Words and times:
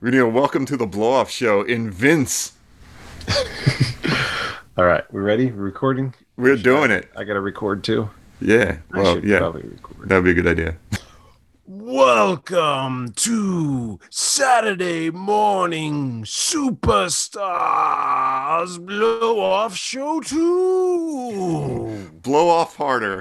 We 0.00 0.10
need 0.10 0.18
a 0.18 0.28
welcome 0.28 0.64
to 0.66 0.76
the 0.78 0.86
blow 0.86 1.10
off 1.12 1.30
show 1.30 1.62
in 1.62 1.90
Vince. 1.90 2.52
All 4.78 4.84
right, 4.86 5.04
we 5.12 5.20
ready? 5.20 5.50
We're 5.52 5.62
recording. 5.62 6.14
We're 6.36 6.56
doing 6.56 6.90
it. 6.90 7.10
I 7.16 7.24
gotta 7.24 7.40
record 7.42 7.84
too. 7.84 8.08
Yeah. 8.40 8.78
I 8.94 8.98
Well, 8.98 9.14
should 9.16 9.24
yeah. 9.24 9.38
probably. 9.40 9.68
That'd 10.06 10.24
be 10.24 10.30
a 10.30 10.34
good 10.34 10.46
idea. 10.46 10.76
Welcome 11.66 13.12
to 13.16 14.00
Saturday 14.08 15.10
Morning 15.10 16.24
Superstars 16.24 17.20
Blow 18.84 19.38
Off 19.40 19.76
Show 19.76 20.20
2. 20.20 22.10
Blow 22.22 22.48
off 22.48 22.76
harder. 22.76 23.18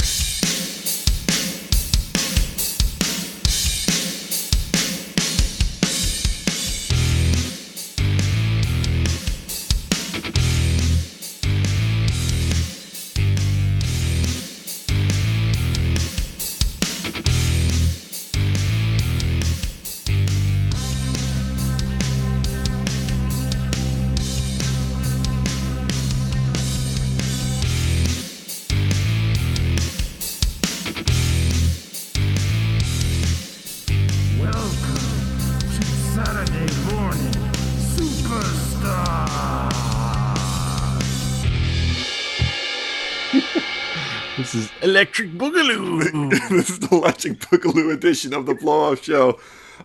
this 46.58 46.72
is 46.72 46.80
the 46.80 46.90
Electric 46.92 47.40
Boogaloo 47.40 47.94
edition 47.94 48.34
of 48.34 48.48
the 48.48 48.56
blow 48.56 48.92
off 48.92 49.04
show. 49.04 49.40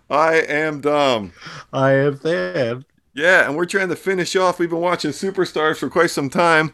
I 0.09 0.37
am 0.37 0.81
Dom. 0.81 1.33
I 1.75 1.93
am 1.93 2.17
Thad. 2.17 2.87
Yeah, 3.13 3.47
and 3.47 3.55
we're 3.55 3.67
trying 3.67 3.91
to 3.91 3.97
finish 3.97 4.35
off. 4.35 4.59
We've 4.59 4.71
been 4.71 4.81
watching 4.81 5.11
Superstars 5.11 5.77
for 5.77 5.91
quite 5.91 6.11
some 6.11 6.31
time. 6.31 6.73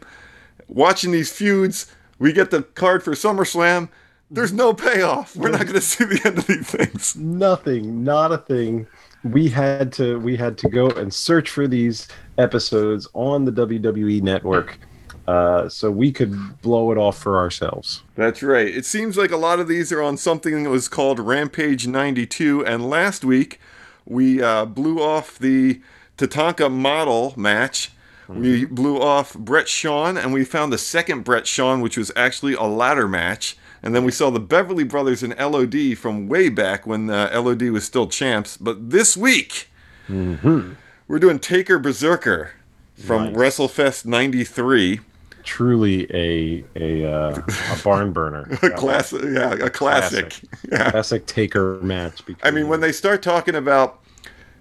Watching 0.69 1.11
these 1.11 1.29
feuds, 1.29 1.93
we 2.19 2.31
get 2.31 2.51
the 2.51 2.63
card 2.63 3.03
for 3.03 3.11
SummerSlam. 3.11 3.89
There's 4.29 4.53
no 4.53 4.73
payoff. 4.73 5.35
We're 5.35 5.49
not 5.49 5.63
going 5.63 5.73
to 5.73 5.81
see 5.81 6.05
the 6.05 6.21
end 6.23 6.37
of 6.37 6.47
these 6.47 6.69
things. 6.69 7.17
Nothing, 7.17 8.05
not 8.05 8.31
a 8.31 8.37
thing. 8.37 8.87
We 9.25 9.49
had 9.49 9.91
to 9.93 10.19
we 10.21 10.37
had 10.37 10.57
to 10.59 10.69
go 10.69 10.89
and 10.89 11.13
search 11.13 11.49
for 11.49 11.67
these 11.67 12.07
episodes 12.37 13.09
on 13.13 13.43
the 13.43 13.51
WWE 13.51 14.21
network, 14.21 14.79
uh, 15.27 15.69
so 15.69 15.91
we 15.91 16.11
could 16.11 16.61
blow 16.61 16.91
it 16.91 16.97
off 16.97 17.17
for 17.17 17.37
ourselves. 17.37 18.01
That's 18.15 18.41
right. 18.43 18.67
It 18.67 18.85
seems 18.85 19.17
like 19.17 19.31
a 19.31 19.37
lot 19.37 19.59
of 19.59 19.67
these 19.67 19.91
are 19.91 20.01
on 20.01 20.17
something 20.17 20.63
that 20.63 20.69
was 20.69 20.87
called 20.87 21.19
Rampage 21.19 21.87
92, 21.87 22.65
and 22.65 22.89
last 22.89 23.23
week 23.23 23.59
we 24.05 24.41
uh, 24.41 24.65
blew 24.65 25.01
off 25.01 25.37
the 25.37 25.81
Tatanka 26.17 26.71
model 26.71 27.33
match. 27.37 27.91
We 28.27 28.63
blew 28.63 29.01
off 29.01 29.33
Bret 29.33 29.67
Shawn, 29.67 30.17
and 30.17 30.31
we 30.31 30.45
found 30.45 30.71
the 30.71 30.77
second 30.77 31.25
Bret 31.25 31.45
Shawn, 31.45 31.81
which 31.81 31.97
was 31.97 32.13
actually 32.15 32.53
a 32.53 32.63
ladder 32.63 33.05
match. 33.07 33.57
And 33.83 33.93
then 33.93 34.05
we 34.05 34.11
saw 34.11 34.29
the 34.29 34.39
Beverly 34.39 34.85
Brothers 34.85 35.21
and 35.21 35.35
LOD 35.37 35.97
from 35.97 36.29
way 36.29 36.47
back 36.47 36.87
when 36.87 37.09
uh, 37.09 37.29
LOD 37.33 37.63
was 37.63 37.83
still 37.83 38.07
champs. 38.07 38.55
But 38.55 38.89
this 38.91 39.17
week, 39.17 39.69
we're 40.07 41.19
doing 41.19 41.39
Taker 41.39 41.77
Berserker 41.77 42.51
from 42.95 43.33
Nice. 43.33 43.35
WrestleFest 43.57 44.05
93. 44.05 45.01
Truly 45.43 46.07
a 46.13 46.63
a 46.75 47.11
uh, 47.11 47.41
a 47.71 47.83
barn 47.83 48.11
burner. 48.13 48.47
A 48.63 48.69
classic, 48.71 49.21
yeah, 49.23 49.53
a 49.53 49.69
classic. 49.69 50.41
Yeah. 50.71 50.91
classic 50.91 51.25
taker 51.25 51.79
match. 51.81 52.21
I 52.43 52.51
mean, 52.51 52.67
when 52.67 52.79
they 52.81 52.91
start 52.91 53.21
talking 53.21 53.55
about, 53.55 54.01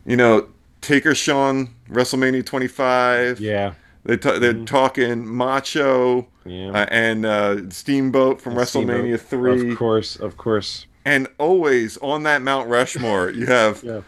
you 0.06 0.16
know, 0.16 0.48
Taker 0.80 1.14
Shawn 1.14 1.68
WrestleMania 1.90 2.44
25, 2.44 3.40
yeah, 3.40 3.74
they 4.04 4.16
ta- 4.16 4.38
they're 4.38 4.54
talking 4.64 5.26
Macho 5.26 6.26
yeah. 6.44 6.70
uh, 6.70 6.86
and 6.90 7.26
uh, 7.26 7.68
Steamboat 7.70 8.40
from 8.40 8.54
WrestleMania 8.54 9.18
Steamboat, 9.18 9.58
3, 9.60 9.70
Of 9.72 9.78
course, 9.78 10.16
of 10.16 10.36
course. 10.36 10.86
and 11.04 11.28
always 11.38 11.96
on 11.98 12.22
that 12.24 12.40
Mount 12.42 12.68
Rushmore 12.68 13.30
you 13.30 13.46
have 13.46 13.82
Yeah. 13.84 14.00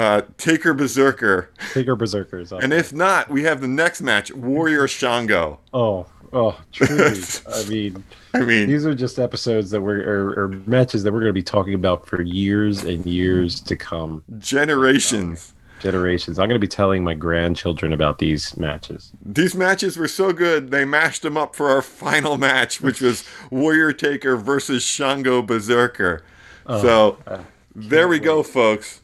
Uh, 0.00 0.22
Taker 0.38 0.74
Berserker, 0.74 1.50
Taker 1.72 1.94
berserkers. 1.94 2.52
up 2.52 2.62
and 2.62 2.72
if 2.72 2.92
not, 2.92 3.30
we 3.30 3.42
have 3.44 3.60
the 3.60 3.68
next 3.68 4.00
match 4.00 4.32
Warrior 4.32 4.88
Shango. 4.88 5.60
oh 5.72 6.06
oh, 6.32 6.58
truly. 6.72 7.20
I 7.52 7.64
mean. 7.68 8.04
I 8.32 8.40
mean, 8.40 8.68
These 8.68 8.86
are 8.86 8.94
just 8.94 9.18
episodes 9.18 9.70
that 9.70 9.80
we're 9.80 10.02
or, 10.08 10.44
or 10.44 10.48
matches 10.66 11.02
that 11.02 11.12
we're 11.12 11.20
going 11.20 11.30
to 11.30 11.34
be 11.34 11.42
talking 11.42 11.74
about 11.74 12.06
for 12.06 12.22
years 12.22 12.84
and 12.84 13.04
years 13.04 13.60
to 13.62 13.76
come, 13.76 14.22
generations. 14.38 15.52
generations. 15.80 16.38
I'm 16.38 16.48
going 16.48 16.60
to 16.60 16.64
be 16.64 16.68
telling 16.68 17.02
my 17.02 17.14
grandchildren 17.14 17.92
about 17.92 18.18
these 18.18 18.56
matches. 18.56 19.10
These 19.24 19.54
matches 19.54 19.96
were 19.96 20.08
so 20.08 20.32
good, 20.32 20.70
they 20.70 20.84
mashed 20.84 21.22
them 21.22 21.36
up 21.36 21.56
for 21.56 21.70
our 21.70 21.82
final 21.82 22.38
match, 22.38 22.80
which 22.80 23.00
was 23.00 23.24
Warrior 23.50 23.92
Taker 23.92 24.36
versus 24.36 24.82
Shango 24.84 25.42
Berserker. 25.42 26.22
so 26.66 27.18
uh, 27.26 27.42
there 27.74 28.06
we 28.06 28.20
go, 28.20 28.42
folks. 28.42 28.99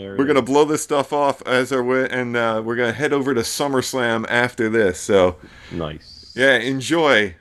There 0.00 0.16
We're 0.16 0.24
gonna 0.24 0.40
blow 0.40 0.64
this 0.64 0.82
stuff 0.82 1.12
off 1.12 1.42
as 1.46 1.72
our 1.72 1.84
way, 1.84 2.08
and 2.10 2.34
uh, 2.34 2.62
we're 2.64 2.76
gonna 2.76 2.92
head 2.92 3.12
over 3.12 3.34
to 3.34 3.42
SummerSlam 3.42 4.24
after 4.30 4.70
this. 4.70 4.98
So 4.98 5.36
nice. 5.70 6.32
yeah, 6.34 6.56
enjoy. 6.56 7.34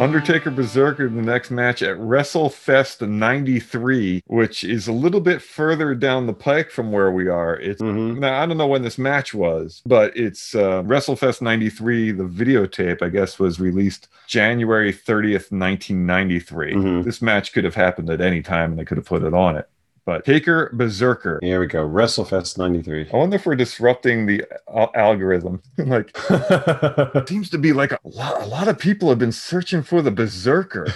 Undertaker 0.00 0.50
Berserker, 0.50 1.08
the 1.08 1.20
next 1.22 1.50
match 1.50 1.82
at 1.82 1.98
WrestleFest 1.98 3.06
93, 3.06 4.22
which 4.26 4.64
is 4.64 4.88
a 4.88 4.92
little 4.92 5.20
bit 5.20 5.42
further 5.42 5.94
down 5.94 6.26
the 6.26 6.32
pike 6.32 6.70
from 6.70 6.90
where 6.90 7.10
we 7.10 7.28
are. 7.28 7.56
It's 7.56 7.82
Mhm. 7.82 8.18
now 8.18 8.40
I 8.40 8.46
don't 8.46 8.56
know 8.56 8.66
when 8.66 8.82
this 8.82 8.98
match 8.98 9.34
was, 9.34 9.82
but 9.84 10.16
it's 10.16 10.54
uh, 10.54 10.82
WrestleFest 10.84 11.42
93. 11.42 12.12
The 12.12 12.24
videotape, 12.24 13.02
I 13.02 13.08
guess, 13.10 13.38
was 13.38 13.60
released 13.60 14.08
January 14.26 14.92
30th, 14.92 15.52
1993. 15.52 16.74
Mhm. 16.74 17.04
This 17.04 17.20
match 17.20 17.52
could 17.52 17.64
have 17.64 17.74
happened 17.74 18.08
at 18.10 18.20
any 18.20 18.40
time, 18.42 18.70
and 18.70 18.78
they 18.78 18.84
could 18.84 18.96
have 18.96 19.06
put 19.06 19.22
it 19.22 19.34
on 19.34 19.56
it. 19.56 19.68
But 20.10 20.24
Taker 20.24 20.70
Berserker. 20.72 21.38
Here 21.40 21.60
we 21.60 21.68
go. 21.68 21.86
WrestleFest 21.88 22.58
'93. 22.58 23.10
I 23.12 23.16
wonder 23.16 23.36
if 23.36 23.46
we're 23.46 23.54
disrupting 23.54 24.26
the 24.26 24.42
al- 24.68 24.90
algorithm. 24.96 25.62
like, 25.78 26.10
it 26.28 27.28
seems 27.28 27.48
to 27.50 27.58
be 27.58 27.72
like 27.72 27.92
a 27.92 27.98
lot, 28.02 28.42
a 28.42 28.46
lot 28.46 28.66
of 28.66 28.76
people 28.76 29.08
have 29.08 29.20
been 29.20 29.30
searching 29.30 29.84
for 29.84 30.02
the 30.02 30.10
Berserker. 30.10 30.88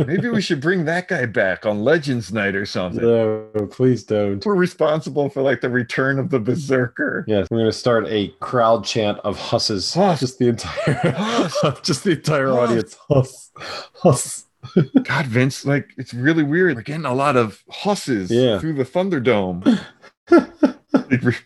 Maybe 0.04 0.28
we 0.28 0.42
should 0.42 0.60
bring 0.60 0.86
that 0.86 1.06
guy 1.06 1.24
back 1.26 1.64
on 1.64 1.84
Legends 1.84 2.32
Night 2.32 2.56
or 2.56 2.66
something. 2.66 3.00
no, 3.00 3.48
please 3.70 4.02
don't. 4.02 4.44
We're 4.44 4.56
responsible 4.56 5.28
for 5.28 5.40
like 5.40 5.60
the 5.60 5.70
return 5.70 6.18
of 6.18 6.30
the 6.30 6.40
Berserker. 6.40 7.24
Yes, 7.28 7.46
we're 7.48 7.58
going 7.58 7.70
to 7.70 7.78
start 7.78 8.08
a 8.08 8.26
crowd 8.40 8.84
chant 8.84 9.18
of 9.20 9.38
husses. 9.38 9.94
Huss. 9.94 10.18
Just 10.18 10.40
the 10.40 10.48
entire, 10.48 11.12
Huss. 11.16 11.80
just 11.82 12.02
the 12.02 12.10
entire 12.10 12.48
Huss. 12.48 12.58
audience. 12.58 12.98
Huss, 13.08 13.50
huss. 13.94 14.46
God, 15.04 15.26
Vince, 15.26 15.64
like 15.66 15.90
it's 15.98 16.14
really 16.14 16.42
weird. 16.42 16.76
We're 16.76 16.82
getting 16.82 17.04
a 17.04 17.14
lot 17.14 17.36
of 17.36 17.62
husses 17.70 18.30
Yeah. 18.30 18.58
through 18.58 18.74
the 18.74 18.84
Thunderdome. 18.84 19.80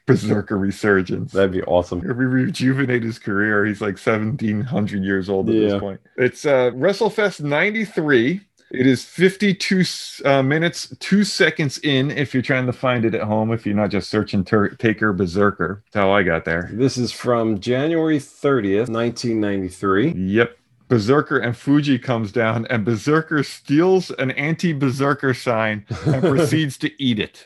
Berserker 0.06 0.58
resurgence. 0.58 1.32
That'd 1.32 1.52
be 1.52 1.62
awesome. 1.62 1.98
If 2.08 2.16
we 2.16 2.24
rejuvenate 2.24 3.02
his 3.02 3.18
career, 3.18 3.64
he's 3.64 3.80
like 3.80 3.98
1700 3.98 5.02
years 5.02 5.28
old 5.28 5.48
at 5.48 5.54
Yeah. 5.56 5.68
this 5.70 5.80
point. 5.80 6.00
It's 6.16 6.46
uh, 6.46 6.70
WrestleFest 6.72 7.40
93. 7.42 8.40
It 8.72 8.86
is 8.86 9.04
52 9.04 9.84
uh, 10.24 10.42
minutes, 10.42 10.92
two 10.98 11.22
seconds 11.24 11.78
in 11.78 12.10
if 12.10 12.34
you're 12.34 12.42
trying 12.42 12.66
to 12.66 12.72
find 12.72 13.04
it 13.04 13.14
at 13.14 13.22
home, 13.22 13.52
if 13.52 13.64
you're 13.64 13.76
not 13.76 13.90
just 13.90 14.10
searching 14.10 14.44
Tur 14.44 14.70
Taker 14.70 15.12
Berserker. 15.12 15.82
That's 15.86 16.02
how 16.02 16.10
I 16.10 16.24
got 16.24 16.44
there. 16.44 16.68
This 16.72 16.98
is 16.98 17.12
from 17.12 17.60
January 17.60 18.18
30th, 18.18 18.88
1993. 18.88 20.12
Yep. 20.16 20.56
Berserker 20.88 21.38
and 21.38 21.56
Fuji 21.56 21.98
comes 21.98 22.32
down, 22.32 22.66
and 22.66 22.84
Berserker 22.84 23.42
steals 23.42 24.10
an 24.12 24.30
anti 24.32 24.72
Berserker 24.72 25.34
sign 25.34 25.84
and 26.06 26.22
proceeds 26.22 26.78
to 26.78 27.02
eat 27.02 27.18
it. 27.18 27.44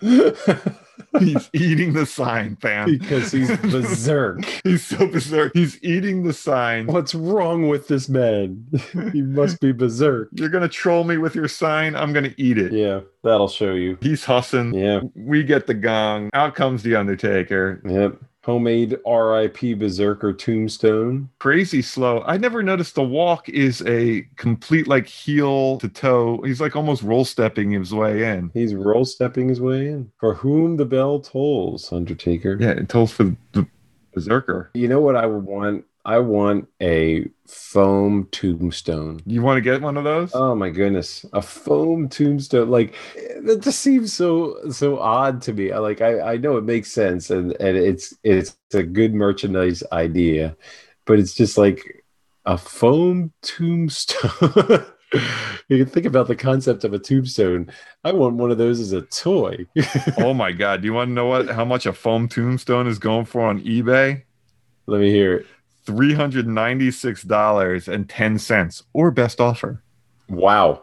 He's 1.19 1.51
eating 1.53 1.93
the 1.95 2.07
sign, 2.07 2.57
fam. 2.57 2.87
because 2.99 3.33
he's 3.33 3.57
berserk. 3.63 4.45
He's 4.65 4.85
so 4.87 5.07
berserk. 5.07 5.53
He's 5.55 5.83
eating 5.83 6.23
the 6.23 6.33
sign. 6.33 6.87
What's 6.87 7.15
wrong 7.15 7.69
with 7.69 7.89
this 7.89 8.09
man? 8.09 8.65
he 9.13 9.23
must 9.23 9.61
be 9.61 9.73
berserk. 9.73 10.29
You're 10.33 10.51
gonna 10.51 10.69
troll 10.69 11.05
me 11.05 11.17
with 11.19 11.35
your 11.35 11.49
sign. 11.49 11.97
I'm 11.97 12.13
gonna 12.13 12.35
eat 12.37 12.59
it. 12.59 12.73
Yeah, 12.73 13.01
that'll 13.25 13.49
show 13.49 13.73
you. 13.73 13.99
He's 14.01 14.25
hussing. 14.25 14.73
Yeah. 14.75 15.01
We 15.15 15.43
get 15.43 15.67
the 15.67 15.75
gong. 15.75 16.31
Out 16.33 16.55
comes 16.55 16.83
the 16.83 16.95
Undertaker. 16.95 17.83
Yep. 17.85 18.17
Homemade 18.43 18.97
RIP 19.07 19.79
Berserker 19.79 20.33
tombstone. 20.33 21.29
Crazy 21.39 21.83
slow. 21.83 22.23
I 22.27 22.39
never 22.39 22.63
noticed 22.63 22.95
the 22.95 23.03
walk 23.03 23.49
is 23.49 23.83
a 23.87 24.27
complete 24.37 24.89
like 24.89 25.07
heel 25.07 25.79
to 25.79 25.89
toe. 25.89 26.41
He's 26.43 26.61
like 26.61 26.75
almost 26.75 27.03
roll 27.03 27.25
stepping 27.25 27.71
his 27.73 27.93
way 27.93 28.25
in. 28.25 28.51
He's 28.55 28.75
roll 28.75 29.05
stepping 29.05 29.49
his 29.49 29.61
way 29.61 29.89
in. 29.89 30.11
For 30.19 30.35
whom 30.35 30.77
the 30.77 30.87
bell 30.87 31.21
tolls, 31.21 31.93
Undertaker. 31.93 32.57
Yeah, 32.59 32.71
it 32.71 32.89
tolls 32.89 33.13
for 33.13 33.37
the 33.53 33.67
berserker. 34.15 34.71
You 34.75 34.89
know 34.89 35.01
what 35.01 35.17
I 35.17 35.27
would 35.27 35.45
want? 35.45 35.85
I 36.05 36.19
want 36.19 36.67
a 36.81 37.29
foam 37.47 38.29
tombstone. 38.31 39.21
You 39.27 39.43
want 39.43 39.59
to 39.59 39.61
get 39.61 39.83
one 39.83 39.97
of 39.97 40.05
those? 40.05 40.31
Oh 40.35 40.55
my 40.55 40.71
goodness, 40.71 41.27
a 41.33 41.43
foam 41.43 42.09
tombstone! 42.09 42.71
Like 42.71 42.95
that 43.43 43.61
just 43.63 43.81
seems 43.81 44.13
so 44.13 44.57
so 44.71 44.99
odd 44.99 45.43
to 45.43 45.53
me. 45.53 45.73
I 45.73 45.79
Like 45.79 46.01
I, 46.01 46.21
I 46.21 46.37
know 46.39 46.57
it 46.57 46.65
makes 46.65 46.91
sense, 46.91 47.31
and 47.31 47.53
and 47.61 47.77
it's 47.77 48.15
it's 48.25 48.57
a 48.73 48.83
good 48.83 49.15
merchandise 49.15 49.83
idea, 49.93 50.57
but 51.05 51.19
it's 51.19 51.35
just 51.35 51.59
like 51.59 52.05
a 52.47 52.57
foam 52.57 53.33
tombstone. 53.43 54.87
you 55.69 55.85
can 55.85 55.87
think 55.87 56.07
about 56.07 56.29
the 56.29 56.37
concept 56.37 56.85
of 56.85 56.95
a 56.95 56.99
tombstone. 56.99 57.71
I 58.05 58.13
want 58.13 58.37
one 58.37 58.51
of 58.51 58.59
those 58.59 58.81
as 58.81 58.93
a 58.93 59.03
toy. 59.03 59.67
oh 60.19 60.33
my 60.33 60.53
god! 60.53 60.81
Do 60.81 60.87
you 60.87 60.95
want 60.95 61.09
to 61.09 61.13
know 61.13 61.27
what 61.27 61.51
how 61.51 61.67
much 61.67 61.85
a 61.85 61.93
foam 61.93 62.27
tombstone 62.27 62.87
is 62.87 62.99
going 62.99 63.27
for 63.27 63.43
on 63.43 63.61
eBay? 63.61 64.23
Let 64.87 65.01
me 65.03 65.11
hear 65.11 65.35
it. 65.35 65.47
Three 65.97 66.15
hundred 66.15 66.47
ninety 66.47 66.91
six 66.91 67.23
dollars 67.23 67.89
and 67.89 68.09
ten 68.09 68.39
cents, 68.39 68.85
or 68.93 69.11
best 69.11 69.41
offer, 69.41 69.83
Wow, 70.29 70.83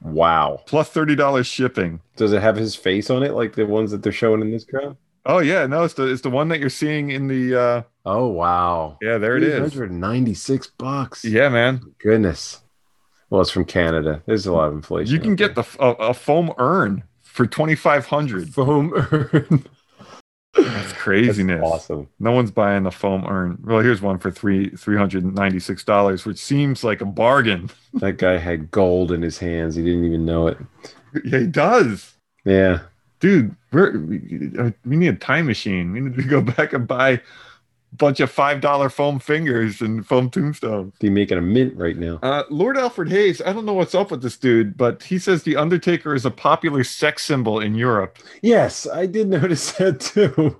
wow. 0.00 0.62
plus 0.66 0.88
thirty 0.88 1.14
dollars 1.14 1.46
shipping. 1.46 2.00
Does 2.16 2.32
it 2.32 2.40
have 2.40 2.56
his 2.56 2.74
face 2.74 3.10
on 3.10 3.22
it, 3.22 3.32
like 3.34 3.54
the 3.54 3.66
ones 3.66 3.90
that 3.90 4.02
they're 4.02 4.12
showing 4.12 4.40
in 4.40 4.50
this 4.50 4.64
crowd? 4.64 4.96
Oh 5.26 5.40
yeah, 5.40 5.66
no, 5.66 5.82
it's 5.84 5.92
the 5.94 6.04
it's 6.10 6.22
the 6.22 6.30
one 6.30 6.48
that 6.48 6.58
you're 6.60 6.70
seeing 6.70 7.10
in 7.10 7.28
the. 7.28 7.54
uh 7.60 7.82
Oh 8.06 8.28
wow. 8.28 8.96
Yeah, 9.02 9.18
there 9.18 9.36
it 9.36 9.42
is. 9.42 9.60
196 9.60 10.68
bucks. 10.78 11.22
Yeah, 11.26 11.50
man. 11.50 11.82
Goodness. 11.98 12.62
Well, 13.28 13.42
it's 13.42 13.50
from 13.50 13.66
Canada. 13.66 14.22
There's 14.24 14.46
a 14.46 14.52
lot 14.54 14.68
of 14.68 14.74
inflation. 14.74 15.14
You 15.14 15.20
can 15.20 15.34
get 15.36 15.54
the 15.54 15.66
a, 15.78 15.90
a 15.92 16.14
foam 16.14 16.50
urn 16.56 17.02
for 17.20 17.46
twenty 17.46 17.74
five 17.74 18.04
there. 18.04 18.08
hundred. 18.10 18.54
foam 18.54 18.94
urn. 18.94 19.66
That's 21.08 21.26
That's 21.26 21.36
craziness. 21.36 21.62
awesome. 21.64 22.08
No 22.20 22.32
one's 22.32 22.50
buying 22.50 22.82
the 22.84 22.90
foam 22.90 23.24
urn. 23.26 23.58
Well, 23.64 23.80
here's 23.80 24.00
one 24.02 24.18
for 24.18 24.30
three 24.30 24.70
three 24.70 24.96
hundred 24.96 25.24
and 25.24 25.34
ninety 25.34 25.58
six 25.60 25.84
dollars, 25.84 26.24
which 26.24 26.38
seems 26.38 26.84
like 26.84 27.00
a 27.00 27.06
bargain. 27.06 27.70
That 27.94 28.18
guy 28.18 28.36
had 28.36 28.70
gold 28.70 29.10
in 29.12 29.22
his 29.22 29.38
hands. 29.38 29.74
He 29.74 29.82
didn't 29.82 30.04
even 30.04 30.24
know 30.26 30.46
it. 30.46 30.58
yeah, 31.24 31.38
he 31.40 31.46
does, 31.46 32.14
Yeah. 32.44 32.80
dude. 33.18 33.56
We're 33.72 33.98
we, 33.98 34.50
uh, 34.58 34.70
we 34.86 34.96
need 34.96 35.08
a 35.14 35.16
time 35.16 35.46
machine. 35.46 35.92
We 35.92 36.00
need 36.00 36.14
to 36.16 36.22
go 36.22 36.40
back 36.56 36.72
and 36.74 36.86
buy 36.86 37.20
bunch 37.92 38.20
of 38.20 38.30
five 38.30 38.60
dollar 38.60 38.88
foam 38.90 39.18
fingers 39.18 39.80
and 39.80 40.06
foam 40.06 40.30
tombstones. 40.30 40.92
Be 41.00 41.10
making 41.10 41.38
a 41.38 41.42
mint 41.42 41.76
right 41.76 41.96
now. 41.96 42.18
Uh, 42.22 42.44
Lord 42.50 42.76
Alfred 42.76 43.10
Hayes, 43.10 43.40
I 43.42 43.52
don't 43.52 43.64
know 43.64 43.72
what's 43.74 43.94
up 43.94 44.10
with 44.10 44.22
this 44.22 44.36
dude, 44.36 44.76
but 44.76 45.02
he 45.02 45.18
says 45.18 45.42
the 45.42 45.56
Undertaker 45.56 46.14
is 46.14 46.24
a 46.24 46.30
popular 46.30 46.84
sex 46.84 47.24
symbol 47.24 47.60
in 47.60 47.74
Europe. 47.74 48.18
Yes, 48.42 48.86
I 48.86 49.06
did 49.06 49.28
notice 49.28 49.72
that 49.78 50.00
too. 50.00 50.58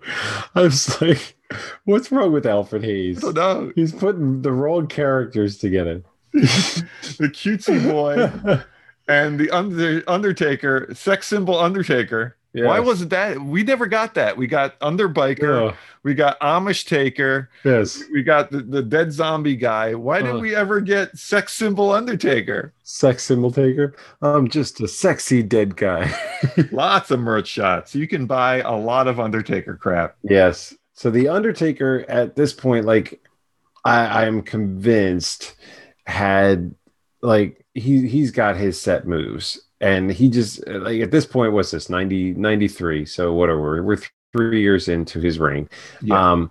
I 0.55 0.63
was 0.63 1.01
like, 1.01 1.37
what's 1.85 2.11
wrong 2.11 2.33
with 2.33 2.47
Alfred 2.47 2.85
Hayes? 2.85 3.25
I 3.25 3.33
don't. 3.33 3.73
He's 3.75 3.93
putting 3.93 4.43
the 4.43 4.53
wrong 4.53 4.87
characters 4.87 5.59
together. 5.59 6.03
the 6.33 7.31
cutesy 7.33 7.83
boy 7.91 8.63
and 9.09 9.39
the 9.41 9.51
under, 9.51 10.03
Undertaker, 10.09 10.89
sex 10.95 11.27
symbol 11.27 11.59
Undertaker. 11.59 12.37
Why 12.53 12.81
wasn't 12.81 13.11
that? 13.11 13.41
We 13.41 13.63
never 13.63 13.87
got 13.87 14.15
that. 14.15 14.37
We 14.37 14.47
got 14.47 14.79
Underbiker, 14.81 15.77
we 16.03 16.15
got 16.15 16.41
Amish 16.41 16.87
Taker, 16.87 17.51
yes. 17.65 18.03
we 18.13 18.23
got 18.23 18.51
the, 18.51 18.61
the 18.61 18.83
dead 18.83 19.13
zombie 19.13 19.55
guy. 19.57 19.95
Why 19.95 20.19
didn't 20.21 20.39
Uh. 20.39 20.41
we 20.41 20.55
ever 20.57 20.81
get 20.81 21.17
sex 21.17 21.53
symbol 21.53 21.93
Undertaker? 21.93 22.73
Sex 22.83 23.23
symbol 23.23 23.53
taker. 23.53 23.95
I'm 24.23 24.49
just 24.49 24.81
a 24.81 24.89
sexy 24.89 25.43
dead 25.43 25.77
guy. 25.77 26.13
Lots 26.73 27.11
of 27.11 27.21
merch 27.21 27.47
shots. 27.49 27.95
You 27.95 28.09
can 28.09 28.27
buy 28.27 28.61
a 28.63 28.75
lot 28.75 29.07
of 29.09 29.21
Undertaker 29.21 29.77
crap. 29.77 30.17
Yes. 30.23 30.75
So 30.95 31.11
the 31.11 31.29
Undertaker 31.29 32.05
at 32.09 32.35
this 32.35 32.53
point, 32.53 32.87
like, 32.87 33.21
I, 33.85 34.25
I'm 34.27 34.43
convinced 34.43 35.55
had 36.07 36.75
like 37.23 37.65
he 37.75 38.09
he's 38.09 38.31
got 38.33 38.57
his 38.57 38.81
set 38.81 39.07
moves, 39.07 39.61
and 39.81 40.11
he 40.11 40.29
just 40.29 40.67
like 40.67 41.01
at 41.01 41.11
this 41.11 41.27
point, 41.27 41.53
what's 41.53 41.71
this 41.71 41.89
90 41.89 42.35
93? 42.35 43.07
So 43.07 43.33
what 43.33 43.49
are 43.49 43.61
we? 43.61 43.81
We're 43.81 43.99
three 44.33 44.61
years 44.61 44.89
into 44.89 45.21
his 45.21 45.39
reign. 45.39 45.69
Yeah. 46.03 46.33
Um, 46.33 46.51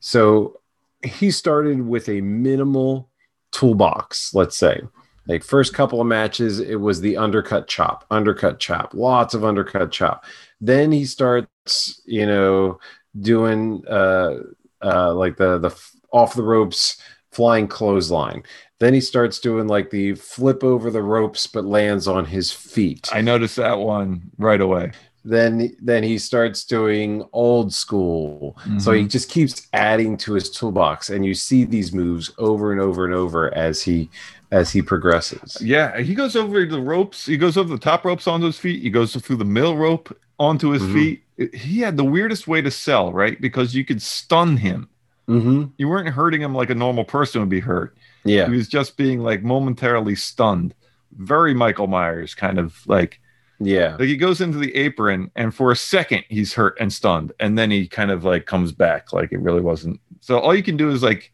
so 0.00 0.60
he 1.02 1.30
started 1.30 1.86
with 1.86 2.08
a 2.08 2.20
minimal 2.20 3.08
toolbox, 3.52 4.34
let's 4.34 4.56
say. 4.56 4.82
Like 5.26 5.44
first 5.44 5.74
couple 5.74 6.00
of 6.00 6.06
matches, 6.06 6.60
it 6.60 6.80
was 6.80 7.00
the 7.00 7.16
undercut 7.16 7.68
chop, 7.68 8.04
undercut 8.10 8.58
chop, 8.58 8.94
lots 8.94 9.34
of 9.34 9.44
undercut 9.44 9.92
chop. 9.92 10.24
Then 10.60 10.90
he 10.90 11.04
starts, 11.04 12.02
you 12.04 12.26
know, 12.26 12.80
doing 13.18 13.84
uh, 13.86 14.38
uh, 14.82 15.14
like 15.14 15.36
the 15.36 15.58
the 15.58 15.70
off 16.12 16.34
the 16.34 16.42
ropes 16.42 17.00
flying 17.32 17.68
clothesline. 17.68 18.42
Then 18.78 18.94
he 18.94 19.00
starts 19.00 19.38
doing 19.38 19.66
like 19.68 19.90
the 19.90 20.14
flip 20.14 20.64
over 20.64 20.90
the 20.90 21.02
ropes, 21.02 21.46
but 21.46 21.64
lands 21.64 22.08
on 22.08 22.24
his 22.24 22.50
feet 22.52 23.08
I 23.12 23.20
noticed 23.20 23.56
that 23.56 23.78
one 23.78 24.22
right 24.38 24.60
away. 24.60 24.92
then 25.24 25.76
then 25.82 26.02
he 26.02 26.16
starts 26.18 26.64
doing 26.64 27.22
old 27.34 27.74
school 27.74 28.56
so 28.78 28.90
he 28.92 29.06
just 29.06 29.28
keeps 29.28 29.68
adding 29.74 30.16
to 30.16 30.32
his 30.32 30.50
toolbox 30.50 31.10
and 31.10 31.26
you 31.26 31.34
see 31.34 31.64
these 31.64 31.92
moves 31.92 32.32
over 32.38 32.72
and 32.72 32.80
over 32.80 33.04
and 33.04 33.12
over 33.14 33.52
as 33.54 33.82
he 33.82 34.08
as 34.50 34.72
he 34.72 34.80
progresses 34.80 35.58
Yeah, 35.60 36.00
he 36.00 36.14
goes 36.14 36.34
over 36.36 36.64
the 36.64 36.80
ropes. 36.80 37.26
He 37.26 37.36
goes 37.36 37.56
over 37.58 37.68
the 37.68 37.78
top 37.90 38.04
ropes 38.06 38.26
onto 38.26 38.46
his 38.46 38.58
feet. 38.58 38.82
He 38.82 38.88
goes 38.90 39.14
through 39.14 39.36
the 39.36 39.44
middle 39.44 39.76
rope 39.76 40.16
onto 40.38 40.70
his 40.70 40.82
Mhm. 40.82 40.92
feet. 40.94 41.52
He 41.54 41.80
had 41.80 41.96
the 41.98 42.04
weirdest 42.04 42.48
way 42.48 42.60
to 42.62 42.70
sell, 42.70 43.12
right? 43.12 43.38
Because 43.40 43.74
you 43.74 43.84
could 43.84 44.00
stun 44.02 44.56
him. 44.56 44.88
Mm-hmm. 45.28 45.64
You 45.78 45.88
weren't 45.88 46.08
hurting 46.08 46.40
him 46.40 46.54
like 46.54 46.70
a 46.70 46.74
normal 46.74 47.04
person 47.04 47.40
would 47.40 47.50
be 47.50 47.60
hurt. 47.60 47.96
yeah 48.24 48.46
He 48.46 48.52
was 48.52 48.68
just 48.68 48.96
being 48.96 49.20
like 49.20 49.42
momentarily 49.42 50.14
stunned. 50.14 50.74
Very 51.16 51.54
Michael 51.54 51.86
Myers 51.86 52.34
kind 52.34 52.58
of 52.58 52.86
like 52.86 53.20
yeah 53.62 53.96
like 53.96 54.08
he 54.08 54.16
goes 54.16 54.40
into 54.40 54.58
the 54.58 54.74
apron 54.74 55.30
and 55.36 55.54
for 55.54 55.70
a 55.70 55.76
second 55.76 56.24
he's 56.30 56.54
hurt 56.54 56.78
and 56.80 56.90
stunned 56.90 57.30
and 57.40 57.58
then 57.58 57.70
he 57.70 57.86
kind 57.86 58.10
of 58.10 58.24
like 58.24 58.46
comes 58.46 58.72
back 58.72 59.12
like 59.12 59.32
it 59.32 59.40
really 59.40 59.60
wasn't. 59.60 60.00
So 60.20 60.38
all 60.38 60.54
you 60.54 60.62
can 60.62 60.76
do 60.76 60.90
is 60.90 61.02
like 61.02 61.32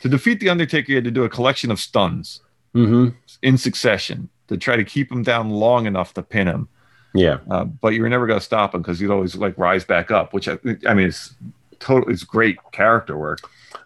to 0.00 0.08
defeat 0.08 0.40
the 0.40 0.48
Undertaker, 0.48 0.92
you 0.92 0.96
had 0.96 1.04
to 1.04 1.10
do 1.10 1.24
a 1.24 1.28
collection 1.28 1.70
of 1.70 1.78
stuns 1.78 2.40
mm-hmm. 2.74 3.08
in 3.42 3.58
succession 3.58 4.28
to 4.48 4.56
try 4.56 4.76
to 4.76 4.84
keep 4.84 5.10
him 5.10 5.22
down 5.22 5.50
long 5.50 5.86
enough 5.86 6.14
to 6.14 6.22
pin 6.22 6.46
him. 6.46 6.68
yeah 7.14 7.38
Uh, 7.50 7.64
but 7.64 7.94
you 7.94 8.02
were 8.02 8.08
never 8.08 8.26
going 8.26 8.38
to 8.38 8.44
stop 8.44 8.74
him 8.74 8.82
because 8.82 8.98
he'd 8.98 9.10
always 9.10 9.36
like 9.36 9.56
rise 9.58 9.84
back 9.84 10.10
up, 10.10 10.32
which 10.32 10.48
I, 10.48 10.58
I 10.86 10.94
mean, 10.94 11.08
it's 11.08 11.34
totally 11.80 12.12
it's 12.12 12.24
great 12.24 12.56
character 12.72 13.16
work. 13.16 13.40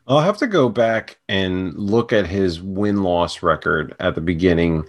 i'll 0.08 0.20
have 0.20 0.38
to 0.38 0.46
go 0.46 0.68
back 0.68 1.18
and 1.28 1.75
look 1.75 2.12
at 2.12 2.26
his 2.26 2.61
win-loss 2.61 3.42
record 3.42 3.94
at 4.00 4.14
the 4.14 4.20
beginning 4.20 4.84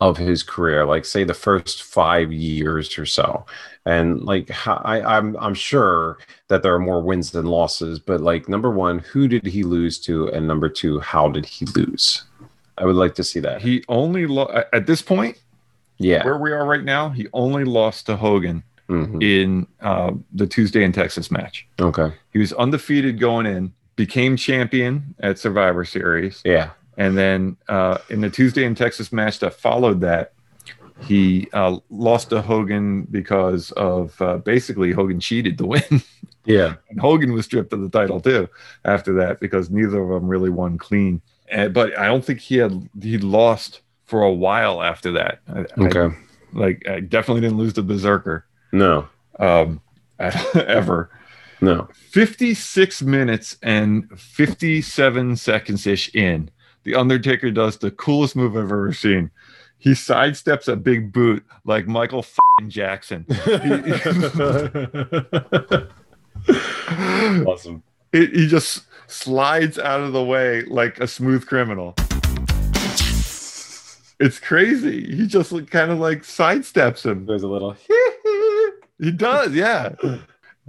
of 0.00 0.16
his 0.16 0.42
career 0.44 0.86
like 0.86 1.04
say 1.04 1.24
the 1.24 1.34
first 1.34 1.82
five 1.82 2.32
years 2.32 2.96
or 2.98 3.04
so 3.06 3.44
and 3.84 4.22
like 4.22 4.50
I, 4.66 5.00
I'm 5.00 5.36
I'm 5.38 5.54
sure 5.54 6.18
that 6.48 6.62
there 6.62 6.74
are 6.74 6.78
more 6.78 7.00
wins 7.02 7.30
than 7.30 7.46
losses, 7.46 7.98
but 7.98 8.20
like 8.20 8.48
number 8.48 8.70
one, 8.70 8.98
who 8.98 9.26
did 9.26 9.46
he 9.46 9.62
lose 9.62 9.98
to, 10.00 10.28
and 10.28 10.46
number 10.46 10.68
two, 10.68 11.00
how 11.00 11.28
did 11.30 11.46
he 11.46 11.64
lose? 11.74 12.24
I 12.76 12.84
would 12.84 12.96
like 12.96 13.14
to 13.14 13.24
see 13.24 13.40
that. 13.40 13.62
He 13.62 13.82
only 13.88 14.26
lo- 14.26 14.62
at 14.74 14.86
this 14.86 15.00
point 15.00 15.42
Yeah. 15.98 16.22
where 16.24 16.36
we 16.36 16.52
are 16.52 16.66
right 16.66 16.84
now, 16.84 17.08
he 17.08 17.28
only 17.32 17.64
lost 17.64 18.04
to 18.06 18.16
Hogan 18.16 18.62
Mhm. 18.88 19.22
in 19.22 19.66
uh, 19.80 20.12
the 20.32 20.46
Tuesday 20.46 20.82
in 20.82 20.92
Texas 20.92 21.30
match. 21.30 21.66
Okay. 21.80 22.12
He 22.32 22.38
was 22.38 22.52
undefeated 22.54 23.20
going 23.20 23.44
in, 23.46 23.72
became 23.96 24.36
champion 24.36 25.14
at 25.20 25.38
Survivor 25.38 25.84
Series, 25.84 26.40
Yeah. 26.44 26.70
and 26.96 27.16
then 27.16 27.56
uh, 27.68 27.98
in 28.08 28.20
the 28.22 28.30
Tuesday 28.30 28.64
in 28.64 28.74
Texas 28.74 29.12
match 29.12 29.40
that 29.40 29.52
followed 29.54 30.00
that, 30.00 30.32
he 31.00 31.48
uh, 31.52 31.78
lost 31.90 32.30
to 32.30 32.40
Hogan 32.42 33.02
because 33.02 33.70
of 33.72 34.20
uh, 34.20 34.38
basically 34.38 34.90
Hogan 34.92 35.20
cheated 35.20 35.58
to 35.58 35.66
win. 35.66 35.82
Yeah. 36.44 36.76
And 36.88 36.98
Hogan 36.98 37.34
was 37.34 37.44
stripped 37.44 37.74
of 37.74 37.82
the 37.82 37.90
title 37.90 38.22
too 38.22 38.48
after 38.86 39.12
that 39.16 39.38
because 39.38 39.68
neither 39.68 40.00
of 40.00 40.08
them 40.08 40.26
really 40.26 40.48
won 40.48 40.78
clean. 40.78 41.20
And, 41.50 41.74
but 41.74 41.98
I 41.98 42.06
don't 42.06 42.24
think 42.24 42.40
he 42.40 42.56
had 42.56 42.88
he 43.02 43.18
lost 43.18 43.82
for 44.06 44.22
a 44.22 44.32
while 44.32 44.80
after 44.82 45.12
that. 45.12 45.40
I, 45.46 45.60
I- 45.60 45.86
Okay. 45.88 46.16
like 46.54 46.88
I 46.88 47.00
definitely 47.00 47.42
didn't 47.42 47.58
lose 47.58 47.74
to 47.74 47.82
Berserker 47.82 48.46
No. 48.72 49.08
um, 49.38 49.80
ever. 50.18 51.10
No. 51.60 51.88
56 52.10 53.02
minutes 53.02 53.56
and 53.62 54.08
57 54.18 55.36
seconds 55.36 55.86
ish 55.86 56.14
in, 56.14 56.50
The 56.84 56.94
Undertaker 56.94 57.50
does 57.50 57.78
the 57.78 57.90
coolest 57.90 58.36
move 58.36 58.56
I've 58.56 58.62
ever 58.62 58.92
seen. 58.92 59.30
He 59.78 59.90
sidesteps 59.90 60.68
a 60.68 60.76
big 60.76 61.12
boot 61.12 61.44
like 61.64 61.86
Michael 61.86 62.24
Jackson. 62.66 63.24
awesome. 67.46 67.82
It, 68.12 68.32
he 68.32 68.48
just 68.48 68.84
slides 69.06 69.78
out 69.78 70.00
of 70.00 70.12
the 70.12 70.24
way 70.24 70.62
like 70.62 70.98
a 70.98 71.06
smooth 71.06 71.46
criminal. 71.46 71.94
It's 74.20 74.40
crazy. 74.40 75.14
He 75.14 75.28
just 75.28 75.50
kind 75.70 75.92
of 75.92 76.00
like 76.00 76.22
sidesteps 76.22 77.04
him. 77.06 77.26
There's 77.26 77.44
a 77.44 77.48
little. 77.48 77.76
He 78.98 79.12
does, 79.12 79.54
yeah. 79.54 79.94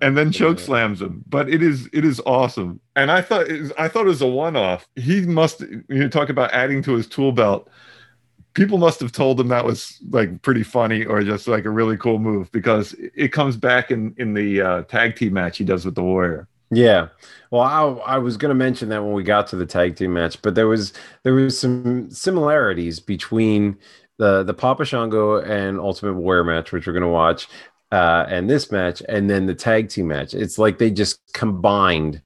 And 0.01 0.17
then 0.17 0.31
choke 0.31 0.59
slams 0.59 1.01
him. 1.01 1.24
But 1.27 1.50
it 1.50 1.62
is 1.62 1.89
it 1.91 2.05
is 2.05 2.21
awesome. 2.25 2.79
And 2.95 3.12
I 3.12 3.21
thought 3.21 3.48
it 3.50 3.62
was, 3.62 3.71
I 3.77 3.88
thought 3.88 4.05
it 4.05 4.09
was 4.09 4.21
a 4.21 4.27
one 4.27 4.55
off. 4.55 4.88
He 4.95 5.21
must 5.21 5.62
you 5.62 5.83
know, 5.89 6.09
talk 6.09 6.29
about 6.29 6.53
adding 6.53 6.81
to 6.83 6.93
his 6.93 7.07
tool 7.07 7.31
belt. 7.31 7.69
People 8.53 8.77
must 8.77 9.00
have 9.00 9.12
told 9.12 9.39
him 9.39 9.50
that 9.50 9.65
was 9.65 10.00
like 10.09 10.41
pretty 10.41 10.63
funny 10.63 11.05
or 11.05 11.21
just 11.21 11.48
like 11.48 11.65
a 11.65 11.69
really 11.69 11.98
cool 11.98 12.19
move 12.19 12.51
because 12.51 12.95
it 13.15 13.29
comes 13.29 13.57
back 13.57 13.91
in 13.91 14.13
in 14.17 14.33
the 14.33 14.62
uh, 14.62 14.81
tag 14.83 15.15
team 15.15 15.33
match 15.33 15.57
he 15.57 15.65
does 15.65 15.86
with 15.86 15.95
the 15.95 16.03
Warrior. 16.03 16.48
Yeah. 16.71 17.07
Well, 17.51 17.62
I, 17.62 18.15
I 18.15 18.17
was 18.19 18.38
going 18.38 18.50
to 18.50 18.55
mention 18.55 18.89
that 18.89 19.03
when 19.03 19.13
we 19.13 19.24
got 19.24 19.48
to 19.48 19.55
the 19.55 19.65
tag 19.65 19.95
team 19.95 20.13
match, 20.13 20.41
but 20.41 20.55
there 20.55 20.67
was 20.67 20.93
there 21.24 21.33
was 21.33 21.59
some 21.59 22.09
similarities 22.12 23.00
between 23.00 23.77
the 24.17 24.43
the 24.43 24.53
Papa 24.53 24.86
Shango 24.86 25.38
and 25.38 25.79
Ultimate 25.79 26.13
Warrior 26.13 26.43
match, 26.43 26.71
which 26.71 26.86
we're 26.86 26.93
going 26.93 27.01
to 27.01 27.09
watch, 27.09 27.48
uh, 27.91 28.25
and 28.29 28.50
this 28.50 28.72
match, 28.72 29.01
and 29.10 29.29
then 29.29 29.46
the 29.46 29.55
tag 29.55 29.89
team 29.89 30.08
match. 30.08 30.34
It's 30.34 30.58
like 30.58 30.77
they 30.77 30.91
just 30.91 31.19
combined 31.34 32.22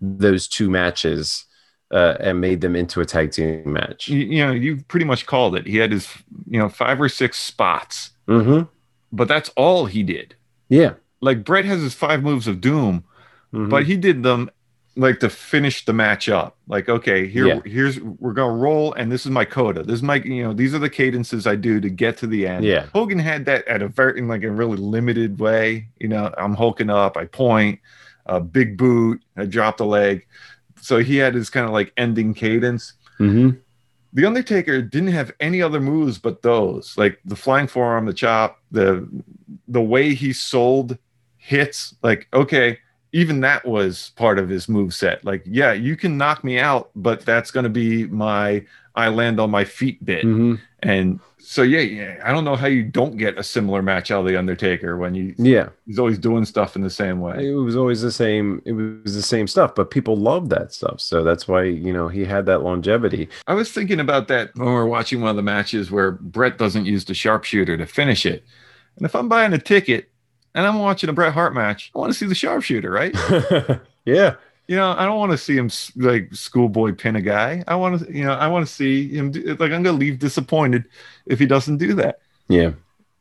those 0.00 0.48
two 0.48 0.68
matches 0.70 1.44
uh, 1.92 2.16
and 2.20 2.40
made 2.40 2.60
them 2.60 2.74
into 2.74 3.00
a 3.00 3.04
tag 3.04 3.30
team 3.30 3.72
match. 3.72 4.08
You, 4.08 4.18
you 4.18 4.44
know, 4.46 4.52
you 4.52 4.78
pretty 4.88 5.06
much 5.06 5.26
called 5.26 5.54
it. 5.56 5.66
He 5.66 5.76
had 5.78 5.92
his 5.92 6.08
you 6.48 6.58
know 6.58 6.68
five 6.68 7.00
or 7.00 7.08
six 7.08 7.38
spots, 7.38 8.10
Mm-hmm. 8.28 8.64
but 9.12 9.28
that's 9.28 9.50
all 9.56 9.86
he 9.86 10.02
did. 10.02 10.34
Yeah. 10.68 10.94
Like 11.20 11.44
Bret 11.44 11.64
has 11.64 11.80
his 11.80 11.94
five 11.94 12.22
moves 12.22 12.46
of 12.48 12.60
doom, 12.60 13.04
Mhm. 13.52 13.70
but 13.70 13.84
he 13.84 13.96
did 13.96 14.22
them 14.22 14.50
like 14.96 15.18
to 15.20 15.28
finish 15.28 15.84
the 15.84 15.92
match 15.92 16.28
up. 16.28 16.56
Like, 16.68 16.88
okay, 16.88 17.26
here, 17.26 17.46
Yeah. 17.46 17.60
here's 17.64 18.00
we're 18.00 18.32
gonna 18.32 18.54
roll, 18.56 18.92
and 18.94 19.10
this 19.10 19.24
is 19.26 19.30
my 19.32 19.44
coda. 19.44 19.82
This 19.82 19.96
is 19.96 20.02
my, 20.02 20.16
you 20.16 20.44
know, 20.44 20.52
these 20.52 20.72
are 20.74 20.78
the 20.78 20.90
cadences 20.90 21.46
I 21.46 21.56
do 21.56 21.80
to 21.80 21.90
get 21.90 22.16
to 22.18 22.26
the 22.26 22.46
end. 22.46 22.64
Yeah. 22.64 22.86
Hogan 22.94 23.18
had 23.18 23.44
that 23.46 23.66
at 23.66 23.82
a 23.82 23.88
very 23.88 24.18
in 24.18 24.28
like 24.28 24.44
a 24.44 24.50
really 24.50 24.76
limited 24.76 25.38
way. 25.40 25.88
You 25.98 26.08
know, 26.08 26.32
I'm 26.38 26.54
hulking 26.54 26.90
up, 26.90 27.16
I 27.16 27.24
point, 27.26 27.80
a 28.26 28.40
big 28.40 28.76
boot, 28.76 29.20
I 29.36 29.46
drop 29.46 29.78
the 29.78 29.86
leg. 29.86 30.26
So 30.80 30.98
he 30.98 31.16
had 31.16 31.34
his 31.34 31.50
kind 31.50 31.66
of 31.66 31.72
like 31.72 31.92
ending 31.96 32.34
cadence. 32.34 32.92
Mhm. 33.18 33.58
The 34.12 34.26
Undertaker 34.26 34.80
didn't 34.80 35.08
have 35.08 35.32
any 35.40 35.60
other 35.60 35.80
moves 35.80 36.18
but 36.18 36.42
those, 36.42 36.94
like 36.96 37.18
the 37.24 37.34
flying 37.34 37.66
forearm, 37.66 38.06
the 38.06 38.12
chop, 38.14 38.60
the 38.70 39.08
the 39.66 39.80
way 39.82 40.14
he 40.14 40.32
sold 40.32 40.98
hits. 41.36 41.96
Like, 42.02 42.28
okay, 42.32 42.78
even 43.14 43.40
that 43.40 43.64
was 43.64 44.10
part 44.16 44.40
of 44.40 44.48
his 44.48 44.68
move 44.68 44.92
set. 44.92 45.24
Like, 45.24 45.42
yeah, 45.46 45.72
you 45.72 45.94
can 45.96 46.18
knock 46.18 46.42
me 46.42 46.58
out, 46.58 46.90
but 46.96 47.24
that's 47.24 47.52
going 47.52 47.62
to 47.62 47.70
be 47.70 48.06
my 48.08 48.64
I 48.96 49.08
land 49.08 49.38
on 49.40 49.50
my 49.50 49.64
feet 49.64 50.04
bit. 50.04 50.24
Mhm. 50.24 50.58
And 50.80 51.18
so, 51.38 51.62
yeah, 51.62 51.80
yeah, 51.80 52.20
I 52.24 52.32
don't 52.32 52.44
know 52.44 52.54
how 52.56 52.66
you 52.66 52.82
don't 52.82 53.16
get 53.16 53.38
a 53.38 53.42
similar 53.42 53.82
match 53.82 54.10
out 54.10 54.20
of 54.20 54.26
the 54.26 54.36
Undertaker 54.36 54.96
when 54.96 55.14
you 55.14 55.34
Yeah. 55.38 55.68
he's 55.86 55.98
always 55.98 56.18
doing 56.18 56.44
stuff 56.44 56.74
in 56.76 56.82
the 56.82 56.90
same 56.90 57.20
way. 57.20 57.48
It 57.48 57.54
was 57.54 57.76
always 57.76 58.02
the 58.02 58.10
same. 58.12 58.60
It 58.64 58.72
was 58.72 59.14
the 59.14 59.22
same 59.22 59.46
stuff, 59.46 59.74
but 59.76 59.90
people 59.92 60.16
loved 60.16 60.50
that 60.50 60.72
stuff. 60.72 61.00
So 61.00 61.22
that's 61.22 61.46
why 61.48 61.64
you 61.64 61.92
know 61.92 62.08
he 62.08 62.24
had 62.24 62.46
that 62.46 62.62
longevity. 62.62 63.28
I 63.46 63.54
was 63.54 63.70
thinking 63.70 64.00
about 64.00 64.26
that 64.28 64.50
when 64.56 64.66
we 64.68 64.74
were 64.74 64.86
watching 64.86 65.20
one 65.20 65.30
of 65.30 65.36
the 65.36 65.42
matches 65.42 65.90
where 65.90 66.12
Bret 66.12 66.58
doesn't 66.58 66.84
use 66.86 67.04
the 67.04 67.14
sharpshooter 67.14 67.76
to 67.76 67.86
finish 67.86 68.26
it. 68.26 68.44
And 68.96 69.04
if 69.06 69.14
I'm 69.16 69.28
buying 69.28 69.52
a 69.52 69.58
ticket 69.58 70.08
and 70.54 70.66
I'm 70.66 70.78
watching 70.78 71.10
a 71.10 71.12
Bret 71.12 71.32
Hart 71.32 71.54
match, 71.54 71.90
I 71.94 71.98
want 71.98 72.12
to 72.12 72.18
see 72.18 72.26
the 72.26 72.34
sharpshooter, 72.34 72.90
right? 72.90 73.14
yeah, 74.04 74.34
you 74.68 74.76
know, 74.76 74.92
I 74.96 75.04
don't 75.04 75.18
want 75.18 75.32
to 75.32 75.38
see 75.38 75.56
him 75.56 75.70
like 75.96 76.34
schoolboy 76.34 76.92
pin 76.94 77.16
a 77.16 77.20
guy. 77.22 77.64
I 77.68 77.74
want 77.76 78.00
to, 78.06 78.12
you 78.16 78.24
know, 78.24 78.32
I 78.32 78.48
want 78.48 78.66
to 78.66 78.72
see 78.72 79.08
him. 79.08 79.30
Do, 79.30 79.42
like 79.58 79.72
I'm 79.72 79.82
gonna 79.82 79.92
leave 79.92 80.18
disappointed 80.18 80.84
if 81.26 81.38
he 81.38 81.46
doesn't 81.46 81.76
do 81.78 81.94
that. 81.94 82.20
yeah, 82.48 82.72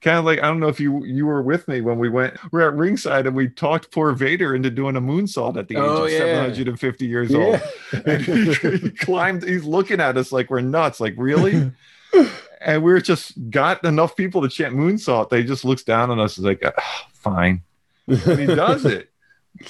Kind 0.02 0.18
of 0.18 0.26
like 0.26 0.40
I 0.40 0.44
don't 0.44 0.60
know 0.60 0.68
if 0.68 0.80
you 0.80 1.04
you 1.06 1.26
were 1.26 1.42
with 1.42 1.68
me 1.68 1.80
when 1.82 1.98
we 2.00 2.10
went. 2.10 2.38
We 2.52 2.62
are 2.62 2.68
at 2.70 2.76
ringside 2.76 3.26
and 3.26 3.36
we 3.36 3.48
talked 3.50 3.90
poor 3.92 4.12
Vader 4.14 4.54
into 4.56 4.70
doing 4.70 4.96
a 4.98 5.02
moonsault 5.02 5.58
at 5.58 5.68
the 5.70 5.76
age 5.76 5.82
Oh, 5.82 6.04
of 6.06 6.12
yeah. 6.12 6.20
750 6.20 7.06
years 7.06 7.34
old. 7.34 7.62
And 8.06 8.22
he, 8.22 8.54
he 8.78 8.90
climbed. 8.92 9.44
He's 9.44 9.64
looking 9.64 10.02
at 10.02 10.18
us 10.18 10.32
like 10.32 10.50
we're 10.50 10.60
nuts. 10.62 11.00
Like 11.00 11.14
really? 11.18 11.72
and 12.64 12.84
we're 12.84 13.02
just 13.02 13.34
got 13.50 13.84
enough 13.86 14.16
people 14.16 14.42
to 14.42 14.50
chant 14.50 14.74
moonsault. 14.76 15.30
They 15.30 15.44
just 15.44 15.66
looks 15.66 15.84
down 15.84 16.10
on 16.12 16.20
us. 16.20 16.38
Is 16.38 16.44
like, 16.46 16.62
"Ah, 16.66 17.08
fine. 17.14 17.62
And 18.08 18.20
he 18.40 18.46
does 18.48 18.86
it. 18.86 19.10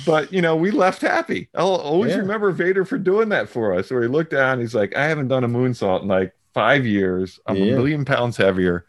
But 0.06 0.32
you 0.32 0.42
know, 0.42 0.56
we 0.56 0.72
left 0.72 1.02
happy. 1.02 1.50
I'll 1.54 1.76
always 1.76 2.12
Yeah. 2.14 2.20
remember 2.20 2.52
Vader 2.52 2.86
for 2.86 2.98
doing 2.98 3.28
that 3.30 3.50
for 3.50 3.74
us. 3.76 3.92
Where 3.92 4.02
he 4.02 4.08
looked 4.08 4.32
down, 4.32 4.62
he's 4.62 4.74
like, 4.74 4.96
I 4.96 5.06
haven't 5.08 5.28
done 5.28 5.44
a 5.44 5.48
moonsault 5.50 6.04
in 6.04 6.08
like 6.08 6.34
five 6.54 6.86
years. 6.86 7.38
I'm 7.48 7.58
Yeah. 7.58 7.64
a 7.74 7.76
million 7.76 8.06
pounds 8.06 8.38
heavier, 8.38 8.86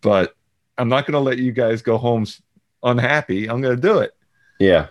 but 0.00 0.34
I'm 0.78 0.88
not 0.88 1.06
gonna 1.06 1.20
let 1.20 1.36
you 1.36 1.52
guys 1.52 1.82
go 1.82 1.98
home 1.98 2.24
unhappy. 2.82 3.46
I'm 3.48 3.60
gonna 3.60 3.76
do 3.76 3.98
it. 3.98 4.14
yeah, 4.58 4.86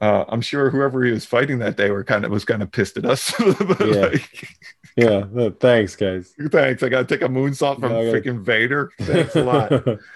Uh, 0.00 0.24
I'm 0.28 0.42
sure 0.42 0.68
whoever 0.70 1.02
he 1.02 1.10
was 1.10 1.24
fighting 1.24 1.58
that 1.60 1.76
day 1.76 1.90
were 1.90 2.04
kind 2.04 2.24
of 2.26 2.30
was 2.30 2.44
kind 2.44 2.62
of 2.62 2.70
pissed 2.70 2.98
at 2.98 3.06
us. 3.06 3.32
Yeah. 3.40 4.08
like, 4.12 4.48
yeah. 4.98 5.48
Thanks, 5.60 5.96
guys. 5.96 6.34
Thanks. 6.50 6.82
I 6.82 6.88
got 6.88 7.08
to 7.08 7.14
take 7.16 7.24
a 7.24 7.30
moonsault 7.30 7.80
from 7.80 7.92
Yeah, 7.92 8.04
gotta- 8.04 8.20
freaking 8.20 8.40
Vader. 8.42 8.90
Thanks 9.00 9.36
a 9.36 9.42
lot. 9.44 9.72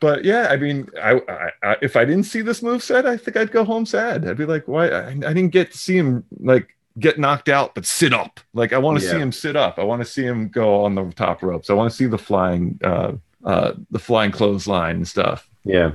But 0.00 0.24
yeah, 0.24 0.48
I 0.50 0.56
mean, 0.56 0.88
I, 1.00 1.20
I, 1.28 1.50
I 1.62 1.76
if 1.82 1.94
I 1.94 2.04
didn't 2.04 2.24
see 2.24 2.40
this 2.40 2.62
move 2.64 2.82
set, 2.82 3.06
I 3.06 3.16
think 3.16 3.36
I'd 3.36 3.52
go 3.52 3.64
home 3.64 3.86
sad. 3.86 4.26
I'd 4.26 4.36
be 4.36 4.44
like, 4.44 4.66
why? 4.66 4.88
I, 4.88 5.06
I 5.10 5.12
didn't 5.14 5.50
get 5.50 5.70
to 5.70 5.78
see 5.78 5.96
him 5.96 6.24
like 6.40 6.74
get 6.98 7.16
knocked 7.16 7.48
out, 7.48 7.72
but 7.76 7.86
sit 7.86 8.12
up. 8.12 8.40
Like 8.54 8.72
I 8.72 8.78
want 8.78 8.98
to 8.98 9.08
see 9.08 9.16
him 9.16 9.30
sit 9.30 9.54
up. 9.54 9.78
I 9.78 9.84
want 9.84 10.02
to 10.02 10.04
see 10.04 10.24
him 10.24 10.48
go 10.48 10.84
on 10.84 10.96
the 10.96 11.04
top 11.12 11.44
ropes. 11.44 11.70
I 11.70 11.74
want 11.74 11.88
to 11.92 11.96
see 11.96 12.06
the 12.06 12.18
flying, 12.18 12.80
uh, 12.82 13.12
uh, 13.44 13.74
the 13.92 14.00
flying 14.00 14.32
clothesline 14.32 14.96
and 14.96 15.06
stuff. 15.06 15.48
yeah, 15.62 15.92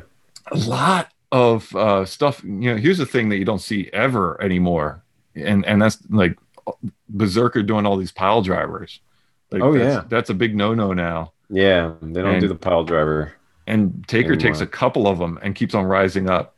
A 0.54 0.58
lot 0.60 1.10
of 1.34 1.76
uh, 1.76 2.06
stuff. 2.06 2.42
You 2.46 2.72
know, 2.72 2.78
here's 2.78 3.00
the 3.00 3.06
thing 3.06 3.28
that 3.30 3.38
you 3.38 3.44
don't 3.44 3.60
see 3.60 3.90
ever 3.92 4.42
anymore, 4.42 5.04
and 5.36 5.66
and 5.66 5.82
that's 5.82 5.98
like 6.10 6.38
Berserker 7.10 7.64
doing 7.64 7.86
all 7.86 7.98
these 7.98 8.12
pile 8.12 8.42
drivers. 8.42 9.00
Like, 9.52 9.62
Oh, 9.62 9.78
that's, 9.78 9.96
yeah. 9.96 10.04
that's 10.10 10.30
a 10.30 10.34
big 10.34 10.56
no 10.56 10.74
no 10.74 10.94
now. 10.94 11.34
yeah. 11.50 11.94
They 12.02 12.22
don't 12.22 12.40
do 12.40 12.48
the 12.48 12.56
pile 12.56 12.84
driver. 12.84 13.34
And 13.66 14.06
Taker 14.08 14.34
And, 14.34 14.42
takes 14.42 14.62
a 14.62 14.68
couple 14.68 15.08
of 15.08 15.20
them 15.20 15.40
and 15.42 15.56
keeps 15.56 15.74
on 15.74 15.86
rising 15.86 16.30
up. 16.30 16.56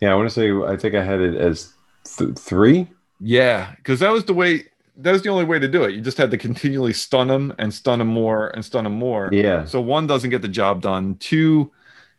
Yeah, 0.00 0.12
I 0.12 0.14
want 0.14 0.28
to 0.28 0.34
say 0.34 0.50
I 0.52 0.76
think 0.76 0.94
I 0.94 1.04
had 1.04 1.20
it 1.20 1.34
as 1.36 1.72
th- 2.04 2.36
three. 2.38 2.88
Yeah, 3.20 3.72
because 3.76 4.00
that 4.00 4.10
was 4.10 4.24
the 4.24 4.32
way. 4.34 4.64
That 4.96 5.12
was 5.12 5.22
the 5.22 5.28
only 5.30 5.44
way 5.44 5.58
to 5.58 5.68
do 5.68 5.84
it. 5.84 5.94
You 5.94 6.00
just 6.00 6.18
had 6.18 6.30
to 6.30 6.38
continually 6.38 6.92
stun 6.92 7.30
him 7.30 7.52
and 7.58 7.72
stun 7.72 8.00
him 8.00 8.08
more 8.08 8.48
and 8.48 8.64
stun 8.64 8.84
him 8.86 8.92
more. 8.92 9.28
Yeah, 9.32 9.64
So 9.64 9.80
one 9.80 10.06
doesn't 10.06 10.30
get 10.30 10.42
the 10.42 10.48
job 10.48 10.82
done. 10.82 11.14
Two, 11.16 11.70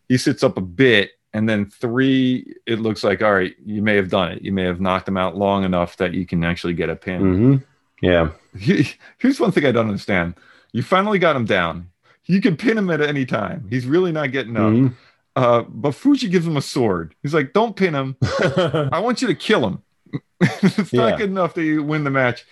he 0.10 0.18
sits 0.18 0.44
up 0.44 0.58
a 0.58 0.62
bit, 0.62 1.12
and 1.34 1.48
then 1.48 1.66
three, 1.70 2.54
it 2.66 2.80
looks 2.80 3.04
like 3.04 3.22
all 3.22 3.34
right, 3.34 3.56
you 3.66 3.82
may 3.82 3.96
have 3.96 4.10
done 4.10 4.32
it. 4.32 4.42
You 4.42 4.52
may 4.52 4.64
have 4.64 4.80
knocked 4.82 5.08
him 5.08 5.18
out 5.18 5.38
long 5.38 5.64
enough 5.64 5.98
that 5.98 6.14
you 6.14 6.26
can 6.26 6.44
actually 6.44 6.74
get 6.74 6.90
a 6.90 6.96
pin. 6.96 7.20
hmm 7.22 7.56
yeah, 8.02 8.30
Here's 8.56 9.40
one 9.40 9.52
thing 9.52 9.66
I 9.66 9.72
don't 9.72 9.86
understand. 9.88 10.34
You 10.72 10.82
finally 10.82 11.20
got 11.20 11.36
him 11.36 11.46
down. 11.46 11.90
You 12.26 12.42
can 12.42 12.58
pin 12.58 12.78
him 12.78 12.90
at 12.90 13.00
any 13.00 13.26
time. 13.28 13.68
He's 13.70 13.86
really 13.86 14.12
not 14.12 14.32
getting 14.32 14.58
up. 14.58 14.72
Mhm. 14.74 14.94
Uh, 15.36 15.62
but 15.70 15.92
Fuji 15.94 16.28
gives 16.28 16.46
him 16.48 16.58
a 16.58 16.62
sword. 16.62 17.14
He's 17.22 17.34
like, 17.34 17.54
"Don't 17.54 17.76
pin 17.76 17.94
him. 17.94 18.18
I 18.22 19.00
want 19.00 19.22
you 19.22 19.28
to 19.28 19.36
kill 19.36 19.66
him." 19.68 19.82
it's 20.42 20.92
Yeah. 20.92 21.10
not 21.12 21.20
good 21.20 21.30
enough 21.30 21.54
that 21.54 21.64
you 21.64 21.84
win 21.84 22.04
the 22.04 22.10
match. 22.10 22.44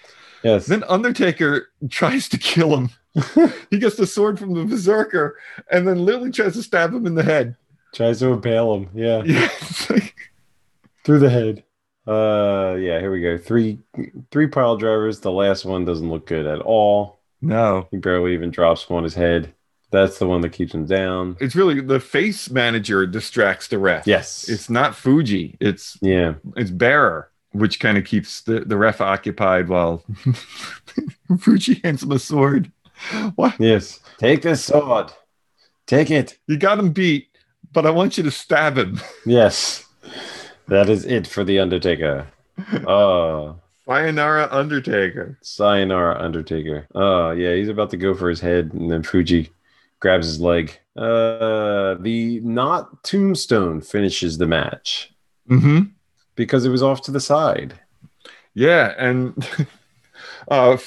yes, 0.43 0.67
Then 0.67 0.83
Undertaker 0.87 1.69
tries 1.89 2.29
to 2.29 2.37
kill 2.37 2.75
him. 2.77 2.89
he 3.71 3.79
gets 3.79 3.95
the 3.95 4.05
sword 4.07 4.37
from 4.39 4.53
the 4.53 4.63
Berserker 4.65 5.37
and 5.71 5.87
then 5.87 6.05
literally 6.05 6.31
tries 6.31 6.53
to 6.53 6.63
stab 6.63 6.93
him 6.93 7.05
in 7.07 7.15
the 7.15 7.23
head. 7.23 7.55
Tries 7.93 8.19
to 8.19 8.27
impale 8.33 8.73
him. 8.75 8.89
Yeah, 8.93 9.23
Yeah, 9.25 9.49
like- 9.89 10.15
through 11.03 11.19
the 11.19 11.29
head. 11.29 11.63
Uh, 12.07 12.75
yeah. 12.79 12.99
Here 12.99 13.11
we 13.11 13.21
go. 13.21 13.37
Three, 13.37 13.79
three 14.31 14.47
pile 14.47 14.77
drivers. 14.77 15.19
The 15.19 15.31
last 15.31 15.63
one 15.65 15.85
doesn't 15.85 16.09
look 16.09 16.25
good 16.25 16.47
at 16.47 16.59
all. 16.61 17.19
no. 17.41 17.87
He 17.91 17.97
barely 17.97 18.33
even 18.33 18.49
drops 18.51 18.89
one 18.89 18.97
on 18.99 19.03
his 19.03 19.13
head. 19.13 19.53
That's 19.91 20.17
the 20.19 20.27
one 20.27 20.41
that 20.41 20.51
keeps 20.53 20.73
him 20.73 20.85
down. 20.85 21.35
It's 21.39 21.55
really 21.55 21.81
the 21.81 21.99
face 21.99 22.49
manager 22.49 23.05
distracts 23.07 23.67
the 23.67 23.79
ref. 23.79 24.05
Yes. 24.07 24.47
It's 24.49 24.69
not 24.69 24.95
Fuji. 24.95 25.57
It's 25.59 25.97
yeah. 26.01 26.35
it's 26.55 26.69
Bearer, 26.71 27.29
which 27.53 27.79
kind 27.79 27.97
of 27.97 28.05
keeps 28.05 28.41
the, 28.41 28.59
the 28.61 28.77
ref 28.77 29.01
occupied 29.01 29.67
while 29.67 30.03
Fuji 31.39 31.81
hands 31.83 32.03
him 32.03 32.11
a 32.11 32.19
sword. 32.19 32.71
What? 33.35 33.55
Yes. 33.59 33.99
Take 34.17 34.41
this 34.43 34.63
sword. 34.63 35.11
Take 35.87 36.11
it. 36.11 36.37
You 36.47 36.57
got 36.57 36.77
him 36.79 36.91
beat, 36.91 37.28
but 37.73 37.85
I 37.85 37.91
want 37.91 38.17
you 38.17 38.23
to 38.23 38.31
stab 38.31 38.77
him. 38.77 38.99
Yes. 39.25 39.85
That 40.67 40.89
is 40.89 41.05
it 41.05 41.27
for 41.27 41.43
the 41.43 41.59
Undertaker. 41.59 42.27
Oh, 42.87 43.55
Sayonara 43.87 44.47
Undertaker. 44.51 45.37
Sayonara 45.41 46.21
Undertaker. 46.21 46.87
Oh, 46.93 47.31
yeah, 47.31 47.55
he's 47.55 47.69
about 47.69 47.89
to 47.91 47.97
go 47.97 48.13
for 48.13 48.29
his 48.29 48.39
head, 48.39 48.71
and 48.73 48.91
then 48.91 49.01
Fuji 49.01 49.49
grabs 49.99 50.27
his 50.27 50.39
leg. 50.39 50.77
Uh, 50.95 51.95
the 51.99 52.39
not 52.43 53.03
tombstone 53.03 53.81
finishes 53.81 54.37
the 54.37 54.45
match. 54.45 55.11
Mm-hmm. 55.49 55.89
because 56.35 56.63
it 56.63 56.69
was 56.69 56.83
off 56.83 57.01
to 57.01 57.11
the 57.11 57.19
side. 57.19 57.73
Yeah, 58.53 58.93
and 58.99 59.33
uh, 60.47 60.77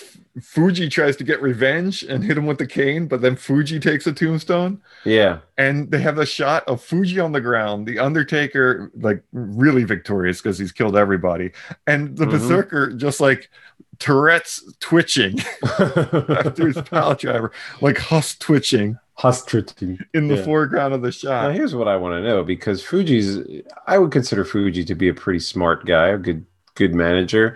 Fuji 0.40 0.88
tries 0.88 1.16
to 1.16 1.24
get 1.24 1.42
revenge 1.42 2.02
and 2.04 2.24
hit 2.24 2.38
him 2.38 2.46
with 2.46 2.56
the 2.58 2.66
cane, 2.66 3.06
but 3.06 3.20
then 3.20 3.36
Fuji 3.36 3.78
takes 3.78 4.06
a 4.06 4.12
tombstone, 4.12 4.80
Yeah. 5.04 5.40
and 5.58 5.90
they 5.90 6.00
have 6.00 6.16
a 6.18 6.24
shot 6.24 6.64
of 6.66 6.82
Fuji 6.82 7.20
on 7.20 7.32
the 7.32 7.40
ground, 7.40 7.86
the 7.86 7.98
Undertaker 7.98 8.90
like 8.94 9.22
really 9.32 9.84
victorious 9.84 10.40
because 10.40 10.58
he's 10.58 10.72
killed 10.72 10.96
everybody, 10.96 11.50
and 11.86 12.16
the 12.16 12.24
Mhm. 12.24 12.30
Berserker 12.30 12.92
just 12.94 13.20
like 13.20 13.50
Tourette's 13.98 14.64
twitching 14.80 15.38
after 15.78 16.66
his 16.66 16.80
pile 16.80 17.14
driver, 17.14 17.52
like 17.82 17.98
Huss 17.98 18.34
twitching 18.36 18.98
Hostrity. 19.14 19.98
in 20.14 20.28
the 20.28 20.36
Yeah. 20.36 20.44
foreground 20.44 20.94
of 20.94 21.02
the 21.02 21.08
Now 21.08 21.10
shot. 21.10 21.54
here's 21.54 21.74
what 21.74 21.88
I 21.88 21.96
want 21.96 22.14
to 22.14 22.26
know 22.26 22.42
because 22.42 22.82
Fuji's 22.82 23.38
I 23.86 23.98
would 23.98 24.10
consider 24.10 24.44
Fuji 24.44 24.84
to 24.86 24.94
be 24.94 25.08
a 25.08 25.14
pretty 25.14 25.40
smart 25.40 25.84
guy, 25.84 26.08
a 26.08 26.18
good 26.18 26.46
good 26.74 26.94
manager. 26.94 27.54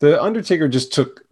The 0.00 0.20
Undertaker 0.20 0.66
just 0.66 0.92
took 0.92 1.22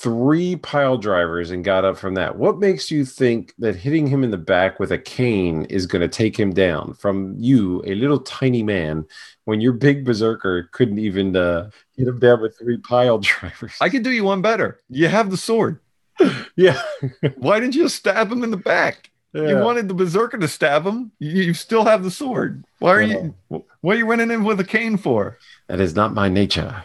three 0.00 0.54
pile 0.54 0.96
drivers 0.96 1.50
and 1.50 1.64
got 1.64 1.84
up 1.84 1.96
from 1.96 2.14
that. 2.14 2.36
What 2.36 2.58
makes 2.58 2.90
you 2.90 3.04
think 3.04 3.52
that 3.58 3.74
hitting 3.74 4.06
him 4.06 4.22
in 4.22 4.30
the 4.30 4.36
back 4.36 4.78
with 4.78 4.92
a 4.92 4.98
cane 4.98 5.64
is 5.64 5.86
going 5.86 6.02
to 6.02 6.08
take 6.08 6.38
him 6.38 6.52
down 6.52 6.94
from 6.94 7.34
you, 7.36 7.82
a 7.84 7.94
little 7.94 8.20
tiny 8.20 8.62
man, 8.62 9.04
when 9.44 9.60
your 9.60 9.72
big 9.72 10.04
berserker 10.04 10.68
couldn't 10.72 10.98
even 10.98 11.34
uh, 11.34 11.70
hit 11.96 12.06
him 12.06 12.18
down 12.20 12.40
with 12.40 12.56
three 12.56 12.78
pile 12.78 13.18
drivers? 13.22 13.74
I 13.80 13.88
could 13.88 14.04
do 14.04 14.10
you 14.10 14.24
one 14.24 14.40
better. 14.40 14.80
You 14.88 15.08
have 15.08 15.30
the 15.30 15.36
sword. 15.36 15.80
yeah. 16.56 16.80
Why 17.36 17.58
didn't 17.58 17.74
you 17.74 17.84
just 17.84 17.96
stab 17.96 18.30
him 18.30 18.44
in 18.44 18.50
the 18.50 18.56
back? 18.56 19.10
You 19.34 19.58
wanted 19.58 19.88
the 19.88 19.94
berserker 19.94 20.38
to 20.38 20.48
stab 20.48 20.84
him. 20.84 21.12
You, 21.20 21.42
you 21.42 21.54
still 21.54 21.84
have 21.84 22.02
the 22.02 22.10
sword. 22.10 22.64
Why 22.78 22.94
are 22.94 23.02
you? 23.02 23.34
What 23.48 23.94
are 23.94 23.94
you 23.94 24.06
running 24.06 24.32
in 24.32 24.42
with 24.42 24.58
a 24.58 24.64
cane 24.64 24.96
for? 24.96 25.38
That 25.68 25.80
is 25.80 25.94
not 25.94 26.12
my 26.12 26.28
nature. 26.28 26.82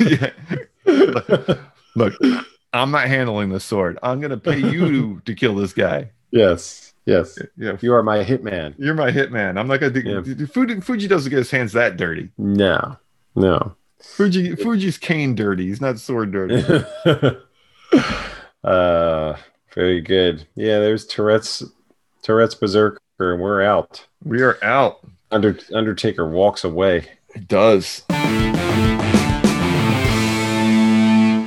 Yeah. 0.00 0.30
Look, 1.96 2.14
I'm 2.72 2.90
not 2.90 3.06
handling 3.08 3.50
the 3.50 3.60
sword. 3.60 3.98
I'm 4.02 4.20
gonna 4.20 4.36
pay 4.36 4.58
you 4.58 5.20
to 5.24 5.34
kill 5.34 5.54
this 5.54 5.72
guy. 5.72 6.10
yes. 6.30 6.92
Yes. 7.06 7.38
Yeah, 7.58 7.76
You 7.82 7.92
are 7.92 8.02
my 8.02 8.24
hitman. 8.24 8.74
you're 8.78 8.94
my 8.94 9.10
hitman. 9.12 9.58
I'm 9.58 9.66
not 9.68 9.78
gonna 9.78 9.92
do. 9.92 10.00
Yeah. 10.00 10.46
Fuji, 10.46 10.80
Fuji 10.80 11.06
doesn't 11.06 11.28
get 11.28 11.36
his 11.36 11.50
hands 11.50 11.74
that 11.74 11.98
dirty. 11.98 12.30
No. 12.38 12.96
No. 13.36 13.76
Fuji, 14.00 14.56
Fuji's 14.56 14.96
cane 14.96 15.34
dirty. 15.34 15.66
He's 15.66 15.82
not 15.82 15.98
sword 15.98 16.32
dirty. 16.32 16.64
uh 18.64 19.36
very 19.74 20.00
good. 20.00 20.46
Yeah, 20.54 20.78
there's 20.78 21.04
Tourette's 21.06 21.62
Tourette's 22.22 22.54
Berserker, 22.54 23.00
and 23.18 23.42
we're 23.42 23.60
out. 23.62 24.06
We 24.24 24.40
are 24.40 24.56
out. 24.64 25.00
Under 25.30 25.58
Undertaker 25.74 26.26
walks 26.26 26.64
away. 26.64 27.06
It 27.34 27.48
does. 27.48 28.02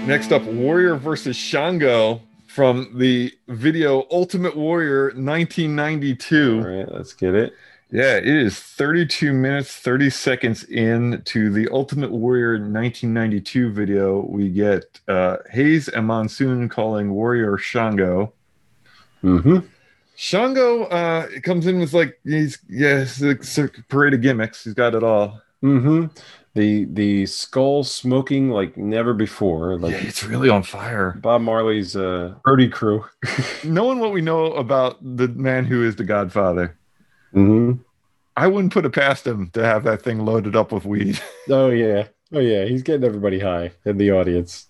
Next 0.08 0.32
up, 0.32 0.44
Warrior 0.44 0.96
versus 0.96 1.36
Shango 1.36 2.22
from 2.46 2.98
the 2.98 3.30
video 3.50 4.08
Ultimate 4.10 4.56
Warrior 4.56 5.08
1992. 5.08 6.60
All 6.60 6.66
right, 6.66 6.90
let's 6.90 7.12
get 7.12 7.36
it. 7.36 7.54
Yeah, 7.92 8.16
it 8.16 8.26
is 8.26 8.58
32 8.58 9.34
minutes, 9.34 9.76
30 9.76 10.10
seconds 10.10 10.64
in 10.64 11.22
to 11.26 11.50
the 11.50 11.68
Ultimate 11.74 12.12
Warrior 12.12 12.54
1992 12.54 13.74
video. 13.74 14.22
We 14.22 14.48
get 14.48 15.02
uh, 15.10 15.38
Hayes 15.52 15.90
and 15.90 16.08
Monsoon 16.08 16.70
calling 16.70 17.12
Warrior 17.12 17.58
Shango. 17.58 18.32
Mm-hmm. 19.22 19.58
Shango 20.16 20.86
uh, 20.86 21.28
comes 21.44 21.68
in 21.68 21.80
with 21.80 21.94
like 21.94 22.18
he's 22.24 22.60
yeah, 22.70 23.04
it's 23.06 23.50
circ- 23.50 23.86
parade 23.90 24.14
of 24.14 24.22
gimmicks. 24.22 24.64
He's 24.64 24.74
got 24.74 24.96
it 24.96 25.04
all. 25.04 25.42
Mm-hmm. 25.62 26.06
The 26.58 26.86
the 26.86 27.28
skull 27.28 27.84
smoking 27.84 28.50
like 28.50 28.76
never 28.78 29.14
before. 29.14 29.78
Like 29.78 29.92
yeah, 29.92 30.08
it's 30.08 30.24
really 30.24 30.50
on 30.50 30.64
fire. 30.64 31.16
Bob 31.22 31.42
Marley's 31.42 31.96
uh 31.96 32.34
birdie 32.44 32.68
crew. 32.68 33.06
Knowing 33.64 34.00
what 34.00 34.12
we 34.12 34.22
know 34.22 34.54
about 34.54 34.98
the 35.02 35.28
man 35.28 35.66
who 35.66 35.84
is 35.84 35.98
the 35.98 36.04
Godfather, 36.04 36.76
Mm-hmm. 37.36 37.82
I 38.36 38.48
wouldn't 38.48 38.74
put 38.74 38.86
it 38.86 38.92
past 38.94 39.28
him 39.28 39.50
to 39.52 39.64
have 39.64 39.84
that 39.84 40.02
thing 40.02 40.26
loaded 40.26 40.56
up 40.56 40.72
with 40.72 40.86
weed. 40.86 41.20
Oh 41.50 41.70
yeah. 41.70 42.08
Oh 42.34 42.40
yeah. 42.40 42.66
He's 42.66 42.82
getting 42.82 43.04
everybody 43.06 43.40
high 43.40 43.72
in 43.86 43.98
the 43.98 44.12
audience. 44.12 44.68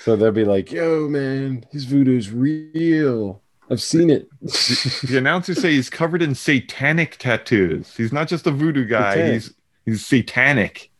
So 0.00 0.16
they'll 0.16 0.32
be 0.32 0.44
like, 0.44 0.70
yo, 0.72 1.08
man, 1.08 1.64
his 1.70 1.84
voodoo's 1.84 2.30
real. 2.30 3.40
I've 3.70 3.80
seen 3.80 4.10
it. 4.10 4.28
the 4.42 5.14
announcers 5.16 5.62
say 5.62 5.72
he's 5.72 5.88
covered 5.88 6.22
in 6.22 6.34
satanic 6.34 7.16
tattoos. 7.18 7.96
He's 7.96 8.12
not 8.12 8.28
just 8.28 8.46
a 8.46 8.50
voodoo 8.50 8.84
guy. 8.84 9.14
Satanic. 9.14 9.32
He's 9.32 9.54
he's 9.86 10.06
satanic. 10.06 10.90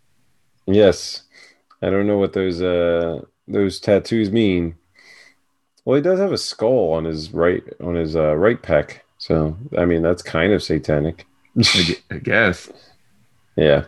Yes. 0.66 1.22
I 1.82 1.90
don't 1.90 2.06
know 2.06 2.18
what 2.18 2.32
those 2.32 2.62
uh 2.62 3.20
those 3.46 3.78
tattoos 3.80 4.30
mean. 4.30 4.76
Well, 5.84 5.96
he 5.96 6.02
does 6.02 6.18
have 6.18 6.32
a 6.32 6.38
skull 6.38 6.92
on 6.92 7.04
his 7.04 7.32
right 7.32 7.62
on 7.82 7.94
his 7.94 8.16
uh, 8.16 8.34
right 8.36 8.60
pec. 8.60 8.98
So 9.18 9.56
I 9.76 9.84
mean 9.84 10.02
that's 10.02 10.22
kind 10.22 10.52
of 10.52 10.62
satanic. 10.62 11.26
I 12.10 12.18
guess. 12.22 12.70
yeah. 13.56 13.84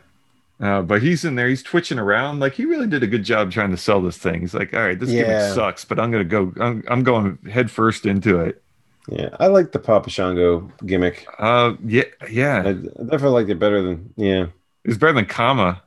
Uh, 0.59 0.81
but 0.81 1.03
he's 1.03 1.25
in 1.25 1.35
there. 1.35 1.49
He's 1.49 1.62
twitching 1.62 1.99
around. 1.99 2.41
Like 2.41 2.55
he 2.55 2.65
really 2.65 2.87
did 2.87 3.03
a 3.03 3.07
good 3.07 3.25
job 3.25 3.51
trying 3.51 3.71
to 3.73 3.77
sell 3.77 4.01
this 4.01 4.17
thing. 4.17 4.41
He's 4.41 4.55
like, 4.55 4.73
all 4.73 4.81
right, 4.81 4.99
this 4.99 5.11
Yeah. 5.11 5.23
gimmick 5.25 5.55
sucks, 5.55 5.85
but 5.85 5.99
I'm 6.01 6.11
gonna 6.11 6.25
go. 6.25 6.53
I'm, 6.61 6.83
I'm 6.89 7.03
going 7.03 7.39
head 7.51 7.71
first 7.71 8.07
into 8.07 8.41
it. 8.41 8.62
Yeah. 9.09 9.31
I 9.39 9.47
like 9.49 9.73
the 9.73 9.79
Papa 9.79 10.11
Shango 10.11 10.71
gimmick. 10.85 11.27
Uh, 11.39 11.75
yeah, 11.85 12.05
yeah. 12.31 12.62
I, 12.65 12.69
I 12.71 12.73
definitely 12.73 13.29
liked 13.31 13.51
it 13.51 13.59
better 13.59 13.83
than 13.83 14.12
yeah. 14.17 14.47
It's 14.85 14.97
better 14.97 15.12
than 15.12 15.27
Kama. 15.27 15.83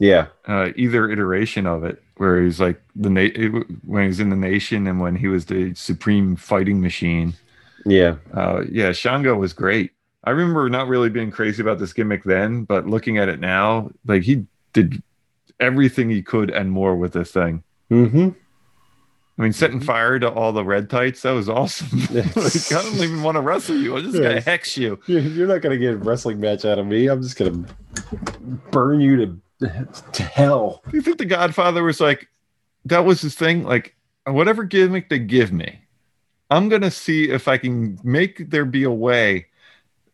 Yeah. 0.00 0.28
uh, 0.46 0.70
either 0.76 1.08
iteration 1.10 1.66
of 1.66 1.84
it, 1.84 2.02
where 2.16 2.42
he's 2.42 2.58
like 2.58 2.82
the 2.96 3.10
na- 3.10 3.60
when 3.86 4.06
he's 4.06 4.18
in 4.18 4.30
the 4.30 4.36
nation 4.36 4.86
and 4.86 4.98
when 4.98 5.14
he 5.14 5.28
was 5.28 5.44
the 5.44 5.74
supreme 5.74 6.34
fighting 6.36 6.80
machine. 6.80 7.34
Yeah. 7.86 8.16
Uh, 8.34 8.64
yeah, 8.70 8.92
Shango 8.92 9.36
was 9.36 9.52
great. 9.52 9.92
I 10.24 10.30
remember 10.30 10.68
not 10.68 10.88
really 10.88 11.10
being 11.10 11.30
crazy 11.30 11.62
about 11.62 11.78
this 11.78 11.92
gimmick 11.92 12.24
then, 12.24 12.64
but 12.64 12.86
looking 12.86 13.18
at 13.18 13.28
it 13.28 13.40
now, 13.40 13.90
like 14.06 14.22
he 14.22 14.46
did 14.72 15.02
everything 15.60 16.10
he 16.10 16.22
could 16.22 16.50
and 16.50 16.70
more 16.70 16.96
with 16.96 17.12
this 17.12 17.30
thing. 17.30 17.62
Mm-hmm. 17.90 18.30
I 19.38 19.42
mean, 19.42 19.52
setting 19.54 19.80
fire 19.80 20.18
to 20.18 20.30
all 20.30 20.52
the 20.52 20.64
red 20.64 20.90
tights, 20.90 21.22
that 21.22 21.30
was 21.30 21.48
awesome. 21.48 21.88
Yes. 22.10 22.36
like, 22.70 22.78
I 22.78 22.82
don't 22.82 22.96
even 22.96 23.22
want 23.22 23.36
to 23.36 23.40
wrestle 23.40 23.76
you. 23.76 23.96
I'm 23.96 24.02
just 24.02 24.18
going 24.18 24.36
to 24.36 24.40
hex 24.42 24.76
you. 24.76 24.98
You're 25.06 25.46
not 25.46 25.62
gonna 25.62 25.78
get 25.78 25.94
a 25.94 25.96
wrestling 25.96 26.40
match 26.40 26.66
out 26.66 26.78
of 26.78 26.86
me. 26.86 27.06
I'm 27.06 27.22
just 27.22 27.36
gonna 27.36 27.64
burn 28.70 29.00
you 29.00 29.16
to 29.24 29.40
to 30.12 30.22
hell. 30.22 30.82
Do 30.90 30.96
you 30.96 31.02
think 31.02 31.18
the 31.18 31.24
Godfather 31.26 31.82
was 31.82 32.00
like, 32.00 32.28
that 32.86 33.04
was 33.04 33.20
his 33.20 33.34
thing? 33.34 33.64
Like, 33.64 33.94
whatever 34.26 34.64
gimmick 34.64 35.08
they 35.08 35.18
give 35.18 35.52
me, 35.52 35.80
I'm 36.50 36.68
going 36.68 36.82
to 36.82 36.90
see 36.90 37.30
if 37.30 37.46
I 37.48 37.58
can 37.58 37.98
make 38.02 38.50
there 38.50 38.64
be 38.64 38.82
a 38.84 38.90
way 38.90 39.46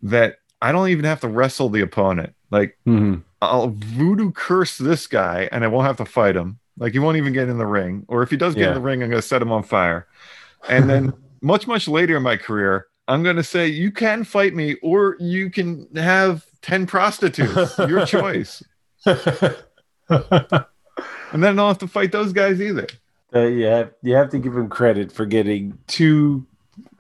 that 0.02 0.38
I 0.60 0.72
don't 0.72 0.88
even 0.88 1.04
have 1.04 1.20
to 1.20 1.28
wrestle 1.28 1.68
the 1.68 1.80
opponent. 1.82 2.34
Like, 2.50 2.76
Mm-hmm. 2.86 3.20
I'll 3.42 3.68
voodoo 3.68 4.32
curse 4.32 4.78
this 4.78 5.06
guy 5.06 5.48
and 5.52 5.62
I 5.62 5.66
won't 5.68 5.86
have 5.86 5.98
to 5.98 6.06
fight 6.06 6.36
him. 6.36 6.58
Like, 6.78 6.92
he 6.94 6.98
won't 6.98 7.18
even 7.18 7.32
get 7.34 7.48
in 7.48 7.58
the 7.58 7.66
ring. 7.66 8.04
Or 8.08 8.22
if 8.22 8.30
he 8.30 8.36
does 8.36 8.54
get 8.54 8.62
Yeah. 8.62 8.68
in 8.68 8.74
the 8.74 8.80
ring, 8.80 9.02
I'm 9.02 9.10
going 9.10 9.20
to 9.20 9.26
set 9.26 9.42
him 9.42 9.52
on 9.52 9.62
fire. 9.62 10.06
And 10.68 10.88
then, 10.88 11.12
much, 11.42 11.66
much 11.66 11.86
later 11.86 12.16
in 12.16 12.22
my 12.22 12.36
career, 12.36 12.86
I'm 13.08 13.22
going 13.22 13.36
to 13.36 13.44
say, 13.44 13.66
you 13.68 13.92
can 13.92 14.24
fight 14.24 14.54
me 14.54 14.74
or 14.82 15.16
you 15.20 15.50
can 15.50 15.86
have 15.94 16.44
10 16.62 16.86
prostitutes. 16.86 17.78
Your 17.78 18.04
choice. 18.06 18.62
And 21.32 21.42
then 21.42 21.52
I 21.52 21.56
don't 21.56 21.68
have 21.68 21.78
to 21.78 21.88
fight 21.88 22.12
those 22.12 22.32
guys 22.32 22.60
either. 22.60 22.86
Uh, 23.34 23.40
you 23.46 23.64
have 23.66 23.92
you 24.02 24.14
have 24.14 24.30
to 24.30 24.38
give 24.38 24.56
him 24.56 24.68
credit 24.68 25.10
for 25.10 25.26
getting 25.26 25.76
two 25.86 26.46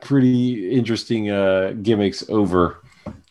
pretty 0.00 0.70
interesting 0.70 1.30
uh, 1.30 1.72
gimmicks 1.82 2.28
over. 2.28 2.82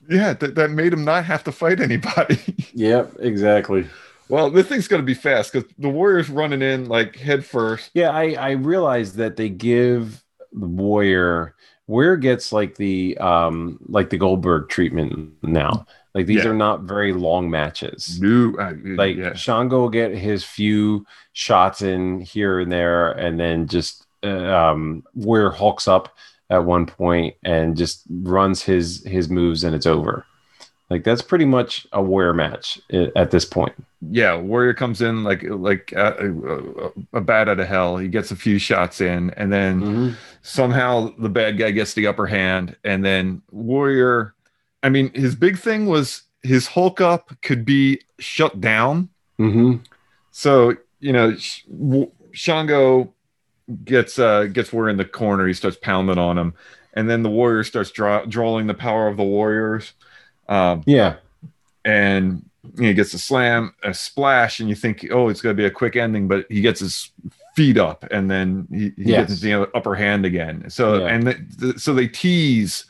Yeah, 0.09 0.33
that, 0.33 0.55
that 0.55 0.71
made 0.71 0.93
him 0.93 1.03
not 1.03 1.25
have 1.25 1.43
to 1.43 1.51
fight 1.51 1.79
anybody. 1.79 2.39
Yep, 2.77 3.15
exactly. 3.19 3.87
well, 4.27 4.49
this 4.49 4.67
thing's 4.67 4.87
going 4.89 5.01
to 5.01 5.05
be 5.05 5.13
fast 5.13 5.53
because 5.53 5.69
the 5.77 5.87
Warriors 5.87 6.29
running 6.29 6.61
in 6.61 6.89
like 6.89 7.15
head 7.15 7.45
first. 7.45 7.91
Yeah, 7.93 8.09
I 8.09 8.33
I 8.33 8.51
realized 8.51 9.15
that 9.15 9.37
they 9.37 9.49
give 9.49 10.23
the 10.51 10.67
Warrior 10.67 11.55
Warrior 11.87 12.17
gets 12.17 12.51
like 12.51 12.75
the 12.75 13.17
um 13.19 13.79
like 13.87 14.09
the 14.09 14.17
Goldberg 14.17 14.69
treatment 14.69 15.33
now. 15.43 15.85
Like 16.15 16.25
these 16.25 16.43
Yeah. 16.45 16.49
are 16.51 16.55
not 16.55 16.81
very 16.83 17.13
long 17.13 17.49
matches. 17.51 18.19
New, 18.21 18.55
uh, 18.57 18.73
Like 18.83 19.17
yeah. 19.17 19.33
Shango 19.33 19.81
will 19.81 19.89
get 19.89 20.15
his 20.15 20.43
few 20.43 21.05
shots 21.33 21.81
in 21.83 22.21
here 22.21 22.59
and 22.61 22.71
there, 22.71 23.11
and 23.11 23.37
then 23.39 23.67
just 23.67 24.05
uh, 24.23 24.29
um 24.29 25.03
Warrior 25.13 25.51
hulks 25.51 25.87
up 25.87 26.15
at 26.49 26.63
one 26.63 26.85
point 26.85 27.35
and 27.43 27.75
just 27.77 28.03
runs 28.09 28.63
his 28.63 29.03
his 29.05 29.29
moves, 29.29 29.63
and 29.63 29.75
it's 29.75 29.85
over. 29.85 30.25
Like 30.89 31.03
that's 31.03 31.21
pretty 31.21 31.45
much 31.45 31.85
a 31.91 32.01
Warrior 32.01 32.33
match 32.33 32.79
at 33.15 33.31
this 33.31 33.43
point. 33.43 33.73
yeah, 34.11 34.37
Warrior 34.37 34.73
comes 34.75 35.01
in 35.01 35.23
like 35.23 35.43
like 35.43 35.91
uh, 35.97 36.13
a, 36.19 36.91
a 37.17 37.21
bat 37.21 37.49
out 37.49 37.59
of 37.59 37.67
hell. 37.67 37.97
He 37.97 38.07
gets 38.07 38.31
a 38.31 38.35
few 38.35 38.57
shots 38.59 39.01
in, 39.01 39.31
and 39.31 39.51
then 39.51 40.15
somehow 40.43 41.11
the 41.19 41.27
bad 41.29 41.57
guy 41.57 41.71
gets 41.71 41.93
the 41.93 42.07
upper 42.07 42.27
hand, 42.27 42.75
and 42.85 43.03
then 43.03 43.41
Warrior. 43.51 44.31
I 44.85 44.89
mean, 44.89 45.11
his 45.13 45.35
big 45.35 45.57
thing 45.57 45.87
was 45.87 46.21
his 46.43 46.67
Hulk 46.67 47.01
up 47.01 47.31
could 47.41 47.65
be 47.65 48.01
shut 48.19 48.61
down. 48.61 49.09
Mm-hmm. 49.39 49.77
So 50.31 50.77
you 50.99 51.11
know, 51.11 51.35
Sh- 51.35 51.63
W- 51.71 52.11
Shango 52.31 53.11
gets 53.83 54.19
uh 54.19 54.43
gets 54.45 54.71
Warrior 54.71 54.91
in 54.91 54.97
the 54.97 55.05
corner. 55.05 55.47
He 55.47 55.53
starts 55.53 55.77
pounding 55.81 56.19
on 56.19 56.37
him, 56.37 56.53
and 56.93 57.09
then 57.09 57.23
the 57.23 57.29
Warrior 57.31 57.63
starts 57.63 57.89
draw- 57.91 58.25
drawing 58.25 58.67
the 58.67 58.73
power 58.75 59.07
of 59.07 59.17
the 59.17 59.23
Warriors. 59.23 59.93
Um, 60.47 60.83
Yeah. 60.85 61.15
and 61.83 62.45
you 62.75 62.81
know, 62.83 62.87
he 62.89 62.93
gets 62.93 63.13
a 63.13 63.19
slam, 63.19 63.73
a 63.83 63.93
splash, 63.93 64.59
and 64.59 64.69
you 64.69 64.75
think, 64.75 65.07
oh, 65.11 65.29
it's 65.29 65.41
going 65.41 65.55
to 65.55 65.61
be 65.61 65.65
a 65.65 65.71
quick 65.71 65.95
ending, 65.95 66.27
but 66.27 66.45
he 66.49 66.61
gets 66.61 66.79
his 66.79 67.11
feet 67.55 67.77
up, 67.77 68.05
and 68.11 68.29
then 68.29 68.67
he, 68.71 68.91
he 69.03 69.09
Yes. 69.11 69.29
gets 69.29 69.41
the 69.41 69.53
upper 69.75 69.95
hand 69.95 70.25
again. 70.25 70.69
So 70.69 70.99
Yeah. 70.99 71.07
and 71.07 71.23
th- 71.25 71.37
th- 71.59 71.77
so 71.79 71.93
they 71.93 72.07
tease 72.07 72.85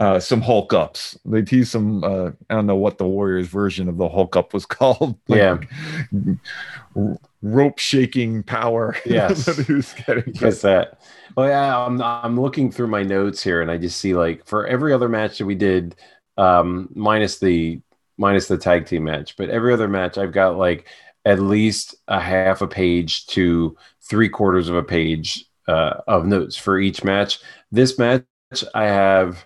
uh, 0.00 0.18
some 0.18 0.40
Hulk 0.40 0.72
ups. 0.72 1.18
They 1.24 1.42
tease 1.42 1.70
some. 1.70 2.02
Uh, 2.02 2.30
I 2.50 2.54
don't 2.54 2.66
know 2.66 2.76
what 2.76 2.98
the 2.98 3.06
Warriors 3.06 3.46
version 3.48 3.88
of 3.88 3.96
the 3.96 4.08
Hulk 4.08 4.36
up 4.36 4.52
was 4.52 4.66
called. 4.66 5.18
Yeah. 5.28 5.58
r- 6.96 7.18
rope 7.42 7.78
shaking 7.78 8.42
power. 8.42 8.96
Yes. 9.06 9.46
was 9.68 9.94
getting. 10.06 10.32
That. 10.32 10.98
Well, 11.36 11.48
yeah, 11.48 11.78
I'm 11.78 12.02
I'm 12.02 12.40
looking 12.40 12.70
through 12.70 12.88
my 12.88 13.02
notes 13.02 13.42
here, 13.42 13.62
and 13.62 13.70
I 13.70 13.78
just 13.78 13.98
see 14.00 14.14
like 14.14 14.46
for 14.46 14.66
every 14.66 14.92
other 14.92 15.08
match 15.08 15.38
that 15.38 15.46
we 15.46 15.54
did, 15.54 15.94
um, 16.36 16.88
minus 16.94 17.38
the 17.38 17.80
minus 18.16 18.48
the 18.48 18.58
tag 18.58 18.86
team 18.86 19.04
match, 19.04 19.36
but 19.36 19.50
every 19.50 19.72
other 19.72 19.88
match 19.88 20.18
I've 20.18 20.32
got 20.32 20.56
like 20.56 20.86
at 21.24 21.40
least 21.40 21.96
a 22.08 22.20
half 22.20 22.62
a 22.62 22.66
page 22.68 23.26
to 23.26 23.76
three 24.02 24.28
quarters 24.28 24.68
of 24.68 24.76
a 24.76 24.82
page 24.82 25.46
uh, 25.68 25.94
of 26.06 26.26
notes 26.26 26.56
for 26.56 26.78
each 26.78 27.02
match. 27.02 27.38
This 27.72 27.98
match 27.98 28.24
I 28.74 28.84
have 28.84 29.44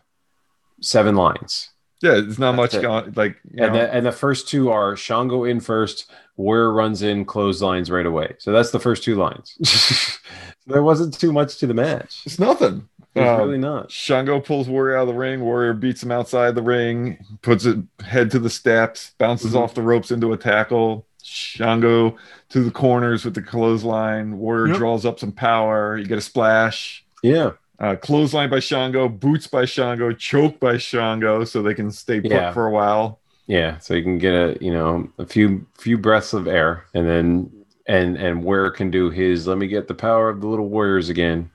seven 0.80 1.14
lines. 1.14 1.70
Yeah, 2.00 2.12
it's 2.14 2.38
not 2.38 2.52
That's 2.56 2.74
much 2.74 2.74
it. 2.74 2.82
going. 2.82 3.12
Like 3.16 3.36
And 3.56 3.74
the, 3.74 3.92
and 3.92 4.06
the 4.06 4.12
first 4.12 4.48
two 4.48 4.70
are 4.70 4.94
Shango 4.96 5.42
in 5.44 5.58
first, 5.60 6.08
Warrior 6.36 6.72
runs 6.72 7.02
in, 7.02 7.24
clotheslines 7.24 7.90
right 7.90 8.06
away. 8.06 8.36
So 8.38 8.52
that's 8.52 8.70
the 8.70 8.78
first 8.78 9.02
two 9.02 9.16
lines. 9.16 9.56
there 10.66 10.82
wasn't 10.84 11.18
too 11.18 11.32
much 11.32 11.56
to 11.58 11.66
the 11.66 11.74
match. 11.74 12.22
it's 12.24 12.38
nothing. 12.38 12.88
There's 13.14 13.28
Um, 13.28 13.38
really 13.48 13.58
not. 13.58 13.90
Shango 13.90 14.38
pulls 14.38 14.68
Warrior 14.68 14.96
out 14.98 15.02
of 15.02 15.08
the 15.08 15.14
ring. 15.14 15.40
Warrior 15.40 15.72
beats 15.72 16.02
him 16.02 16.12
outside 16.12 16.54
the 16.54 16.62
ring, 16.62 17.18
puts 17.42 17.64
it 17.64 17.78
head 18.06 18.30
to 18.30 18.38
the 18.38 18.50
steps, 18.50 19.12
bounces 19.18 19.54
Mhm. 19.54 19.60
off 19.60 19.74
the 19.74 19.82
ropes 19.82 20.12
into 20.12 20.32
a 20.32 20.36
tackle. 20.36 21.04
Shango 21.24 22.16
to 22.50 22.62
the 22.62 22.70
corners 22.70 23.24
with 23.24 23.34
the 23.34 23.42
clothesline. 23.42 24.38
Warrior 24.38 24.68
Yep. 24.68 24.76
draws 24.76 25.04
up 25.04 25.18
some 25.18 25.32
power. 25.32 25.96
You 25.98 26.06
get 26.06 26.18
a 26.18 26.20
splash. 26.22 27.04
Yeah. 27.24 27.52
Uh, 27.80 27.94
clothesline 27.96 28.50
by 28.50 28.58
Shango, 28.58 29.08
boots 29.08 29.46
by 29.46 29.64
Shango, 29.64 30.12
choke 30.12 30.58
by 30.58 30.78
Shango, 30.78 31.44
so 31.44 31.62
they 31.62 31.74
can 31.74 31.90
stay 31.92 32.20
put 32.20 32.32
Yeah. 32.32 32.52
for 32.52 32.66
a 32.66 32.72
while. 32.72 33.20
Yeah. 33.46 33.78
So 33.78 33.94
you 33.94 34.02
can 34.02 34.18
get 34.18 34.34
a, 34.34 34.58
you 34.60 34.72
know, 34.72 35.08
a 35.18 35.24
few 35.26 35.64
few 35.78 35.96
breaths 35.96 36.32
of 36.32 36.46
air 36.48 36.84
and 36.94 37.08
then 37.08 37.50
and 37.86 38.16
and 38.16 38.42
Warrior 38.44 38.70
can 38.70 38.90
do 38.90 39.10
his 39.10 39.46
let 39.46 39.56
me 39.58 39.66
get 39.68 39.88
the 39.88 39.94
power 39.94 40.28
of 40.28 40.40
the 40.40 40.46
little 40.48 40.68
warriors 40.68 41.08
again. 41.08 41.50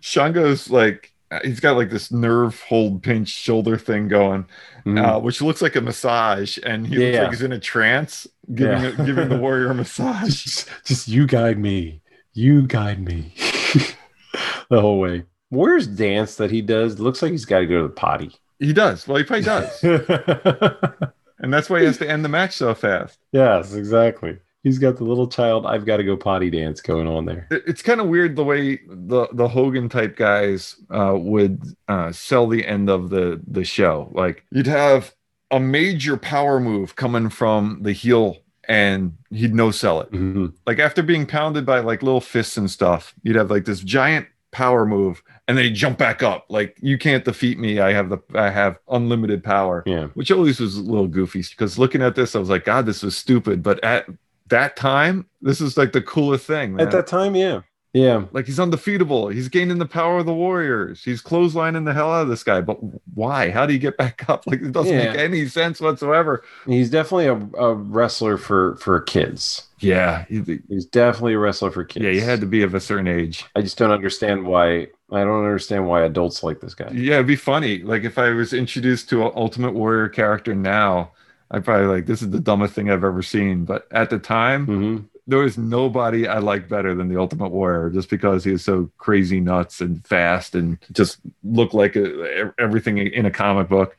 Shango's 0.00 0.70
like 0.70 1.12
he's 1.44 1.60
got 1.60 1.76
like 1.76 1.90
this 1.90 2.10
nerve 2.10 2.60
hold 2.62 3.02
pinch 3.02 3.28
shoulder 3.28 3.78
thing 3.78 4.08
going, 4.08 4.44
Mhm. 4.84 4.98
uh, 5.02 5.20
which 5.20 5.40
looks 5.40 5.62
like 5.62 5.76
a 5.76 5.80
massage, 5.80 6.58
and 6.64 6.86
he 6.86 6.96
looks 6.98 7.18
like 7.18 7.30
he's 7.30 7.42
in 7.42 7.52
a 7.52 7.60
trance, 7.60 8.26
giving 8.54 8.82
Yeah. 8.82 9.06
giving 9.06 9.28
the 9.28 9.38
warrior 9.38 9.70
a 9.70 9.74
massage. 9.74 10.34
just, 10.44 10.68
just 10.84 11.08
you 11.08 11.26
guide 11.28 11.58
me. 11.58 12.02
You 12.34 12.66
guide 12.66 13.00
me. 13.00 13.32
the 14.70 14.80
whole 14.80 14.98
way. 14.98 15.22
Warrior's 15.50 15.86
dance 15.86 16.36
that 16.36 16.50
he 16.50 16.62
does 16.62 16.98
looks 17.00 17.22
like 17.22 17.32
he's 17.32 17.44
got 17.44 17.60
to 17.60 17.66
go 17.66 17.82
to 17.82 17.88
the 17.88 17.94
potty. 17.94 18.32
He 18.58 18.72
does. 18.72 19.06
Well, 19.08 19.16
he 19.18 19.24
probably 19.24 19.44
does, 19.44 19.82
and 21.38 21.52
that's 21.52 21.70
why 21.70 21.80
he 21.80 21.86
has 21.86 21.98
to 21.98 22.08
end 22.08 22.24
the 22.24 22.28
match 22.28 22.54
so 22.56 22.74
fast. 22.74 23.18
yes, 23.32 23.74
exactly. 23.74 24.38
He's 24.62 24.78
got 24.78 24.98
the 24.98 25.04
little 25.04 25.26
child 25.26 25.64
I've 25.64 25.86
got 25.86 25.96
to 25.96 26.04
go 26.04 26.18
potty 26.18 26.50
dance 26.50 26.82
going 26.82 27.06
on 27.06 27.24
there. 27.24 27.48
It's 27.50 27.80
kind 27.80 27.98
of 27.98 28.08
weird 28.08 28.36
the 28.36 28.44
way 28.44 28.78
the 28.86 29.26
the 29.32 29.48
Hogan 29.48 29.88
type 29.88 30.16
guys 30.16 30.76
uh, 30.90 31.14
would 31.16 31.62
uh, 31.88 32.12
sell 32.12 32.46
the 32.46 32.66
end 32.66 32.90
of 32.90 33.08
the 33.08 33.40
the 33.46 33.64
show. 33.64 34.10
Like 34.12 34.44
you'd 34.50 34.66
have 34.66 35.14
a 35.50 35.58
major 35.58 36.18
power 36.18 36.60
move 36.60 36.94
coming 36.94 37.30
from 37.30 37.78
the 37.80 37.92
heel, 37.92 38.36
and 38.68 39.16
he'd 39.30 39.54
no 39.54 39.70
sell 39.70 40.02
it. 40.02 40.10
Mhm. 40.12 40.52
like 40.66 40.78
after 40.78 41.02
being 41.02 41.24
pounded 41.24 41.64
by 41.64 41.80
like 41.80 42.02
little 42.02 42.20
fists 42.20 42.58
and 42.58 42.70
stuff, 42.70 43.14
you'd 43.22 43.36
have 43.36 43.50
like 43.50 43.64
this 43.64 43.80
giant 43.80 44.26
power 44.52 44.84
move, 44.86 45.22
and 45.48 45.56
then 45.56 45.64
he'd 45.64 45.74
jump 45.74 45.98
back 45.98 46.22
up. 46.22 46.46
Like 46.48 46.76
you 46.80 46.98
can't 46.98 47.24
defeat 47.24 47.58
me. 47.58 47.80
I 47.80 47.92
have 47.92 48.08
the 48.08 48.18
I 48.34 48.50
have 48.50 48.78
unlimited 48.88 49.44
power, 49.44 49.82
Yeah. 49.86 50.06
which 50.14 50.30
always 50.30 50.60
was 50.60 50.76
a 50.76 50.82
little 50.82 51.06
goofy. 51.08 51.42
Because 51.42 51.78
looking 51.78 52.02
at 52.02 52.14
this, 52.14 52.34
I 52.34 52.38
was 52.38 52.50
like, 52.50 52.64
God, 52.64 52.86
this 52.86 53.02
was 53.02 53.16
stupid. 53.16 53.62
But 53.62 53.82
at 53.84 54.06
that 54.48 54.76
time, 54.76 55.26
this 55.40 55.60
is 55.60 55.76
like 55.76 55.92
the 55.92 56.02
coolest 56.02 56.46
thing. 56.46 56.74
Man. 56.74 56.86
At 56.86 56.92
that 56.92 57.06
time, 57.06 57.34
yeah. 57.36 57.60
Yeah. 57.92 58.24
like 58.32 58.46
he's 58.46 58.60
undefeatable. 58.60 59.28
He's 59.28 59.48
gaining 59.48 59.78
the 59.78 59.86
power 59.86 60.18
of 60.18 60.26
the 60.26 60.34
Warriors. 60.34 61.02
He's 61.02 61.20
clotheslining 61.22 61.84
the 61.84 61.92
hell 61.92 62.12
out 62.12 62.22
of 62.22 62.28
this 62.28 62.44
guy. 62.44 62.60
But 62.60 62.78
why? 63.14 63.50
How 63.50 63.66
do 63.66 63.72
you 63.72 63.78
get 63.80 63.96
back 63.96 64.28
up? 64.28 64.46
Like 64.46 64.62
it 64.62 64.72
doesn't 64.72 64.92
Yeah. 64.96 65.10
make 65.12 65.18
any 65.18 65.46
sense 65.48 65.80
whatsoever. 65.80 66.44
He's 66.66 66.90
definitely 66.90 67.26
a, 67.26 67.34
a 67.60 67.74
wrestler 67.74 68.36
for 68.36 68.76
for 68.76 69.00
kids. 69.00 69.66
Yeah, 69.80 70.24
he- 70.28 70.60
He's 70.68 70.84
definitely 70.86 71.32
a 71.34 71.38
wrestler 71.38 71.70
for 71.70 71.84
kids. 71.84 72.04
yeah, 72.04 72.10
you 72.12 72.20
had 72.20 72.40
to 72.40 72.46
be 72.46 72.62
of 72.62 72.74
a 72.74 72.80
certain 72.80 73.08
age. 73.08 73.44
I 73.56 73.62
just 73.62 73.78
don't 73.78 73.90
understand 73.90 74.44
why. 74.46 74.88
I 75.12 75.24
don't 75.24 75.42
understand 75.44 75.88
why 75.88 76.02
adults 76.04 76.42
like 76.44 76.60
this 76.60 76.74
guy. 76.74 76.90
Yeah, 76.92 77.14
it'd 77.14 77.26
be 77.26 77.34
funny. 77.36 77.78
Like 77.82 78.04
if 78.04 78.18
I 78.18 78.30
was 78.30 78.52
introduced 78.52 79.08
to 79.10 79.24
an 79.26 79.32
Ultimate 79.34 79.72
Warrior 79.72 80.08
character 80.10 80.54
now, 80.54 81.10
I'd 81.50 81.64
probably 81.64 81.86
like 81.88 82.06
this 82.06 82.22
is 82.22 82.30
the 82.30 82.38
dumbest 82.38 82.74
thing 82.74 82.90
I've 82.90 83.02
ever 83.02 83.22
seen. 83.22 83.64
But 83.64 83.88
at 83.90 84.10
the 84.10 84.18
time, 84.20 84.66
hmm 84.66 84.98
there 85.26 85.38
was 85.40 85.56
nobody 85.58 86.26
I 86.26 86.38
liked 86.38 86.68
better 86.68 86.94
than 86.94 87.08
the 87.08 87.18
Ultimate 87.18 87.50
Warrior, 87.50 87.90
just 87.90 88.10
because 88.10 88.44
he 88.44 88.50
was 88.52 88.64
so 88.64 88.90
crazy 88.98 89.40
nuts 89.40 89.80
and 89.80 90.04
fast 90.06 90.54
and 90.54 90.78
just 90.92 91.18
looked 91.44 91.74
like 91.74 91.96
a, 91.96 92.52
everything 92.58 92.98
in 92.98 93.26
a 93.26 93.30
comic 93.30 93.68
book. 93.68 93.96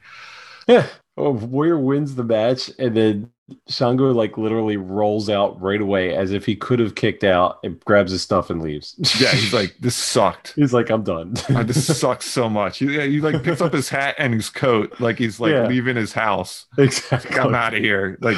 Yeah. 0.68 0.88
Oh, 1.18 1.32
Warrior 1.32 1.78
wins 1.78 2.16
the 2.16 2.24
match, 2.24 2.72
and 2.80 2.96
then 2.96 3.30
Shango 3.68 4.12
like 4.14 4.38
literally 4.38 4.78
rolls 4.78 5.30
out 5.30 5.60
right 5.62 5.82
away 5.82 6.16
as 6.16 6.32
if 6.32 6.46
he 6.46 6.56
could 6.56 6.80
have 6.80 6.96
kicked 6.96 7.26
out 7.26 7.60
and 7.66 7.78
grabs 7.84 8.14
his 8.14 8.22
stuff 8.22 8.50
and 8.50 8.62
leaves. 8.62 8.96
Yeah, 9.20 9.32
he's 9.32 9.54
like, 9.60 9.76
this 9.82 9.96
sucked. 9.96 10.54
he's 10.56 10.74
like, 10.74 10.90
I'm 10.90 11.04
done. 11.04 11.34
Uh, 11.50 11.64
this 11.64 11.98
sucks 12.00 12.26
so 12.28 12.48
much. 12.50 12.78
He, 12.78 12.96
yeah, 12.96 13.04
he 13.04 13.20
like 13.20 13.44
picks 13.44 13.60
up 13.60 13.74
his 13.74 13.90
hat 13.90 14.16
and 14.18 14.34
his 14.34 14.50
coat, 14.50 15.02
like 15.02 15.18
he's 15.18 15.40
like 15.42 15.52
Yeah. 15.52 15.68
leaving 15.68 15.98
his 15.98 16.14
house. 16.14 16.66
exactly. 16.78 17.38
I'm 17.38 17.54
out 17.54 17.74
of 17.74 17.82
here. 17.82 18.18
Like 18.22 18.38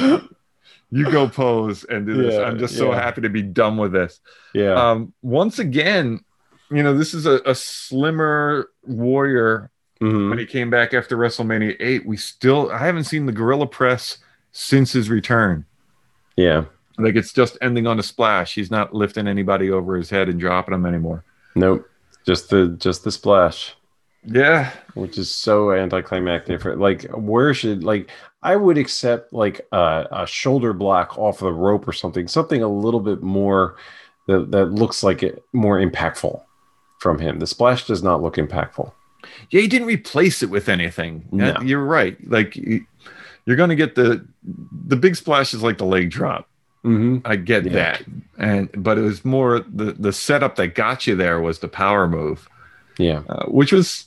you 0.90 1.10
go 1.10 1.28
pose 1.28 1.84
and 1.84 2.06
do 2.06 2.14
this. 2.14 2.34
Yeah, 2.34 2.42
I'm 2.42 2.58
just 2.58 2.76
so 2.76 2.90
yeah. 2.92 3.00
happy 3.02 3.20
to 3.22 3.28
be 3.28 3.42
done 3.42 3.76
with 3.76 3.92
this. 3.92 4.20
Yeah. 4.54 4.72
Um, 4.74 5.12
once 5.22 5.58
again, 5.58 6.20
you 6.70 6.82
know, 6.82 6.96
this 6.96 7.14
is 7.14 7.26
a, 7.26 7.40
a 7.46 7.54
slimmer 7.54 8.68
warrior 8.84 9.70
Mhm. 10.00 10.28
when 10.28 10.38
he 10.38 10.46
came 10.46 10.70
back 10.70 10.92
after 10.92 11.16
WrestleMania 11.16 11.76
8. 11.78 12.04
We 12.06 12.16
still 12.16 12.70
I 12.70 12.78
haven't 12.78 13.04
seen 13.04 13.26
the 13.26 13.32
gorilla 13.32 13.66
press 13.66 14.18
since 14.52 14.92
his 14.92 15.08
return. 15.08 15.64
Yeah. 16.36 16.64
Like 16.98 17.14
it's 17.16 17.32
just 17.32 17.56
ending 17.62 17.86
on 17.86 17.98
a 17.98 18.02
splash. 18.02 18.54
He's 18.54 18.70
not 18.70 18.94
lifting 18.94 19.26
anybody 19.28 19.70
over 19.70 19.96
his 19.96 20.10
head 20.10 20.28
and 20.28 20.38
dropping 20.38 20.72
them 20.72 20.86
anymore. 20.86 21.24
Nope. 21.54 21.88
Just 22.26 22.50
the 22.50 22.68
just 22.78 23.04
the 23.04 23.12
splash. 23.12 23.74
Yeah. 24.26 24.70
which 24.94 25.18
is 25.18 25.30
so 25.30 25.72
anticlimactic 25.72 26.60
for 26.60 26.76
like 26.76 27.02
where 27.12 27.52
should 27.54 27.84
like 27.84 28.10
i 28.42 28.56
would 28.56 28.78
accept 28.78 29.32
like 29.32 29.60
a, 29.72 30.06
a 30.12 30.26
shoulder 30.26 30.72
block 30.72 31.18
off 31.18 31.38
the 31.40 31.52
rope 31.52 31.86
or 31.88 31.92
something 31.92 32.28
something 32.28 32.62
a 32.62 32.68
little 32.68 33.00
bit 33.00 33.22
more 33.22 33.76
that, 34.26 34.50
that 34.52 34.66
looks 34.66 35.02
like 35.02 35.22
it 35.22 35.42
more 35.52 35.78
impactful 35.78 36.40
from 37.00 37.18
him 37.18 37.38
the 37.38 37.46
splash 37.46 37.86
does 37.86 38.02
not 38.02 38.22
look 38.22 38.36
impactful 38.36 38.90
Yeah, 39.50 39.60
he 39.62 39.68
didn't 39.68 39.88
replace 39.88 40.42
it 40.42 40.50
with 40.50 40.68
anything. 40.68 41.24
No. 41.32 41.52
Uh, 41.54 41.60
You're 41.62 41.84
right. 41.84 42.16
Like 42.28 42.56
you- 42.56 42.86
you're 43.46 43.56
going 43.56 43.68
to 43.70 43.76
get 43.76 43.94
the 43.94 44.26
the 44.86 44.96
big 44.96 45.16
splash 45.16 45.52
is 45.52 45.62
like 45.62 45.76
the 45.76 45.84
leg 45.84 46.08
drop. 46.10 46.48
mm-hmm. 46.84 47.18
I 47.26 47.36
get 47.36 47.64
Yeah. 47.64 47.72
that. 47.72 48.02
And 48.38 48.70
but 48.82 48.96
it 48.96 49.02
was 49.02 49.22
more 49.24 49.60
the 49.60 49.92
the 49.98 50.12
setup 50.12 50.56
that 50.56 50.74
got 50.74 51.06
you 51.06 51.14
there 51.14 51.40
was 51.40 51.58
the 51.58 51.68
power 51.68 52.06
move, 52.08 52.48
yeah 52.98 53.20
uh, 53.28 53.44
which 53.46 53.70
was 53.72 54.06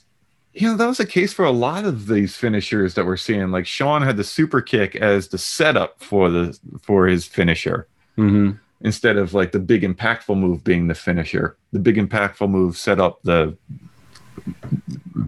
you 0.52 0.68
know 0.68 0.76
that 0.76 0.86
was 0.86 0.98
the 0.98 1.06
case 1.06 1.32
for 1.32 1.44
a 1.44 1.50
lot 1.50 1.84
of 1.84 2.06
these 2.06 2.36
finishers 2.36 2.94
that 2.94 3.06
we're 3.06 3.16
seeing. 3.16 3.50
Like 3.50 3.66
Shawn 3.66 4.02
had 4.02 4.16
the 4.16 4.24
super 4.24 4.60
kick 4.60 4.96
as 4.96 5.28
the 5.28 5.38
setup 5.38 6.02
for 6.02 6.30
the 6.30 6.58
for 6.82 7.06
his 7.06 7.26
finisher 7.26 7.86
mm-hmm. 8.16 8.52
instead 8.80 9.16
of 9.16 9.34
like 9.34 9.52
the 9.52 9.60
big 9.60 9.82
impactful 9.82 10.36
move 10.36 10.64
being 10.64 10.88
the 10.88 10.94
finisher. 10.94 11.56
The 11.72 11.78
big 11.78 11.96
impactful 11.96 12.50
move 12.50 12.76
set 12.76 12.98
up 12.98 13.22
the 13.22 13.56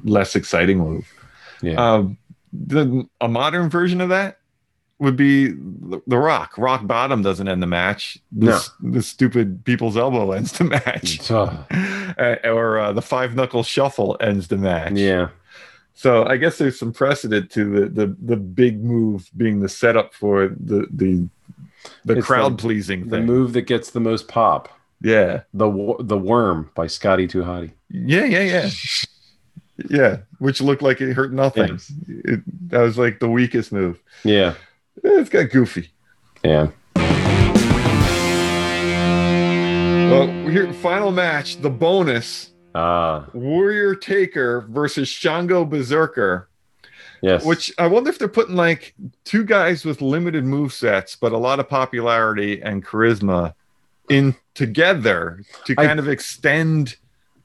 less 0.05 0.35
exciting 0.35 0.79
move. 0.79 1.07
yeah 1.63 1.75
Um, 1.75 2.19
the 2.53 3.07
a 3.21 3.29
modern 3.29 3.71
version 3.71 4.01
of 4.01 4.09
that 4.09 4.39
would 5.01 5.17
be 5.17 5.49
the, 5.49 6.01
the 6.07 6.19
Rock. 6.19 6.57
Rock 6.59 6.87
bottom 6.87 7.23
doesn't 7.23 7.49
end 7.49 7.63
the 7.63 7.67
match. 7.67 8.19
The, 8.33 8.67
the 8.81 9.03
stupid 9.03 9.65
people's 9.65 9.97
elbow 9.97 10.33
ends 10.33 10.53
the 10.53 10.65
match, 10.65 11.31
Oh, 11.31 11.67
Uh, 12.19 12.37
or 12.45 12.79
uh, 12.79 12.93
the 12.93 13.01
five 13.03 13.35
knuckle 13.35 13.63
shuffle 13.63 14.17
ends 14.21 14.49
the 14.49 14.57
match. 14.59 14.93
yeah 14.93 15.29
So 15.95 16.27
I 16.27 16.37
guess 16.37 16.59
there's 16.59 16.79
some 16.79 16.93
precedent 16.93 17.51
to 17.53 17.65
the 17.65 17.89
the, 18.07 18.17
the 18.21 18.37
big 18.37 18.83
move 18.85 19.31
being 19.37 19.61
the 19.61 19.69
setup 19.69 20.13
for 20.15 20.49
the 20.49 20.87
the 20.93 21.29
the 22.05 22.19
It's 22.19 22.27
crowd 22.27 22.59
pleasing 22.59 23.09
The 23.09 23.17
thing. 23.19 23.27
move 23.27 23.53
that 23.55 23.63
gets 23.63 23.91
the 23.93 24.01
most 24.01 24.29
pop. 24.29 24.69
Yeah. 25.01 25.43
The 25.55 25.95
the 26.01 26.19
worm 26.19 26.71
by 26.75 26.89
Scotty 26.89 27.27
2 27.27 27.43
Hotty. 27.43 27.71
Yeah, 27.91 28.25
yeah, 28.27 28.43
yeah. 28.43 28.71
Yeah, 29.89 30.17
which 30.41 30.61
looked 30.61 30.83
like 30.83 31.01
it 31.01 31.15
hurt 31.15 31.33
nothing. 31.33 31.81
It, 32.07 32.41
that 32.71 32.83
was 32.83 32.99
like 32.99 33.19
the 33.21 33.31
weakest 33.31 33.73
move. 33.73 33.99
Yeah. 34.25 34.55
It's 35.03 35.31
got 35.31 35.50
goofy. 35.50 35.90
Yeah. 36.44 36.68
Well, 40.11 40.26
here, 40.50 40.72
final 40.74 41.12
match, 41.12 41.61
the 41.61 41.70
bonus 41.70 42.50
Ah, 42.74 43.26
Warrior 43.33 43.94
Taker 43.96 44.66
versus 44.70 45.09
Shango 45.09 45.64
Berserker. 45.64 46.48
yes. 47.22 47.44
Which 47.44 47.72
I 47.79 47.87
wonder 47.88 48.11
if 48.11 48.18
they're 48.18 48.29
putting 48.29 48.55
like 48.57 48.94
two 49.24 49.44
guys 49.44 49.85
with 49.85 50.00
limited 50.00 50.44
move 50.44 50.72
sets, 50.72 51.16
but 51.16 51.33
a 51.33 51.37
lot 51.38 51.59
of 51.61 51.68
popularity 51.68 52.61
and 52.62 52.85
charisma 52.85 53.55
in 54.09 54.35
together 54.55 55.42
to 55.66 55.74
I- 55.79 55.87
kind 55.87 55.98
of 55.98 56.09
extend 56.09 56.96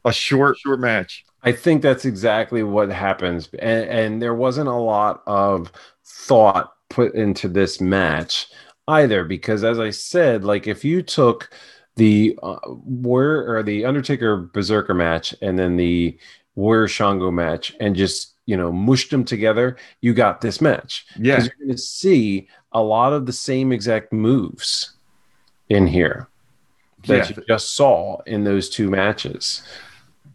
a 0.04 0.14
short 0.14 0.58
short 0.58 0.80
match. 0.80 1.26
I 1.44 1.52
think 1.52 1.82
that's 1.84 2.06
exactly 2.06 2.64
what 2.64 2.90
happens. 2.92 3.50
And, 3.60 3.90
and 3.90 4.22
there 4.22 4.34
wasn't 4.36 4.68
a 4.68 4.74
lot 4.74 5.22
of 5.28 5.72
thought 6.04 6.74
put 6.90 7.16
into 7.16 7.48
this 7.48 7.82
match 7.82 8.48
either, 8.88 9.24
because 9.24 9.64
as 9.64 9.80
I 9.80 9.90
said, 9.90 10.44
like 10.44 10.68
if 10.68 10.84
you 10.86 11.02
took 11.02 11.50
the 11.96 12.38
uh, 12.44 12.58
Warrior 12.68 13.56
or 13.56 13.64
the 13.64 13.86
Undertaker 13.86 14.38
Berserker 14.38 14.94
match 14.94 15.34
and 15.42 15.58
then 15.58 15.78
the 15.78 16.18
Warrior 16.56 16.88
Shango 16.88 17.32
match 17.32 17.76
and 17.80 17.96
just 17.96 18.34
you 18.46 18.56
know 18.58 18.72
mushed 18.72 19.12
them 19.12 19.26
together, 19.26 19.78
you 20.02 20.14
got 20.14 20.42
this 20.42 20.62
match. 20.62 21.06
Yeah, 21.18 21.36
Because 21.36 21.46
you're 21.46 21.68
going 21.68 21.78
to 21.78 21.82
see 21.82 22.48
a 22.72 22.82
lot 22.82 23.14
of 23.14 23.26
the 23.26 23.34
same 23.34 23.72
exact 23.72 24.14
moves 24.14 24.94
in 25.70 25.88
here 25.88 26.28
that 27.08 27.30
yeah. 27.30 27.36
you 27.36 27.44
just 27.48 27.76
saw 27.76 28.22
in 28.22 28.44
those 28.44 28.70
two 28.70 28.90
matches. 28.90 29.64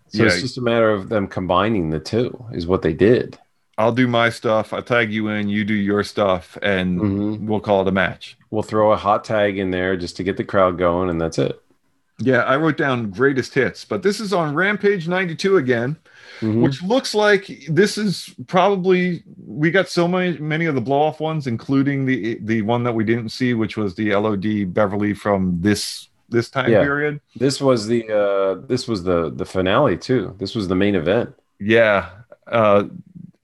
So 0.09 0.25
it's 0.25 0.41
just 0.41 0.59
a 0.59 0.61
matter 0.61 0.91
of 0.91 1.09
them 1.09 1.29
combining 1.29 1.91
the 1.91 2.01
two, 2.01 2.45
is 2.53 2.67
what 2.67 2.83
they 2.83 2.93
did. 2.93 3.39
I'll 3.79 3.93
do 3.93 4.07
my 4.07 4.29
stuff. 4.31 4.73
I'll 4.75 4.83
tag 4.83 5.13
you 5.13 5.29
in. 5.29 5.49
You 5.49 5.65
do 5.65 5.75
your 5.75 6.03
stuff, 6.03 6.59
and 6.63 7.01
Mhm. 7.01 7.41
we'll 7.47 7.61
call 7.61 7.83
it 7.83 7.89
a 7.89 7.93
match. 7.93 8.37
We'll 8.51 8.63
throw 8.63 8.93
a 8.93 8.97
hot 8.97 9.25
tag 9.25 9.59
in 9.59 9.71
there 9.71 9.97
just 9.97 10.17
to 10.19 10.23
get 10.23 10.37
the 10.37 10.45
crowd 10.45 10.77
going, 10.79 11.09
and 11.09 11.21
that's 11.21 11.39
it. 11.39 11.61
Yeah, 12.19 12.41
I 12.41 12.57
wrote 12.59 12.77
down 12.77 13.11
greatest 13.11 13.55
hits, 13.55 13.87
but 13.87 14.03
this 14.03 14.21
is 14.21 14.35
on 14.35 14.55
Rampage 14.55 15.09
92 15.09 15.57
again, 15.57 15.97
Mhm. 16.43 16.61
which 16.61 16.83
looks 16.83 17.15
like 17.15 17.65
this 17.71 17.97
is 17.97 18.29
probably 18.47 19.23
we 19.47 19.71
got 19.71 19.89
so 19.89 20.07
many 20.07 20.37
many 20.39 20.67
of 20.67 20.75
the 20.75 20.83
blow 20.83 21.01
off 21.01 21.19
ones, 21.21 21.47
including 21.47 22.05
the 22.05 22.39
the 22.43 22.61
one 22.61 22.83
that 22.85 22.95
we 22.95 23.05
didn't 23.05 23.31
see, 23.31 23.55
which 23.55 23.79
was 23.79 23.95
the 23.95 24.13
LOD 24.15 24.65
Beverly 24.65 25.15
from 25.15 25.57
this 25.63 26.09
this 26.29 26.51
time 26.51 26.71
Yeah. 26.71 26.83
period. 26.83 27.21
This 27.37 27.59
was 27.61 27.87
the 27.87 28.07
uh, 28.13 28.67
this 28.69 28.87
was 28.87 29.03
the 29.05 29.31
the 29.31 29.47
finale 29.47 29.97
too. 29.97 30.35
This 30.39 30.55
was 30.55 30.69
the 30.69 30.77
main 30.77 30.95
event. 30.97 31.31
Yeah, 31.59 32.07
uh, 32.47 32.85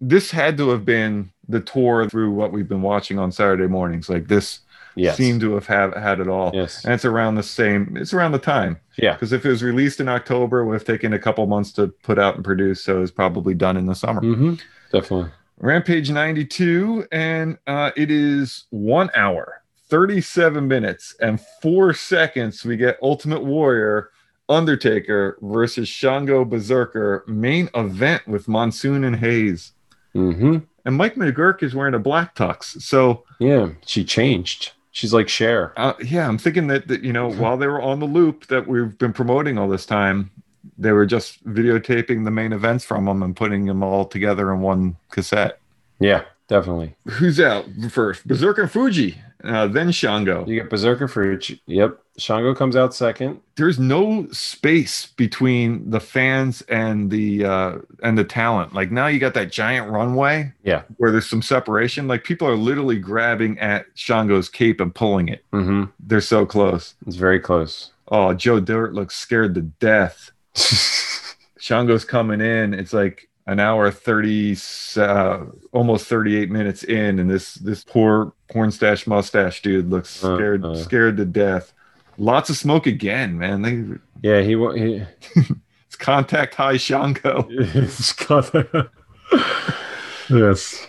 this 0.01 0.31
had 0.31 0.57
to 0.59 0.71
have 0.71 0.85
been 0.85 1.31
the 1.49 1.61
tour 1.61 2.09
through 2.09 2.31
what 2.33 2.53
we've 2.53 2.69
been 2.69 2.83
watching 2.83 3.19
on 3.19 3.33
Saturday 3.33 3.67
mornings. 3.67 4.09
Like 4.09 4.29
this 4.29 4.61
Yes. 4.99 5.19
seemed 5.19 5.43
to 5.43 5.53
have, 5.55 5.67
have 5.67 5.95
had 5.95 6.21
it 6.21 6.27
all. 6.29 6.53
yes. 6.55 6.83
And 6.85 6.95
it's 6.95 7.05
around 7.05 7.35
the 7.35 7.43
same. 7.43 7.99
It's 7.99 8.15
around 8.15 8.33
the 8.33 8.39
time. 8.39 8.79
Yeah. 8.97 9.13
Because 9.13 9.31
if 9.33 9.45
it 9.45 9.49
was 9.51 9.63
released 9.63 10.01
in 10.01 10.09
October, 10.09 10.61
it 10.61 10.65
would 10.67 10.73
have 10.73 10.85
taken 10.87 11.13
a 11.13 11.19
couple 11.19 11.47
months 11.47 11.71
to 11.73 11.89
put 12.03 12.19
out 12.19 12.35
and 12.37 12.43
produce. 12.43 12.83
So 12.83 13.03
it's 13.03 13.11
probably 13.11 13.53
done 13.53 13.77
in 13.77 13.85
the 13.85 13.95
summer. 13.95 14.23
hmm 14.23 14.55
Definitely. 14.91 15.31
Rampage 15.59 16.11
92, 16.11 17.07
and 17.13 17.59
uh, 17.67 17.91
it 17.97 18.11
is 18.11 18.65
one 18.71 19.11
hour, 19.15 19.63
37 19.91 20.67
minutes, 20.67 21.15
and 21.21 21.41
four 21.61 21.93
seconds. 21.93 22.65
We 22.65 22.77
get 22.79 22.99
Ultimate 23.03 23.43
Warrior, 23.45 24.11
Undertaker 24.49 25.39
versus 25.43 25.89
Shango 25.89 26.45
Berserker 26.45 27.25
main 27.27 27.69
event 27.75 28.27
with 28.27 28.49
Monsoon 28.49 29.05
and 29.05 29.17
Hayes. 29.17 29.73
Hmm 30.16 30.59
And 30.85 30.96
Mike 30.96 31.14
McGuirk 31.16 31.62
is 31.62 31.74
wearing 31.74 31.94
a 31.94 31.98
black 31.98 32.35
tux. 32.35 32.81
So, 32.83 33.24
Yeah. 33.38 33.70
She 33.85 34.05
changed. 34.05 34.72
She's 34.92 35.12
like 35.12 35.29
Cher. 35.29 35.74
uh, 35.76 35.92
yeah, 36.02 36.26
I'm 36.26 36.38
thinking 36.38 36.68
that, 36.68 36.88
that, 36.88 37.02
you 37.02 37.12
know, 37.12 37.31
while 37.42 37.57
they 37.57 37.66
were 37.66 37.83
on 37.83 38.00
the 38.00 38.07
loop 38.07 38.46
that 38.46 38.66
we've 38.66 38.96
been 38.96 39.12
promoting 39.12 39.59
all 39.59 39.68
this 39.68 39.87
time, 39.87 40.31
they 40.79 40.92
were 40.92 41.07
just 41.07 41.44
videotaping 41.44 42.24
the 42.24 42.31
main 42.31 42.52
events 42.52 42.85
from 42.85 43.05
them 43.05 43.22
and 43.22 43.37
putting 43.37 43.66
them 43.66 43.83
all 43.83 44.05
together 44.07 44.52
in 44.52 44.61
one 44.61 44.96
cassette. 45.11 45.59
Yeah. 46.00 46.22
Definitely. 46.48 46.94
Who's 47.09 47.40
out 47.40 47.66
first? 47.90 48.26
Berserker 48.26 48.62
and 48.62 48.70
Fuji, 48.70 49.20
uh, 49.42 49.66
then 49.66 49.90
Shango. 49.90 50.46
You 50.46 50.61
get 50.61 50.70
Berserker 50.70 51.09
for 51.09 51.38
yep. 51.66 51.98
Shango 52.18 52.55
comes 52.55 52.76
out 52.76 52.94
second. 52.94 53.40
There's 53.57 53.79
no 53.79 54.26
space 54.31 55.07
between 55.07 55.90
the 55.90 56.00
fans 56.00 56.62
and 56.62 57.11
the 57.11 57.44
uh, 57.44 57.79
and 58.02 58.16
the 58.16 58.24
talent. 58.24 58.72
Like 58.74 58.90
now, 58.90 59.07
you 59.07 59.18
got 59.18 59.35
that 59.35 59.52
giant 59.52 59.90
runway. 59.90 60.52
Yeah. 60.62 60.83
where 60.96 61.11
there's 61.12 61.29
some 61.29 61.42
separation. 61.42 62.09
Like 62.09 62.24
people 62.24 62.48
are 62.48 62.57
literally 62.57 62.98
grabbing 62.98 63.59
at 63.59 63.87
Shango's 63.94 64.48
cape 64.48 64.81
and 64.81 64.94
pulling 64.94 65.29
it. 65.29 65.44
hmm 65.52 65.85
They're 66.00 66.20
so 66.20 66.46
close. 66.46 66.94
It's 67.07 67.16
very 67.16 67.40
close. 67.40 67.90
Oh, 68.09 68.33
Joe 68.35 68.61
Dirt 68.61 68.94
looks 68.94 69.16
scared 69.16 69.55
to 69.57 69.62
death. 69.62 70.31
Shango's 71.59 72.05
coming 72.05 72.40
in. 72.40 72.74
It's 72.74 72.92
like 72.92 73.29
an 73.46 73.61
hour 73.61 73.90
30 73.90 74.57
uh, 74.96 75.44
almost 75.72 76.07
38 76.07 76.50
minutes 76.50 76.83
in 76.85 77.18
and 77.20 77.31
this 77.31 77.55
this 77.55 77.85
poor 77.85 78.33
porn 78.50 78.72
stash 78.72 79.07
mustache 79.07 79.62
dude 79.62 79.88
looks 79.88 80.24
Uh, 80.24 80.37
scared 80.37 80.64
uh. 80.64 80.74
scared 80.74 81.16
to 81.16 81.24
death 81.24 81.72
lots 82.18 82.50
of 82.50 82.57
smoke 82.57 82.87
again 82.87 83.38
man 83.38 83.62
they 83.62 83.85
yeah, 84.22 84.40
he 84.40 84.52
he. 84.79 85.02
it's 85.87 85.96
contact 85.96 86.55
high 86.55 86.76
shango 86.76 87.46
It's 87.50 88.12
got 88.12 88.52
yes. 90.31 90.88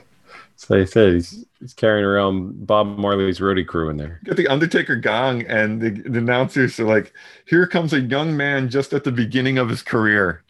So 0.56 0.74
they 0.74 0.86
said 0.86 1.14
he's 1.14 1.46
he's 1.60 1.74
carrying 1.74 2.06
around 2.06 2.66
Bob 2.66 2.98
Marley's 2.98 3.40
roadie 3.40 3.66
crew 3.68 3.90
in 3.90 3.98
there. 3.98 4.20
got 4.24 4.38
the 4.38 4.48
undertaker 4.48 4.96
gong 4.96 5.44
and 5.44 5.82
the, 5.82 5.90
the 5.90 6.18
announcers 6.20 6.80
are 6.80 6.86
like 6.86 7.14
here 7.46 7.68
comes 7.68 7.94
a 7.94 8.00
young 8.02 8.36
man 8.36 8.70
just 8.70 8.94
at 8.94 9.04
the 9.04 9.12
beginning 9.12 9.58
of 9.58 9.70
his 9.70 9.82
career 9.84 10.44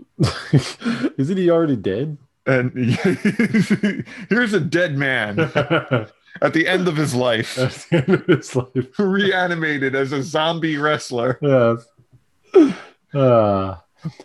Isn't 1.17 1.37
he 1.37 1.49
already 1.49 1.75
dead? 1.75 2.17
and 2.45 2.71
here's 4.29 4.53
a 4.53 4.59
dead 4.61 4.95
man 4.97 5.35
at 6.41 6.53
the 6.53 6.67
end 6.67 6.87
of 6.87 6.95
his 6.95 7.13
life 7.13 7.57
it's 7.91 8.55
like 8.55 8.67
reanimated 8.97 9.95
as 9.95 10.11
a 10.11 10.21
zombie 10.21 10.77
wrestler 10.77 11.39
yes. 11.41 11.85
Uh, 13.13 13.77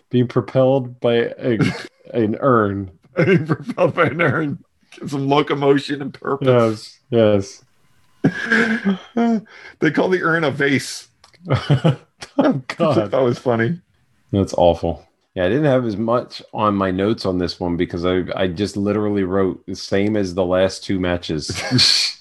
being 0.09 0.27
propelled 0.27 0.99
by 0.99 1.13
a, 1.13 1.57
an 2.13 2.37
urn. 2.39 2.91
being 3.25 3.45
propelled 3.45 3.95
by 3.95 4.05
an 4.05 4.21
urn. 4.21 4.63
Some 5.07 5.27
locomotion 5.27 6.01
and 6.01 6.13
purpose. 6.13 6.99
Yes. 7.09 7.63
Yes. 8.23 8.99
they 9.79 9.91
call 9.91 10.09
the 10.09 10.21
urn 10.21 10.43
a 10.43 10.51
vase. 10.51 11.07
oh 11.49 12.61
God. 12.67 13.11
that 13.11 13.21
was 13.21 13.39
funny. 13.39 13.81
That's 14.31 14.53
awful. 14.53 15.05
Yeah, 15.35 15.45
I 15.45 15.49
didn't 15.49 15.65
have 15.65 15.85
as 15.85 15.97
much 15.97 16.43
on 16.53 16.75
my 16.75 16.91
notes 16.91 17.25
on 17.25 17.39
this 17.39 17.59
one 17.59 17.75
because 17.75 18.05
I 18.05 18.23
I 18.35 18.47
just 18.47 18.77
literally 18.77 19.23
wrote 19.23 19.65
the 19.65 19.75
same 19.75 20.15
as 20.15 20.35
the 20.35 20.45
last 20.45 20.83
two 20.83 20.99
matches. 20.99 21.47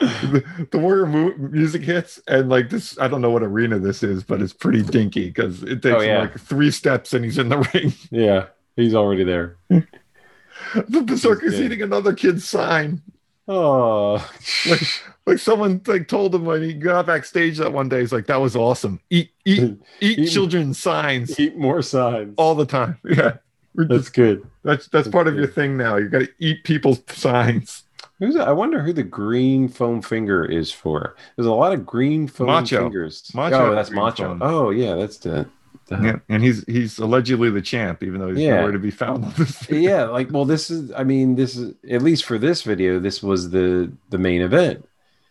the, 0.00 0.66
the 0.70 0.78
warrior 0.78 1.06
mu- 1.06 1.36
music 1.36 1.82
hits 1.82 2.20
and 2.28 2.48
like 2.48 2.70
this 2.70 2.96
i 3.00 3.08
don't 3.08 3.20
know 3.20 3.30
what 3.30 3.42
arena 3.42 3.78
this 3.78 4.04
is 4.04 4.22
but 4.22 4.40
it's 4.40 4.52
pretty 4.52 4.82
dinky 4.82 5.26
because 5.26 5.62
it 5.64 5.82
takes 5.82 5.96
Oh, 5.96 6.00
him 6.00 6.20
like 6.20 6.38
three 6.38 6.70
steps 6.70 7.12
and 7.12 7.24
he's 7.24 7.36
in 7.36 7.48
the 7.48 7.58
ring 7.74 7.92
yeah, 8.10 8.46
he's 8.76 8.94
already 8.94 9.24
there. 9.24 9.56
the 9.68 11.02
berserker's 11.02 11.60
eating 11.60 11.82
another 11.82 12.12
kid's 12.14 12.48
sign 12.48 13.02
Oh, 13.50 14.30
like 14.68 14.82
like 15.26 15.38
someone 15.38 15.80
like 15.86 16.06
told 16.08 16.34
him 16.34 16.44
when 16.44 16.62
he 16.62 16.74
got 16.74 17.06
backstage 17.06 17.56
that 17.58 17.72
one 17.72 17.88
day 17.88 18.00
he's 18.00 18.12
like 18.12 18.26
that 18.26 18.40
was 18.40 18.54
awesome 18.56 19.00
eat 19.10 19.30
eat 19.46 19.78
eat 20.00 20.18
Eat- 20.18 20.30
children's 20.30 20.78
signs 20.78 21.38
eat 21.40 21.56
more 21.56 21.80
signs. 21.82 22.34
all 22.36 22.54
the 22.54 22.66
time 22.66 22.98
yeah 23.04 23.36
We're 23.74 23.86
That's 23.86 24.08
good. 24.10 24.46
that's 24.64 24.86
that's 24.88 25.04
That's 25.06 25.08
part 25.08 25.28
of 25.28 25.34
your 25.36 25.46
thing 25.46 25.76
now 25.78 25.96
you 25.96 26.08
got 26.10 26.20
to 26.20 26.28
eat 26.38 26.62
people's 26.64 27.00
signs 27.08 27.84
Who's 28.20 28.36
I 28.36 28.50
wonder 28.52 28.82
who 28.82 28.92
the 28.92 29.04
green 29.04 29.68
foam 29.68 30.02
finger 30.02 30.44
is 30.44 30.72
for. 30.72 31.14
There's 31.36 31.46
a 31.46 31.52
lot 31.52 31.72
of 31.72 31.86
green 31.86 32.26
foam 32.26 32.48
Macho. 32.48 32.82
fingers. 32.82 33.30
Macho 33.32 33.70
oh, 33.70 33.74
that's 33.76 33.92
macho. 33.92 34.24
foam. 34.30 34.42
Oh, 34.42 34.70
yeah, 34.70 34.96
that's 34.96 35.18
the. 35.18 35.48
Yeah 35.90 36.16
and 36.28 36.42
he's 36.42 36.64
he's 36.66 36.98
allegedly 36.98 37.50
the 37.50 37.62
champ 37.62 38.02
even 38.02 38.20
though 38.20 38.28
he's 38.28 38.38
Yeah. 38.38 38.56
nowhere 38.56 38.72
to 38.72 38.78
be 38.78 38.90
found 38.90 39.24
on 39.24 39.32
this 39.38 39.68
yeah 39.70 40.04
like 40.18 40.30
well 40.30 40.44
this 40.44 40.70
is 40.70 40.92
i 40.92 41.04
mean 41.04 41.34
this 41.36 41.56
is 41.56 41.74
at 41.90 42.02
least 42.02 42.24
for 42.24 42.38
this 42.38 42.62
video 42.62 42.98
this 42.98 43.22
was 43.22 43.50
the 43.50 43.90
the 44.10 44.18
main 44.18 44.42
event 44.42 44.84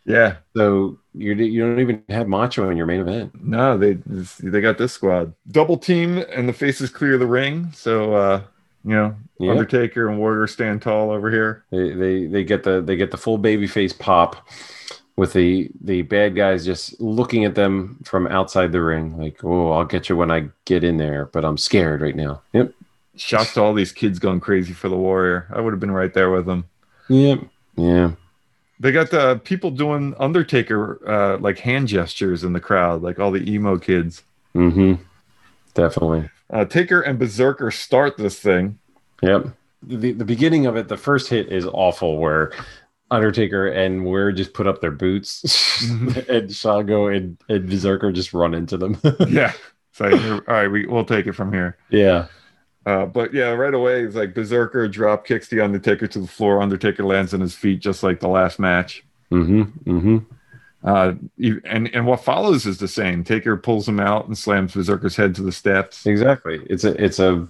yeah 0.06 0.38
so 0.56 0.98
you 1.13 1.34
you 1.34 1.62
don't 1.65 1.80
even 1.80 2.04
have 2.10 2.28
macho 2.28 2.70
in 2.70 2.78
your 2.78 2.86
main 2.86 3.02
event 3.02 3.32
No, 3.43 3.78
they 3.78 3.93
they 4.39 4.62
got 4.62 4.78
this 4.78 4.93
squad 4.93 5.34
double 5.52 5.78
team, 5.78 6.17
and 6.17 6.48
the 6.48 6.54
faces 6.54 6.89
clear 6.91 7.17
the 7.17 7.26
ring. 7.28 7.72
So 7.74 8.13
uh, 8.13 8.41
You 8.84 8.91
know, 8.96 9.15
Yeah. 9.39 9.52
Undertaker 9.52 10.08
and 10.08 10.20
Warrior 10.20 10.48
stand 10.48 10.82
tall 10.82 11.10
over 11.12 11.30
here. 11.32 11.65
They, 11.72 11.91
they 11.93 12.26
they 12.28 12.43
get 12.43 12.63
the 12.63 12.82
they 12.82 12.96
get 12.96 13.10
the 13.12 13.17
full 13.17 13.38
baby 13.39 13.67
face 13.67 13.93
pop 13.93 14.48
with 15.17 15.34
the 15.34 15.69
the 15.84 16.03
bad 16.03 16.36
guys 16.36 16.63
just 16.65 16.99
looking 17.01 17.43
at 17.43 17.56
them 17.56 17.97
from 18.06 18.27
outside 18.27 18.71
the 18.71 18.82
ring 18.82 19.17
like 19.17 19.43
oh 19.43 19.71
I'll 19.71 19.84
get 19.86 20.08
you 20.10 20.15
when 20.15 20.32
I 20.32 20.47
get 20.65 20.84
in 20.84 20.97
there 20.97 21.25
but 21.25 21.43
I'm 21.43 21.58
scared 21.58 22.01
right 22.01 22.15
now 22.15 22.41
yep 22.53 22.71
Shouts 23.15 23.56
to 23.56 23.62
all 23.63 23.73
these 23.73 23.91
kids 23.91 24.19
going 24.19 24.39
crazy 24.39 24.73
for 24.73 24.89
the 24.89 24.95
Warrior. 24.95 25.47
I 25.51 25.60
would 25.60 25.73
have 25.73 25.80
been 25.80 25.89
right 25.89 26.13
there 26.13 26.30
with 26.30 26.45
them. 26.45 26.65
yep 27.10 27.39
yeah 27.75 28.12
They 28.80 28.91
got 28.91 29.10
the 29.10 29.41
people 29.43 29.71
doing 29.71 30.13
Undertaker 30.19 30.99
uh, 31.10 31.38
like 31.39 31.58
hand 31.58 31.88
gestures 31.88 32.43
in 32.43 32.53
the 32.53 32.60
crowd, 32.60 33.01
like 33.01 33.17
all 33.17 33.32
the 33.32 33.51
emo 33.51 33.77
kids. 33.80 34.21
mm-hmm 34.56 35.01
definitely 35.73 36.30
Uh, 36.51 36.65
Taker 36.65 37.01
and 37.01 37.17
Berserker 37.19 37.71
start 37.71 38.17
this 38.17 38.39
thing. 38.39 38.77
yep 39.23 39.47
the 39.82 40.12
the 40.12 40.25
beginning 40.25 40.65
of 40.67 40.75
it 40.75 40.88
the 40.88 40.97
first 40.97 41.30
hit 41.30 41.51
is 41.51 41.65
awful 41.65 42.17
where 42.17 42.51
Undertaker 43.10 43.67
and 43.67 44.04
Warrior 44.06 44.32
just 44.34 44.54
put 44.54 44.67
up 44.67 44.82
their 44.82 44.91
boots 44.91 45.82
and 46.30 46.54
Shango 46.54 47.08
and, 47.08 47.38
and 47.50 47.70
Berserker 47.70 48.12
just 48.12 48.34
run 48.34 48.54
into 48.54 48.78
them 48.78 48.98
yeah. 49.28 49.54
So 49.93 50.06
all 50.12 50.41
right, 50.48 50.67
we 50.67 50.86
we'll 50.86 51.06
take 51.06 51.26
it 51.28 51.34
from 51.34 51.52
here. 51.54 51.78
yeah 51.89 52.28
Uh, 52.86 53.06
but 53.06 53.34
yeah, 53.34 53.50
right 53.50 53.74
away 53.74 54.04
it's 54.04 54.15
like 54.15 54.34
Berserker 54.34 54.88
drop 54.88 55.26
kicks 55.26 55.48
the 55.50 55.62
Undertaker 55.62 56.08
to 56.08 56.20
the 56.20 56.28
floor. 56.28 56.62
Undertaker 56.62 57.04
lands 57.04 57.34
on 57.34 57.41
his 57.41 57.56
feet 57.56 57.80
just 57.82 58.04
like 58.04 58.20
the 58.20 58.30
last 58.30 58.60
match. 58.60 59.04
mm-hmm 59.32 59.63
mm-hmm 59.89 60.17
Uh, 60.84 61.13
and 61.65 61.89
and 61.93 62.06
what 62.06 62.24
follows 62.24 62.65
is 62.65 62.78
the 62.78 62.88
same. 62.88 63.24
Taker 63.24 63.58
pulls 63.58 63.88
him 63.89 64.00
out 64.00 64.28
and 64.28 64.38
slams 64.38 64.74
Berserker's 64.74 65.15
head 65.15 65.36
to 65.36 65.41
the 65.41 65.52
steps. 65.52 66.06
Exactly. 66.06 66.62
It's 66.70 66.84
a 66.84 66.91
it's 67.04 67.20
a 67.20 67.48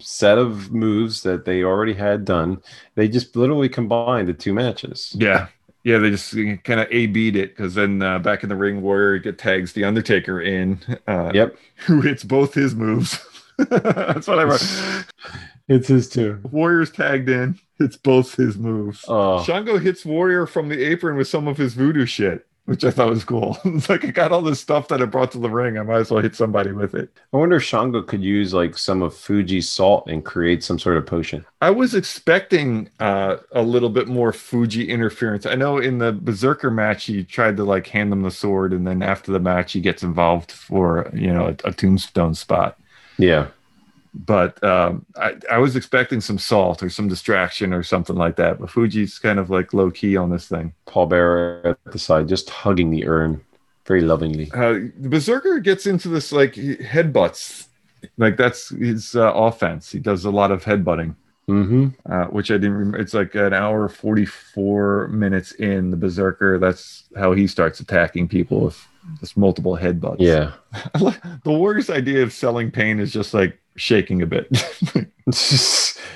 set 0.00 0.38
of 0.38 0.72
moves 0.72 1.22
that 1.22 1.44
they 1.44 1.62
already 1.62 1.94
had 1.94 2.24
done. 2.24 2.60
They 2.94 3.08
just 3.08 3.36
literally 3.36 3.68
combined 3.68 4.28
the 4.28 4.34
two 4.34 4.52
matches. 4.52 5.14
Yeah, 5.18 5.48
yeah, 5.84 5.98
they 5.98 6.10
just 6.10 6.32
kind 6.64 6.80
of 6.80 6.88
a 6.90 7.06
beat 7.06 7.36
it 7.36 7.56
because 7.56 7.74
then 7.74 8.02
uh, 8.02 8.18
back 8.18 8.42
in 8.42 8.48
the 8.48 8.56
ring, 8.56 8.82
Warrior 8.82 9.18
get 9.18 9.38
tags 9.38 9.72
the 9.72 9.84
Undertaker 9.84 10.40
in. 10.40 10.80
Uh, 11.06 11.30
Yep. 11.34 11.56
who 11.86 12.00
hits 12.00 12.24
both 12.24 12.54
his 12.54 12.74
moves. 12.74 13.18
That's 13.58 14.26
what 14.26 14.38
I 14.38 14.44
wrote. 14.44 15.06
It's 15.68 15.88
his 15.88 16.08
too. 16.08 16.40
Warrior's 16.50 16.90
tagged 16.90 17.28
in. 17.28 17.58
Hits 17.78 17.96
both 17.96 18.34
his 18.34 18.56
moves. 18.56 19.04
Oh, 19.08 19.42
Shango 19.44 19.78
hits 19.78 20.04
Warrior 20.04 20.46
from 20.46 20.68
the 20.68 20.82
apron 20.82 21.16
with 21.16 21.28
some 21.28 21.46
of 21.48 21.56
his 21.56 21.74
voodoo 21.74 22.06
shit, 22.06 22.46
which 22.66 22.84
I 22.84 22.90
thought 22.90 23.08
was 23.08 23.24
cool. 23.24 23.56
it's 23.64 23.88
like 23.88 24.04
I 24.04 24.10
got 24.10 24.32
all 24.32 24.42
this 24.42 24.60
stuff 24.60 24.88
that 24.88 25.00
I 25.00 25.06
brought 25.06 25.32
to 25.32 25.38
the 25.38 25.48
ring. 25.48 25.78
I 25.78 25.82
might 25.82 25.98
as 25.98 26.10
well 26.10 26.22
hit 26.22 26.36
somebody 26.36 26.72
with 26.72 26.94
it. 26.94 27.10
I 27.32 27.36
wonder 27.36 27.56
if 27.56 27.62
Shango 27.62 28.02
could 28.02 28.22
use 28.22 28.52
like 28.52 28.76
some 28.76 29.02
of 29.02 29.14
Fuji's 29.14 29.68
salt 29.68 30.08
and 30.08 30.24
create 30.24 30.62
some 30.62 30.78
sort 30.78 30.96
of 30.96 31.06
potion. 31.06 31.44
I 31.62 31.70
was 31.70 31.94
expecting 31.94 32.90
uh, 33.00 33.38
a 33.52 33.62
little 33.62 33.88
bit 33.88 34.08
more 34.08 34.32
Fuji 34.32 34.90
interference. 34.90 35.46
I 35.46 35.54
know 35.54 35.78
in 35.78 35.98
the 35.98 36.12
Berserker 36.12 36.70
match 36.70 37.04
he 37.04 37.24
tried 37.24 37.56
to 37.56 37.64
like 37.64 37.86
hand 37.86 38.12
them 38.12 38.22
the 38.22 38.30
sword, 38.30 38.72
and 38.72 38.86
then 38.86 39.02
after 39.02 39.32
the 39.32 39.40
match 39.40 39.72
he 39.72 39.80
gets 39.80 40.02
involved 40.02 40.52
for 40.52 41.10
you 41.14 41.32
know 41.32 41.46
a, 41.46 41.68
a 41.68 41.72
tombstone 41.72 42.34
spot. 42.34 42.78
Yeah. 43.18 43.48
But 44.18 44.62
um, 44.64 45.04
I, 45.16 45.36
I 45.50 45.58
was 45.58 45.76
expecting 45.76 46.22
some 46.22 46.38
salt 46.38 46.82
or 46.82 46.88
some 46.88 47.06
distraction 47.06 47.74
or 47.74 47.82
something 47.82 48.16
like 48.16 48.36
that. 48.36 48.58
But 48.58 48.70
Fuji's 48.70 49.18
kind 49.18 49.38
of 49.38 49.50
like 49.50 49.74
low 49.74 49.90
key 49.90 50.16
on 50.16 50.30
this 50.30 50.48
thing. 50.48 50.72
Paul 50.86 51.06
Bearer 51.06 51.76
at 51.84 51.92
the 51.92 51.98
side, 51.98 52.26
just 52.26 52.48
hugging 52.48 52.90
the 52.90 53.06
urn 53.06 53.44
very 53.84 54.00
lovingly. 54.00 54.50
Uh, 54.54 54.88
the 54.98 55.08
Berserker 55.10 55.58
gets 55.60 55.86
into 55.86 56.08
this 56.08 56.32
like 56.32 56.54
he 56.54 56.76
headbutts, 56.76 57.66
like 58.16 58.36
that's 58.38 58.70
his 58.70 59.14
uh, 59.14 59.32
offense. 59.34 59.92
He 59.92 59.98
does 59.98 60.24
a 60.24 60.30
lot 60.30 60.50
of 60.50 60.64
headbutting. 60.64 61.14
Mm-hmm. 61.48 62.12
uh, 62.12 62.24
which 62.24 62.50
I 62.50 62.54
didn't. 62.54 62.72
Remember. 62.72 62.98
It's 62.98 63.14
like 63.14 63.36
an 63.36 63.52
hour 63.52 63.88
forty-four 63.88 65.08
minutes 65.08 65.52
in 65.52 65.92
the 65.92 65.96
Berserker. 65.96 66.58
That's 66.58 67.04
how 67.16 67.34
he 67.34 67.46
starts 67.46 67.78
attacking 67.78 68.26
people 68.26 68.62
with 68.62 68.84
just 69.20 69.36
multiple 69.36 69.76
headbutts. 69.76 70.16
Yeah. 70.20 70.52
The 71.44 71.52
worst 71.52 71.90
idea 71.90 72.22
of 72.22 72.32
selling 72.32 72.70
pain 72.70 72.98
is 73.00 73.12
just 73.12 73.32
like 73.34 73.58
shaking 73.76 74.22
a 74.22 74.26
bit. 74.26 74.48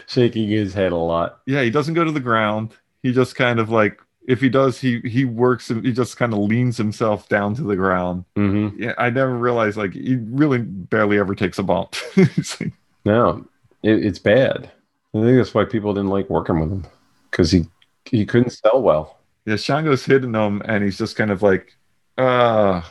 Shaking 0.06 0.48
his 0.48 0.74
head 0.74 0.92
a 0.92 0.96
lot. 0.96 1.40
yeah, 1.46 1.62
he 1.62 1.70
doesn't 1.70 1.94
go 1.94 2.04
to 2.04 2.10
the 2.12 2.20
ground. 2.20 2.72
He 3.02 3.12
just 3.12 3.36
kind 3.36 3.58
of 3.60 3.70
like 3.70 4.00
if 4.26 4.40
he 4.40 4.48
does, 4.48 4.80
he 4.80 5.00
he 5.00 5.24
works. 5.24 5.68
He 5.68 5.92
just 5.92 6.16
kind 6.16 6.32
of 6.32 6.40
leans 6.40 6.76
himself 6.76 7.28
down 7.28 7.54
to 7.54 7.62
the 7.62 7.76
ground. 7.76 8.24
Mm-hmm. 8.36 8.82
Yeah, 8.82 8.94
I 8.98 9.10
never 9.10 9.36
realized 9.36 9.76
like 9.76 9.92
he 9.94 10.16
really 10.16 10.58
barely 10.58 11.18
ever 11.18 11.34
takes 11.34 11.58
a 11.58 11.62
bump. 11.62 11.94
Like, 12.16 12.72
No, 13.04 13.46
it, 13.82 14.04
it's 14.04 14.18
bad. 14.18 14.70
I 15.14 15.20
think 15.22 15.36
that's 15.38 15.54
why 15.54 15.64
people 15.64 15.94
didn't 15.94 16.10
like 16.10 16.28
working 16.30 16.60
with 16.60 16.70
him 16.70 16.86
because 17.30 17.50
he 17.50 17.66
he 18.04 18.26
couldn't 18.26 18.50
sell 18.50 18.82
well. 18.82 19.18
yeah, 19.46 19.56
Shango's 19.56 20.04
hitting 20.04 20.34
him, 20.34 20.60
and 20.64 20.82
he's 20.84 20.98
just 20.98 21.16
kind 21.16 21.30
of 21.30 21.42
like, 21.42 21.76
uh 22.18 22.82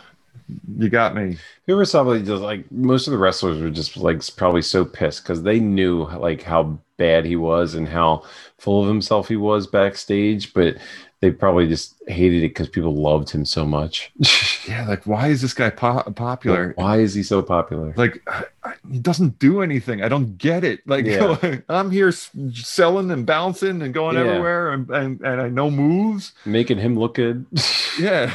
you 0.77 0.89
got 0.89 1.15
me. 1.15 1.37
He 1.67 1.73
was 1.73 1.91
probably 1.91 2.23
just 2.23 2.41
like 2.41 2.71
most 2.71 3.07
of 3.07 3.11
the 3.11 3.17
wrestlers 3.17 3.61
were 3.61 3.69
just 3.69 3.97
like 3.97 4.21
probably 4.35 4.61
so 4.63 4.83
pissed 4.83 5.23
because 5.23 5.43
they 5.43 5.59
knew 5.59 6.05
like 6.05 6.41
how 6.41 6.79
bad 6.97 7.25
he 7.25 7.35
was 7.35 7.75
and 7.75 7.87
how 7.87 8.23
full 8.57 8.81
of 8.81 8.87
himself 8.87 9.27
he 9.27 9.35
was 9.35 9.67
backstage, 9.67 10.53
but 10.53 10.77
they 11.21 11.31
probably 11.31 11.67
just 11.67 11.95
hated 12.07 12.43
it 12.43 12.49
because 12.49 12.69
people 12.69 12.95
loved 12.95 13.29
him 13.29 13.45
so 13.45 13.65
much. 13.65 14.11
Yeah, 14.67 14.85
like 14.87 15.07
why 15.07 15.29
is 15.29 15.41
this 15.41 15.53
guy 15.53 15.71
po- 15.71 16.03
popular? 16.15 16.67
Like, 16.67 16.77
why 16.77 16.97
is 16.97 17.15
he 17.15 17.23
so 17.23 17.41
popular? 17.41 17.91
Like 17.97 18.21
I, 18.27 18.43
I, 18.63 18.73
he 18.91 18.99
doesn't 18.99 19.39
do 19.39 19.61
anything. 19.63 20.03
I 20.03 20.09
don't 20.09 20.37
get 20.37 20.63
it. 20.63 20.85
Like 20.85 21.05
Yeah. 21.05 21.37
I'm 21.69 21.89
here 21.89 22.11
selling 22.11 23.09
and 23.09 23.25
bouncing 23.25 23.81
and 23.81 23.93
going 23.95 24.15
Yeah. 24.15 24.25
everywhere, 24.25 24.71
and, 24.73 24.87
and 24.91 25.21
and 25.21 25.41
I 25.41 25.49
know 25.49 25.71
moves. 25.71 26.33
Making 26.45 26.77
him 26.77 26.99
look 26.99 27.15
good. 27.15 27.45
Yeah. 27.99 28.31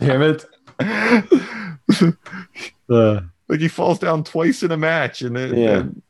Damn 0.00 0.22
it. 0.22 0.46
Uh, 2.88 3.20
like 3.48 3.60
he 3.60 3.68
falls 3.68 3.98
down 3.98 4.24
twice 4.24 4.62
in 4.62 4.70
a 4.72 4.76
match, 4.76 5.20
and, 5.22 5.36
it, 5.36 5.56
Yeah. 5.58 5.78
and 5.80 6.02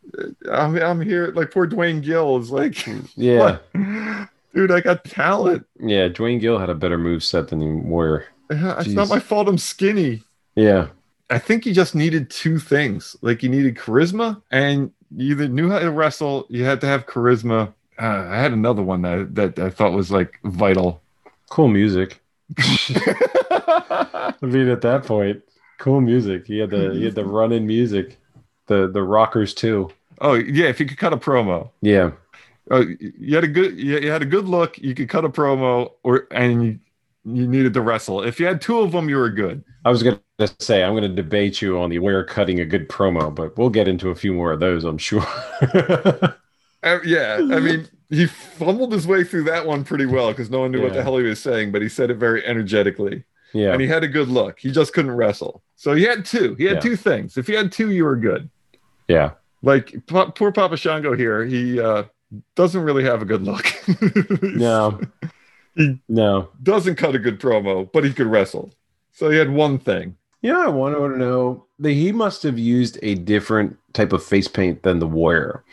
I'm 0.53 0.77
I'm 0.77 1.01
here 1.01 1.33
like 1.35 1.51
poor 1.51 1.67
Duane 1.67 2.01
Gill 2.03 2.39
is 2.39 2.51
like, 2.53 2.87
yeah. 3.17 3.39
what? 3.39 4.29
Dude, 4.55 4.71
I 4.71 4.81
got 4.81 5.05
talent. 5.05 5.67
Yeah. 5.81 6.09
Duane 6.09 6.39
Gill 6.39 6.59
had 6.59 6.71
a 6.71 6.75
better 6.75 6.99
move 6.99 7.23
set 7.23 7.49
than 7.49 7.61
him. 7.61 7.89
Warrior. 7.89 8.27
It's 8.51 8.89
not 8.89 9.09
my 9.09 9.19
fault. 9.21 9.49
I'm 9.49 9.59
skinny. 9.59 10.23
Yeah. 10.55 10.89
I 11.31 11.39
think 11.39 11.65
he 11.65 11.73
just 11.75 11.95
needed 11.95 12.31
two 12.31 12.59
things. 12.59 13.15
Like 13.21 13.43
you 13.43 13.51
needed 13.51 13.77
charisma, 13.77 14.41
and 14.51 14.91
you 15.15 15.33
either 15.33 15.47
knew 15.49 15.71
how 15.71 15.79
to 15.81 15.91
wrestle. 15.91 16.47
You 16.49 16.65
had 16.65 16.81
to 16.81 16.87
have 16.87 17.05
charisma. 17.07 17.75
Uh, 18.01 18.27
I 18.31 18.37
had 18.37 18.53
another 18.53 18.83
one 18.83 19.03
that 19.03 19.35
that 19.35 19.59
I 19.59 19.69
thought 19.69 19.93
was 19.93 20.11
like 20.11 20.39
vital. 20.45 21.03
Cool 21.51 21.69
music. 21.69 22.23
I 22.59 24.33
mean, 24.41 24.69
at 24.69 24.81
that 24.83 25.05
point, 25.05 25.43
cool 25.79 26.01
music. 26.01 26.47
He 26.47 26.59
had 26.59 26.71
the 26.71 26.93
he 26.95 27.05
had 27.05 27.15
the 27.15 27.25
run 27.27 27.53
in 27.53 27.67
music, 27.67 28.17
the 28.67 28.89
the 28.89 29.03
rockers 29.03 29.53
too. 29.53 29.91
oh 30.21 30.33
yeah, 30.35 30.67
if 30.69 30.81
you 30.81 30.87
could 30.87 30.99
cut 30.99 31.13
a 31.13 31.17
promo, 31.19 31.71
Yeah, 31.83 32.13
oh, 32.71 32.85
you 33.01 33.35
had 33.35 33.45
a 33.45 33.49
good 33.49 33.79
you 33.79 33.99
you 33.99 34.11
had 34.11 34.23
a 34.23 34.27
good 34.27 34.47
look. 34.49 34.79
You 34.79 34.95
could 34.95 35.09
cut 35.09 35.25
a 35.25 35.29
promo, 35.29 35.93
or 36.03 36.27
and 36.31 36.65
you, 36.65 36.79
you 37.25 37.47
needed 37.47 37.75
to 37.75 37.81
wrestle. 37.81 38.23
If 38.23 38.39
you 38.41 38.47
had 38.47 38.61
two 38.61 38.79
of 38.81 38.93
them, 38.93 39.09
you 39.09 39.17
were 39.17 39.31
good. 39.31 39.65
I 39.85 39.91
was 39.91 40.03
gonna 40.03 40.21
say 40.61 40.83
I'm 40.85 40.95
gonna 40.95 41.09
debate 41.09 41.61
you 41.63 41.79
on 41.81 41.91
the 41.91 41.99
where 41.99 42.25
cutting 42.25 42.61
a 42.61 42.65
good 42.65 42.89
promo, 42.89 43.35
but 43.35 43.57
we'll 43.57 43.71
get 43.71 43.89
into 43.89 44.11
a 44.11 44.15
few 44.15 44.33
more 44.35 44.53
of 44.53 44.61
those, 44.61 44.85
I'm 44.85 44.99
sure. 44.99 45.27
Uh, 46.81 47.01
yeah, 47.05 47.39
I 47.41 47.59
mean, 47.59 47.89
he 48.09 48.27
fumbled 48.27 48.93
his 48.93 49.05
way 49.05 49.25
through 49.25 49.43
that 49.43 49.67
one 49.67 49.83
pretty 49.83 50.07
well 50.07 50.29
because 50.29 50.49
no 50.49 50.61
one 50.61 50.71
knew 50.71 50.81
what 50.81 50.93
the 50.95 51.03
hell 51.03 51.17
he 51.17 51.25
was 51.25 51.43
saying, 51.43 51.73
but 51.73 51.83
he 51.83 51.89
said 51.89 52.09
it 52.09 52.19
very 52.19 52.45
energetically. 52.47 53.25
yeah, 53.53 53.73
and 53.73 53.81
he 53.81 53.89
had 53.89 54.05
a 54.05 54.09
good 54.09 54.29
look. 54.29 54.61
He 54.61 54.71
just 54.71 54.93
couldn't 54.93 55.11
wrestle. 55.11 55.65
So 55.75 55.95
he 55.95 56.05
had 56.05 56.25
two. 56.25 56.55
He 56.55 56.65
had 56.67 56.77
Yeah. 56.77 56.81
two 56.81 56.95
things. 56.97 57.37
If 57.37 57.49
you 57.49 57.57
had 57.57 57.73
two, 57.73 57.91
you 57.91 58.05
were 58.05 58.15
good. 58.17 58.49
yeah. 59.09 59.33
Like 59.61 60.07
po- 60.07 60.31
poor 60.31 60.53
Papa 60.53 60.77
Shango 60.77 61.17
here, 61.17 61.45
he 61.45 61.81
uh, 61.81 62.05
doesn't 62.55 62.83
really 62.83 63.05
have 63.05 63.23
a 63.23 63.25
good 63.25 63.43
look. 63.43 63.67
No, 64.43 65.01
He- 65.75 66.01
no. 66.09 66.49
doesn't 66.63 66.97
cut 66.97 67.15
a 67.15 67.19
good 67.19 67.41
promo, 67.41 67.91
but 67.93 68.05
he 68.05 68.13
could 68.13 68.27
wrestle. 68.27 68.73
So 69.13 69.31
he 69.31 69.39
had 69.39 69.51
one 69.51 69.79
thing. 69.79 70.17
You 70.43 70.53
know, 70.53 70.63
I 70.63 70.69
want 70.69 70.95
to 70.97 71.17
know 71.19 71.67
that 71.81 71.93
he 71.93 72.13
must 72.13 72.43
have 72.45 72.59
used 72.59 72.99
a 73.03 73.15
different 73.17 73.77
type 73.93 74.13
of 74.13 74.23
face 74.23 74.47
paint 74.49 74.83
than 74.85 74.99
the 75.01 75.07
Warrior, 75.07 75.65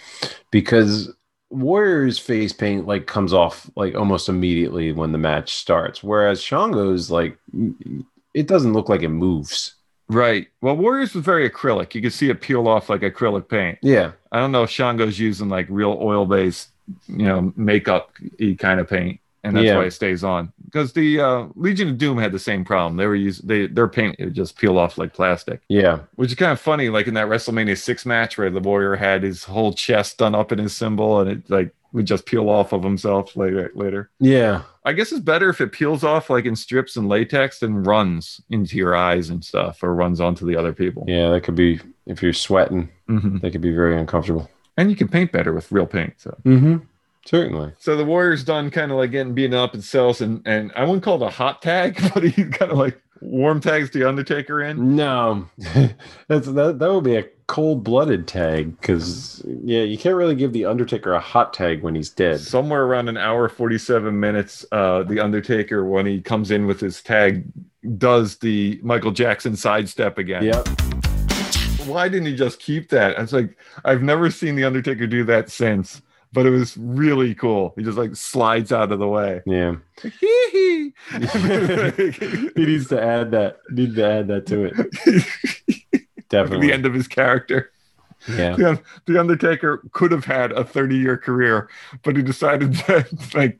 because 0.51 1.11
Warrior's 1.51 2.17
face 2.17 2.51
paint 2.51 2.87
like 2.87 3.05
comes 3.05 3.31
off 3.33 3.69
like 3.75 3.93
almost 3.95 4.27
immediately 4.27 4.91
when 4.91 5.11
the 5.11 5.19
match 5.19 5.53
starts, 5.53 6.03
whereas 6.03 6.41
Shango's 6.41 7.11
like 7.11 7.37
it 8.33 8.47
doesn't 8.47 8.73
look 8.73 8.89
like 8.89 9.03
it 9.03 9.09
moves. 9.09 9.75
Right. 10.07 10.47
Well, 10.61 10.75
Warriors 10.77 11.15
was 11.15 11.25
very 11.25 11.49
acrylic. 11.49 11.95
You 11.95 12.01
could 12.01 12.13
see 12.13 12.29
it 12.29 12.41
peel 12.41 12.67
off 12.67 12.89
like 12.89 13.01
acrylic 13.01 13.47
paint. 13.47 13.79
Yeah, 13.81 14.11
I 14.31 14.39
don't 14.39 14.51
know 14.51 14.63
if 14.63 14.69
Shango's 14.69 15.17
using 15.19 15.49
like 15.49 15.65
real 15.69 15.97
oil 16.01 16.25
based, 16.25 16.69
you 17.07 17.25
know, 17.25 17.51
makeup 17.55 18.11
kind 18.59 18.79
of 18.79 18.87
paint, 18.87 19.19
and 19.43 19.55
that's 19.55 19.65
Yeah. 19.65 19.77
why 19.77 19.85
it 19.85 19.91
stays 19.91 20.23
on. 20.23 20.51
because 20.65 20.91
the 20.93 21.19
uh, 21.21 21.45
Legion 21.55 21.89
of 21.89 21.97
Doom 21.97 22.17
had 22.17 22.31
the 22.33 22.39
same 22.39 22.65
problem. 22.65 22.97
They 22.97 23.07
were 23.07 23.15
using 23.15 23.47
they 23.47 23.65
their 23.67 23.87
paint 23.87 24.17
it 24.19 24.25
would 24.25 24.33
just 24.33 24.57
peel 24.57 24.77
off 24.77 24.97
like 24.97 25.13
plastic, 25.13 25.61
Yeah. 25.69 25.99
which 26.15 26.29
is 26.29 26.35
kind 26.35 26.51
of 26.51 26.59
funny. 26.59 26.89
Like 26.89 27.07
in 27.07 27.13
that 27.15 27.27
WrestleMania 27.27 27.77
six 27.77 28.05
match 28.05 28.37
where 28.37 28.49
the 28.49 28.59
Warrior 28.59 28.95
had 28.95 29.23
his 29.23 29.43
whole 29.45 29.73
chest 29.73 30.17
done 30.19 30.35
up 30.35 30.51
in 30.51 30.59
his 30.59 30.75
symbol, 30.75 31.19
and 31.21 31.31
it 31.31 31.49
like 31.49 31.71
would 31.93 32.05
just 32.05 32.25
peel 32.25 32.49
off 32.49 32.73
of 32.73 32.83
himself 32.83 33.35
later. 33.37 33.71
Later, 33.73 34.09
Yeah. 34.19 34.63
I 34.85 34.93
guess 34.93 35.11
it's 35.11 35.19
better 35.21 35.49
if 35.49 35.59
it 35.61 35.71
peels 35.71 36.03
off 36.03 36.29
like 36.29 36.45
in 36.45 36.55
strips 36.55 36.95
and 36.95 37.09
latex 37.09 37.61
and 37.63 37.85
runs 37.85 38.39
into 38.51 38.77
your 38.77 38.95
eyes 38.95 39.29
and 39.31 39.43
stuff, 39.43 39.81
or 39.83 39.93
runs 39.95 40.21
onto 40.21 40.45
the 40.45 40.55
other 40.55 40.71
people. 40.73 41.03
Yeah. 41.07 41.29
That 41.31 41.41
could 41.41 41.55
be 41.55 41.79
if 42.05 42.21
you're 42.21 42.33
sweating, 42.33 42.89
Mhm. 43.09 43.41
that 43.41 43.51
could 43.51 43.61
be 43.61 43.73
very 43.73 43.97
uncomfortable. 43.99 44.49
And 44.77 44.89
you 44.89 44.95
can 44.95 45.07
paint 45.07 45.31
better 45.31 45.53
with 45.53 45.71
real 45.71 45.87
paint. 45.87 46.13
So. 46.17 46.37
Mm-hmm. 46.45 46.77
Certainly. 47.25 47.71
So 47.79 47.97
the 47.97 48.05
Warrior's 48.05 48.43
done 48.43 48.69
kind 48.69 48.91
of 48.91 48.97
like 48.99 49.09
getting 49.09 49.33
beaten 49.33 49.55
up 49.55 49.73
and 49.73 49.83
sells, 49.83 50.21
and 50.21 50.41
and 50.45 50.71
I 50.75 50.83
wouldn't 50.83 51.01
call 51.03 51.21
it 51.23 51.25
a 51.25 51.29
hot 51.31 51.61
tag, 51.63 51.97
but 52.13 52.23
he 52.23 52.43
kind 52.45 52.71
of 52.71 52.77
like 52.77 53.01
warm 53.21 53.61
tags 53.61 53.91
the 53.91 54.07
Undertaker 54.07 54.61
in. 54.61 54.95
No, 54.95 55.47
that's 56.27 56.47
that. 56.47 56.79
That 56.79 56.93
would 56.93 57.03
be 57.03 57.15
a 57.15 57.25
cold-blooded 57.47 58.27
tag 58.27 58.79
because 58.79 59.43
yeah, 59.63 59.83
you 59.83 59.97
can't 59.97 60.15
really 60.15 60.35
give 60.35 60.51
the 60.53 60.65
Undertaker 60.65 61.13
a 61.13 61.19
hot 61.19 61.53
tag 61.53 61.83
when 61.83 61.95
he's 61.95 62.09
dead. 62.09 62.39
Somewhere 62.39 62.83
around 62.83 63.09
an 63.09 63.17
hour 63.17 63.47
forty 63.49 63.77
seven 63.77 64.19
minutes, 64.19 64.65
uh, 64.71 65.03
the 65.03 65.19
Undertaker 65.19 65.85
when 65.85 66.05
he 66.05 66.21
comes 66.21 66.51
in 66.51 66.67
with 66.67 66.79
his 66.79 67.01
tag 67.01 67.43
does 67.97 68.37
the 68.37 68.79
Michael 68.81 69.11
Jackson 69.11 69.55
sidestep 69.55 70.17
again. 70.17 70.43
Yep. 70.43 70.67
Why 71.85 72.09
didn't 72.09 72.25
he 72.25 72.35
just 72.35 72.59
keep 72.59 72.89
that? 72.89 73.17
I 73.17 73.21
was 73.21 73.31
like, 73.31 73.55
I've 73.83 74.01
never 74.01 74.31
seen 74.31 74.55
the 74.55 74.63
Undertaker 74.63 75.05
do 75.05 75.23
that 75.25 75.51
since, 75.51 76.01
but 76.35 76.45
it 76.45 76.51
was 76.51 76.77
really 76.77 77.33
cool. 77.33 77.73
He 77.77 77.83
just 77.83 77.97
like 77.97 78.15
slides 78.15 78.71
out 78.71 78.91
of 78.91 78.99
the 78.99 79.07
way. 79.07 79.41
Yeah. 79.45 79.75
He 82.55 82.65
needs 82.65 82.87
to 82.89 83.01
add 83.01 83.31
that. 83.31 83.59
Need 83.69 83.95
to 83.95 84.05
add 84.05 84.27
that 84.27 84.45
to 84.47 84.65
it. 84.65 86.03
Definitely. 86.29 86.67
the 86.67 86.73
end 86.73 86.85
of 86.85 86.93
his 86.93 87.07
character. 87.07 87.71
Yeah. 88.27 88.55
the, 88.55 88.81
the 89.05 89.19
Undertaker 89.19 89.81
could 89.91 90.11
have 90.11 90.25
had 90.25 90.51
a 90.51 90.65
30 90.65 90.97
year 90.97 91.17
career, 91.17 91.69
but 92.03 92.17
he 92.17 92.23
decided 92.23 92.73
to 92.73 93.05
like 93.33 93.59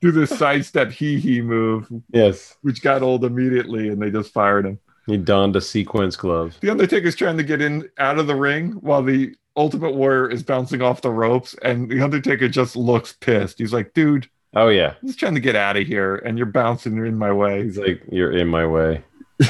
do 0.00 0.12
this 0.12 0.30
sidestep 0.30 0.92
hee 0.92 1.18
hee 1.18 1.42
move, 1.42 1.88
yes. 2.12 2.56
which 2.62 2.82
got 2.82 3.02
old 3.02 3.24
immediately, 3.24 3.88
and 3.88 4.00
they 4.00 4.10
just 4.10 4.32
fired 4.32 4.66
him. 4.66 4.78
He 5.06 5.16
donned 5.16 5.56
a 5.56 5.60
sequence 5.60 6.16
glove. 6.16 6.56
The 6.60 6.70
Undertaker's 6.70 7.16
trying 7.16 7.36
to 7.36 7.42
get 7.42 7.60
in 7.60 7.88
out 7.98 8.18
of 8.18 8.26
the 8.26 8.36
ring 8.36 8.72
while 8.72 9.02
the 9.02 9.34
Ultimate 9.56 9.94
Warrior 9.94 10.30
is 10.30 10.42
bouncing 10.42 10.80
off 10.80 11.02
the 11.02 11.10
ropes, 11.10 11.54
and 11.62 11.90
the 11.90 12.00
Undertaker 12.00 12.48
just 12.48 12.76
looks 12.76 13.12
pissed. 13.12 13.58
He's 13.58 13.72
like, 13.72 13.92
dude, 13.94 14.28
Oh 14.54 14.68
yeah. 14.68 14.94
I'm 15.00 15.08
just 15.08 15.18
trying 15.18 15.34
to 15.34 15.40
get 15.40 15.56
out 15.56 15.76
of 15.76 15.86
here, 15.86 16.16
and 16.16 16.36
you're 16.36 16.46
bouncing 16.46 16.96
in 16.98 17.16
my 17.16 17.32
way. 17.32 17.64
He's 17.64 17.78
like, 17.78 18.02
you're 18.10 18.32
in 18.32 18.48
my 18.48 18.66
way. 18.66 19.02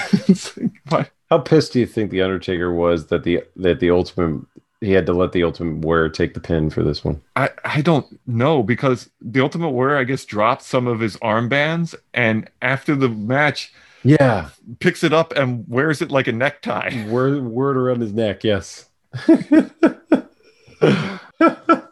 Like? 0.90 1.12
How 1.30 1.38
pissed 1.38 1.72
do 1.72 1.80
you 1.80 1.86
think 1.86 2.11
the 2.11 2.22
Undertaker 2.22 2.72
was 2.72 3.07
that 3.07 3.24
the 3.24 3.42
that 3.57 3.80
the 3.80 3.90
ultimate 3.90 4.44
he 4.80 4.92
had 4.92 5.07
to 5.07 5.12
let 5.12 5.32
the 5.32 5.44
ultimate 5.44 5.84
warrior 5.84 6.09
take 6.09 6.34
the 6.34 6.40
pin 6.40 6.68
for 6.70 6.82
this 6.82 7.05
one? 7.05 7.22
I, 7.36 7.50
I 7.64 7.80
don't 7.80 8.07
know 8.26 8.62
because 8.62 9.09
the 9.20 9.40
Ultimate 9.40 9.70
Warrior, 9.70 9.96
I 9.96 10.05
guess, 10.05 10.24
dropped 10.24 10.62
some 10.62 10.86
of 10.86 11.00
his 11.00 11.16
armbands, 11.18 11.94
and 12.12 12.50
after 12.61 12.94
the 12.94 13.09
match, 13.09 13.72
Yeah. 14.05 14.48
picks 14.80 15.05
it 15.05 15.12
up 15.12 15.32
and 15.36 15.64
wears 15.68 16.03
it 16.03 16.11
like 16.11 16.26
a 16.26 16.32
necktie. 16.32 17.07
Word 17.09 17.42
word 17.44 17.76
around 17.76 18.00
his 18.00 18.12
neck. 18.12 18.44
Yes. 18.44 18.86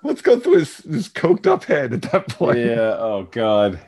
Let's 0.03 0.23
go 0.23 0.41
through 0.41 0.59
his, 0.59 0.77
his 0.79 1.09
coked 1.09 1.47
up 1.47 1.65
head 1.65 1.93
at 1.93 2.03
that 2.03 2.29
point. 2.29 2.59
yeah. 2.59 2.97
Oh 2.99 3.29
God. 3.31 3.81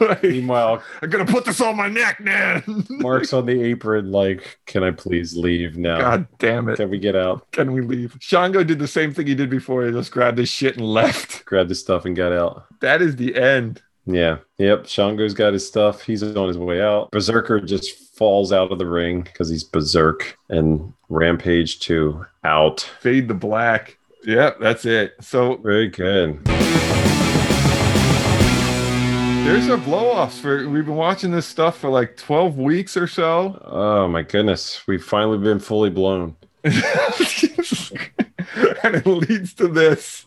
Like, 0.00 0.22
Meanwhile, 0.24 0.82
I'm 1.00 1.10
gonna 1.10 1.24
put 1.24 1.44
this 1.44 1.60
on 1.60 1.76
my 1.76 1.88
neck, 1.88 2.18
man. 2.18 2.64
Mark's 2.90 3.32
on 3.32 3.46
the 3.46 3.62
apron. 3.62 4.10
Like, 4.10 4.58
can 4.66 4.82
I 4.82 4.90
please 4.90 5.36
leave 5.36 5.76
now? 5.76 5.98
God 6.00 6.26
damn 6.40 6.68
it. 6.68 6.76
Can 6.76 6.90
we 6.90 6.98
get 6.98 7.14
out? 7.14 7.48
Can 7.52 7.70
we 7.72 7.82
leave? 7.82 8.16
Shango 8.20 8.64
did 8.64 8.80
the 8.80 8.88
same 8.88 9.14
thing 9.14 9.28
he 9.28 9.36
did 9.36 9.48
before. 9.48 9.86
He 9.86 9.92
just 9.92 10.10
grabbed 10.10 10.38
his 10.38 10.48
shit 10.48 10.76
and 10.76 10.84
left. 10.84 11.44
Grabbed 11.44 11.68
his 11.70 11.78
stuff 11.78 12.04
and 12.04 12.16
got 12.16 12.32
out. 12.32 12.64
That 12.80 13.00
is 13.00 13.14
the 13.14 13.36
end. 13.36 13.80
Yeah. 14.06 14.38
Yep. 14.58 14.86
Shango's 14.86 15.34
got 15.34 15.52
his 15.52 15.66
stuff. 15.66 16.02
He's 16.02 16.22
on 16.22 16.48
his 16.48 16.58
way 16.58 16.80
out. 16.80 17.10
Berserker 17.10 17.60
just 17.60 18.14
falls 18.16 18.52
out 18.52 18.70
of 18.72 18.78
the 18.78 18.86
ring 18.86 19.22
because 19.22 19.48
he's 19.50 19.64
berserk. 19.64 20.38
And 20.48 20.92
Rampage 21.08 21.80
2 21.80 22.24
out. 22.44 22.80
Fade 23.00 23.28
the 23.28 23.34
black. 23.34 23.98
Yep, 24.24 24.58
that's 24.60 24.84
it. 24.84 25.14
So 25.20 25.56
Very 25.56 25.88
good. 25.88 26.44
there's 29.44 29.68
our 29.70 29.76
blow 29.76 30.10
offs 30.10 30.40
for 30.40 30.68
we've 30.68 30.84
been 30.86 30.96
watching 30.96 31.30
this 31.30 31.46
stuff 31.46 31.78
for 31.78 31.88
like 31.88 32.16
12 32.16 32.58
weeks 32.58 32.96
or 32.96 33.06
so. 33.06 33.60
Oh 33.64 34.08
my 34.08 34.22
goodness. 34.22 34.84
We've 34.88 35.04
finally 35.04 35.38
been 35.38 35.60
fully 35.60 35.90
blown. 35.90 36.34
and 36.64 36.74
it 38.96 39.06
leads 39.06 39.54
to 39.54 39.68
this. 39.68 40.26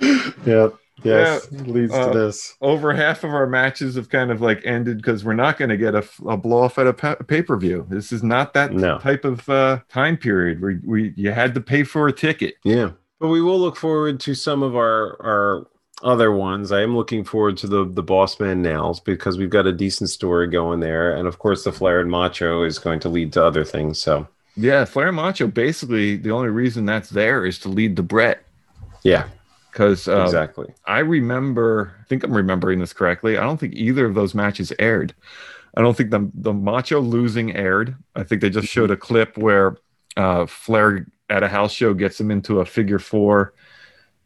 Yep. 0.00 0.74
Yes. 1.02 1.50
Leads 1.52 1.92
Uh, 1.92 2.12
to 2.12 2.18
this. 2.18 2.56
Over 2.60 2.92
half 2.92 3.24
of 3.24 3.30
our 3.30 3.46
matches 3.46 3.94
have 3.96 4.08
kind 4.08 4.30
of 4.30 4.40
like 4.40 4.60
ended 4.64 4.96
because 4.98 5.24
we're 5.24 5.34
not 5.34 5.58
going 5.58 5.68
to 5.70 5.76
get 5.76 5.94
a, 5.94 6.04
a 6.26 6.36
blow 6.36 6.62
off 6.64 6.78
at 6.78 6.86
a 6.86 6.92
pa- 6.92 7.14
pay 7.26 7.42
per 7.42 7.56
view. 7.56 7.86
This 7.88 8.12
is 8.12 8.22
not 8.22 8.54
that 8.54 8.72
No. 8.72 8.98
type 8.98 9.24
of 9.24 9.48
uh, 9.48 9.80
time 9.88 10.16
period 10.16 10.60
where 10.60 10.80
we 10.84 11.12
you 11.16 11.30
had 11.32 11.54
to 11.54 11.60
pay 11.60 11.82
for 11.84 12.08
a 12.08 12.12
ticket. 12.12 12.54
Yeah. 12.64 12.90
But 13.20 13.28
we 13.28 13.40
will 13.40 13.58
look 13.58 13.76
forward 13.76 14.20
to 14.20 14.34
some 14.34 14.62
of 14.62 14.76
our 14.76 15.16
our 15.24 15.66
other 16.02 16.30
ones. 16.30 16.70
I 16.70 16.82
am 16.82 16.96
looking 16.96 17.24
forward 17.24 17.56
to 17.58 17.66
the 17.66 17.84
the 17.84 18.02
Boss 18.02 18.38
Man 18.38 18.62
Nailz 18.62 19.02
because 19.04 19.36
we've 19.38 19.50
got 19.50 19.66
a 19.66 19.72
decent 19.72 20.10
story 20.10 20.46
going 20.46 20.78
there, 20.80 21.12
and 21.16 21.26
of 21.26 21.38
course 21.40 21.64
the 21.64 21.72
Flair 21.72 22.00
and 22.00 22.10
Macho 22.10 22.62
is 22.62 22.78
going 22.78 23.00
to 23.00 23.08
lead 23.08 23.32
to 23.32 23.44
other 23.44 23.64
things. 23.64 24.00
So 24.00 24.28
Yeah, 24.56 24.84
Flair 24.84 25.08
and 25.08 25.16
Macho 25.16 25.46
basically 25.48 26.16
the 26.16 26.30
only 26.30 26.48
reason 26.50 26.86
that's 26.86 27.10
there 27.10 27.44
is 27.44 27.58
to 27.60 27.68
lead 27.68 27.96
the 27.96 28.02
Bret 28.04 28.44
yeah, 29.04 29.26
because 29.70 30.08
uh, 30.08 30.22
exactly. 30.24 30.66
I 30.86 31.00
remember, 31.00 31.94
I 32.00 32.04
think 32.04 32.24
I'm 32.24 32.32
remembering 32.32 32.78
this 32.80 32.92
correctly. 32.92 33.36
I 33.36 33.42
don't 33.42 33.58
think 33.58 33.74
either 33.74 34.06
of 34.06 34.14
those 34.14 34.34
matches 34.34 34.72
aired. 34.78 35.14
I 35.76 35.82
don't 35.82 35.96
think 35.96 36.10
the 36.10 36.30
the 36.34 36.52
Macho 36.52 37.00
losing 37.00 37.54
aired. 37.54 37.94
I 38.16 38.24
think 38.24 38.40
they 38.40 38.50
just 38.50 38.68
showed 38.68 38.90
a 38.90 38.96
clip 38.96 39.36
where 39.38 39.76
uh, 40.16 40.46
Flair 40.46 41.06
at 41.30 41.42
a 41.42 41.48
house 41.48 41.72
show 41.72 41.94
gets 41.94 42.18
him 42.20 42.30
into 42.30 42.60
a 42.60 42.64
figure 42.64 42.98
four, 42.98 43.54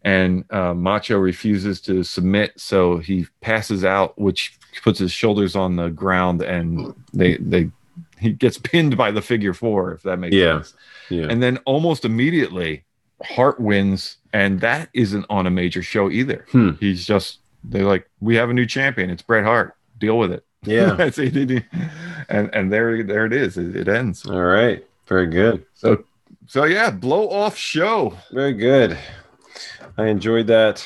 and 0.04 0.44
uh, 0.50 0.74
Macho 0.74 1.18
refuses 1.18 1.80
to 1.82 2.02
submit, 2.02 2.52
so 2.58 2.98
he 2.98 3.26
passes 3.40 3.84
out, 3.84 4.18
which 4.18 4.58
puts 4.82 4.98
his 4.98 5.12
shoulders 5.12 5.54
on 5.54 5.76
the 5.76 5.88
ground, 5.90 6.42
and 6.42 6.94
they 7.12 7.36
they 7.36 7.70
he 8.18 8.32
gets 8.32 8.58
pinned 8.70 8.96
by 8.96 9.10
the 9.10 9.22
figure 9.22 9.54
four, 9.54 9.92
if 9.92 10.02
that 10.02 10.18
makes 10.18 10.34
Yeah. 10.34 10.62
sense. 10.62 10.74
Yeah, 11.10 11.26
And 11.28 11.42
then 11.42 11.58
almost 11.66 12.04
immediately, 12.04 12.84
Hart 13.22 13.60
wins, 13.60 14.16
and 14.32 14.60
that 14.60 14.88
isn't 14.94 15.26
on 15.28 15.46
a 15.46 15.50
major 15.50 15.82
show 15.82 16.10
either. 16.10 16.46
Hmm. 16.52 16.70
He's 16.80 17.06
just 17.06 17.38
they're 17.64 17.84
like, 17.84 18.08
we 18.20 18.34
have 18.36 18.50
a 18.50 18.54
new 18.54 18.66
champion. 18.66 19.10
It's 19.10 19.22
Bret 19.22 19.44
Hart. 19.44 19.76
Deal 19.98 20.18
with 20.18 20.32
it. 20.32 20.44
yeah. 20.64 20.96
And 22.28 22.54
and 22.54 22.72
there 22.72 23.02
there 23.02 23.26
it 23.26 23.32
is. 23.32 23.58
It, 23.58 23.76
it 23.76 23.88
ends. 23.88 24.24
All 24.26 24.40
right, 24.40 24.84
very 25.06 25.26
good, 25.26 25.64
So 25.74 26.04
so 26.46 26.64
yeah, 26.64 26.90
blow 26.90 27.28
off 27.28 27.56
show. 27.56 28.16
very 28.32 28.52
good. 28.54 28.96
I 29.98 30.06
enjoyed 30.06 30.46
that 30.46 30.84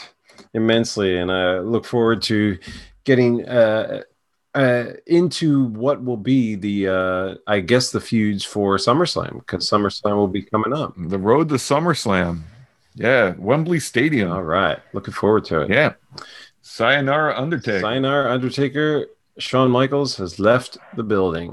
immensely, 0.55 1.19
and 1.19 1.31
I 1.31 1.59
look 1.61 1.85
forward 1.85 2.23
to 2.23 2.59
getting 3.05 3.47
uh, 3.49 4.03
uh, 4.55 4.85
into 5.07 5.67
what 5.67 6.03
will 6.03 6.17
be 6.17 6.55
the, 6.57 6.89
uh, 6.89 7.35
I 7.47 7.61
guess, 7.61 7.91
the 7.93 8.01
feuds 8.01 8.43
for 8.45 8.77
SummerSlam 8.79 9.35
because 9.41 9.69
SummerSlam 9.69 10.17
will 10.17 10.29
be 10.29 10.43
coming 10.43 10.73
up. 10.73 10.95
The 10.97 11.19
road 11.19 11.49
to 11.51 11.57
SummerSlam. 11.57 12.41
Yeah, 12.97 13.35
Wembley 13.39 13.79
Stadium. 13.79 14.33
All 14.33 14.43
right, 14.43 14.79
looking 14.93 15.15
forward 15.15 15.45
to 15.47 15.61
it. 15.61 15.71
Yeah. 15.71 15.95
Sayonara 16.63 17.39
Undertaker. 17.39 17.81
Sayonara 17.81 18.33
Undertaker. 18.33 19.07
Shawn 19.39 19.71
Michaels 19.71 20.17
has 20.17 20.41
left 20.41 20.79
the 20.97 21.03
building. 21.03 21.53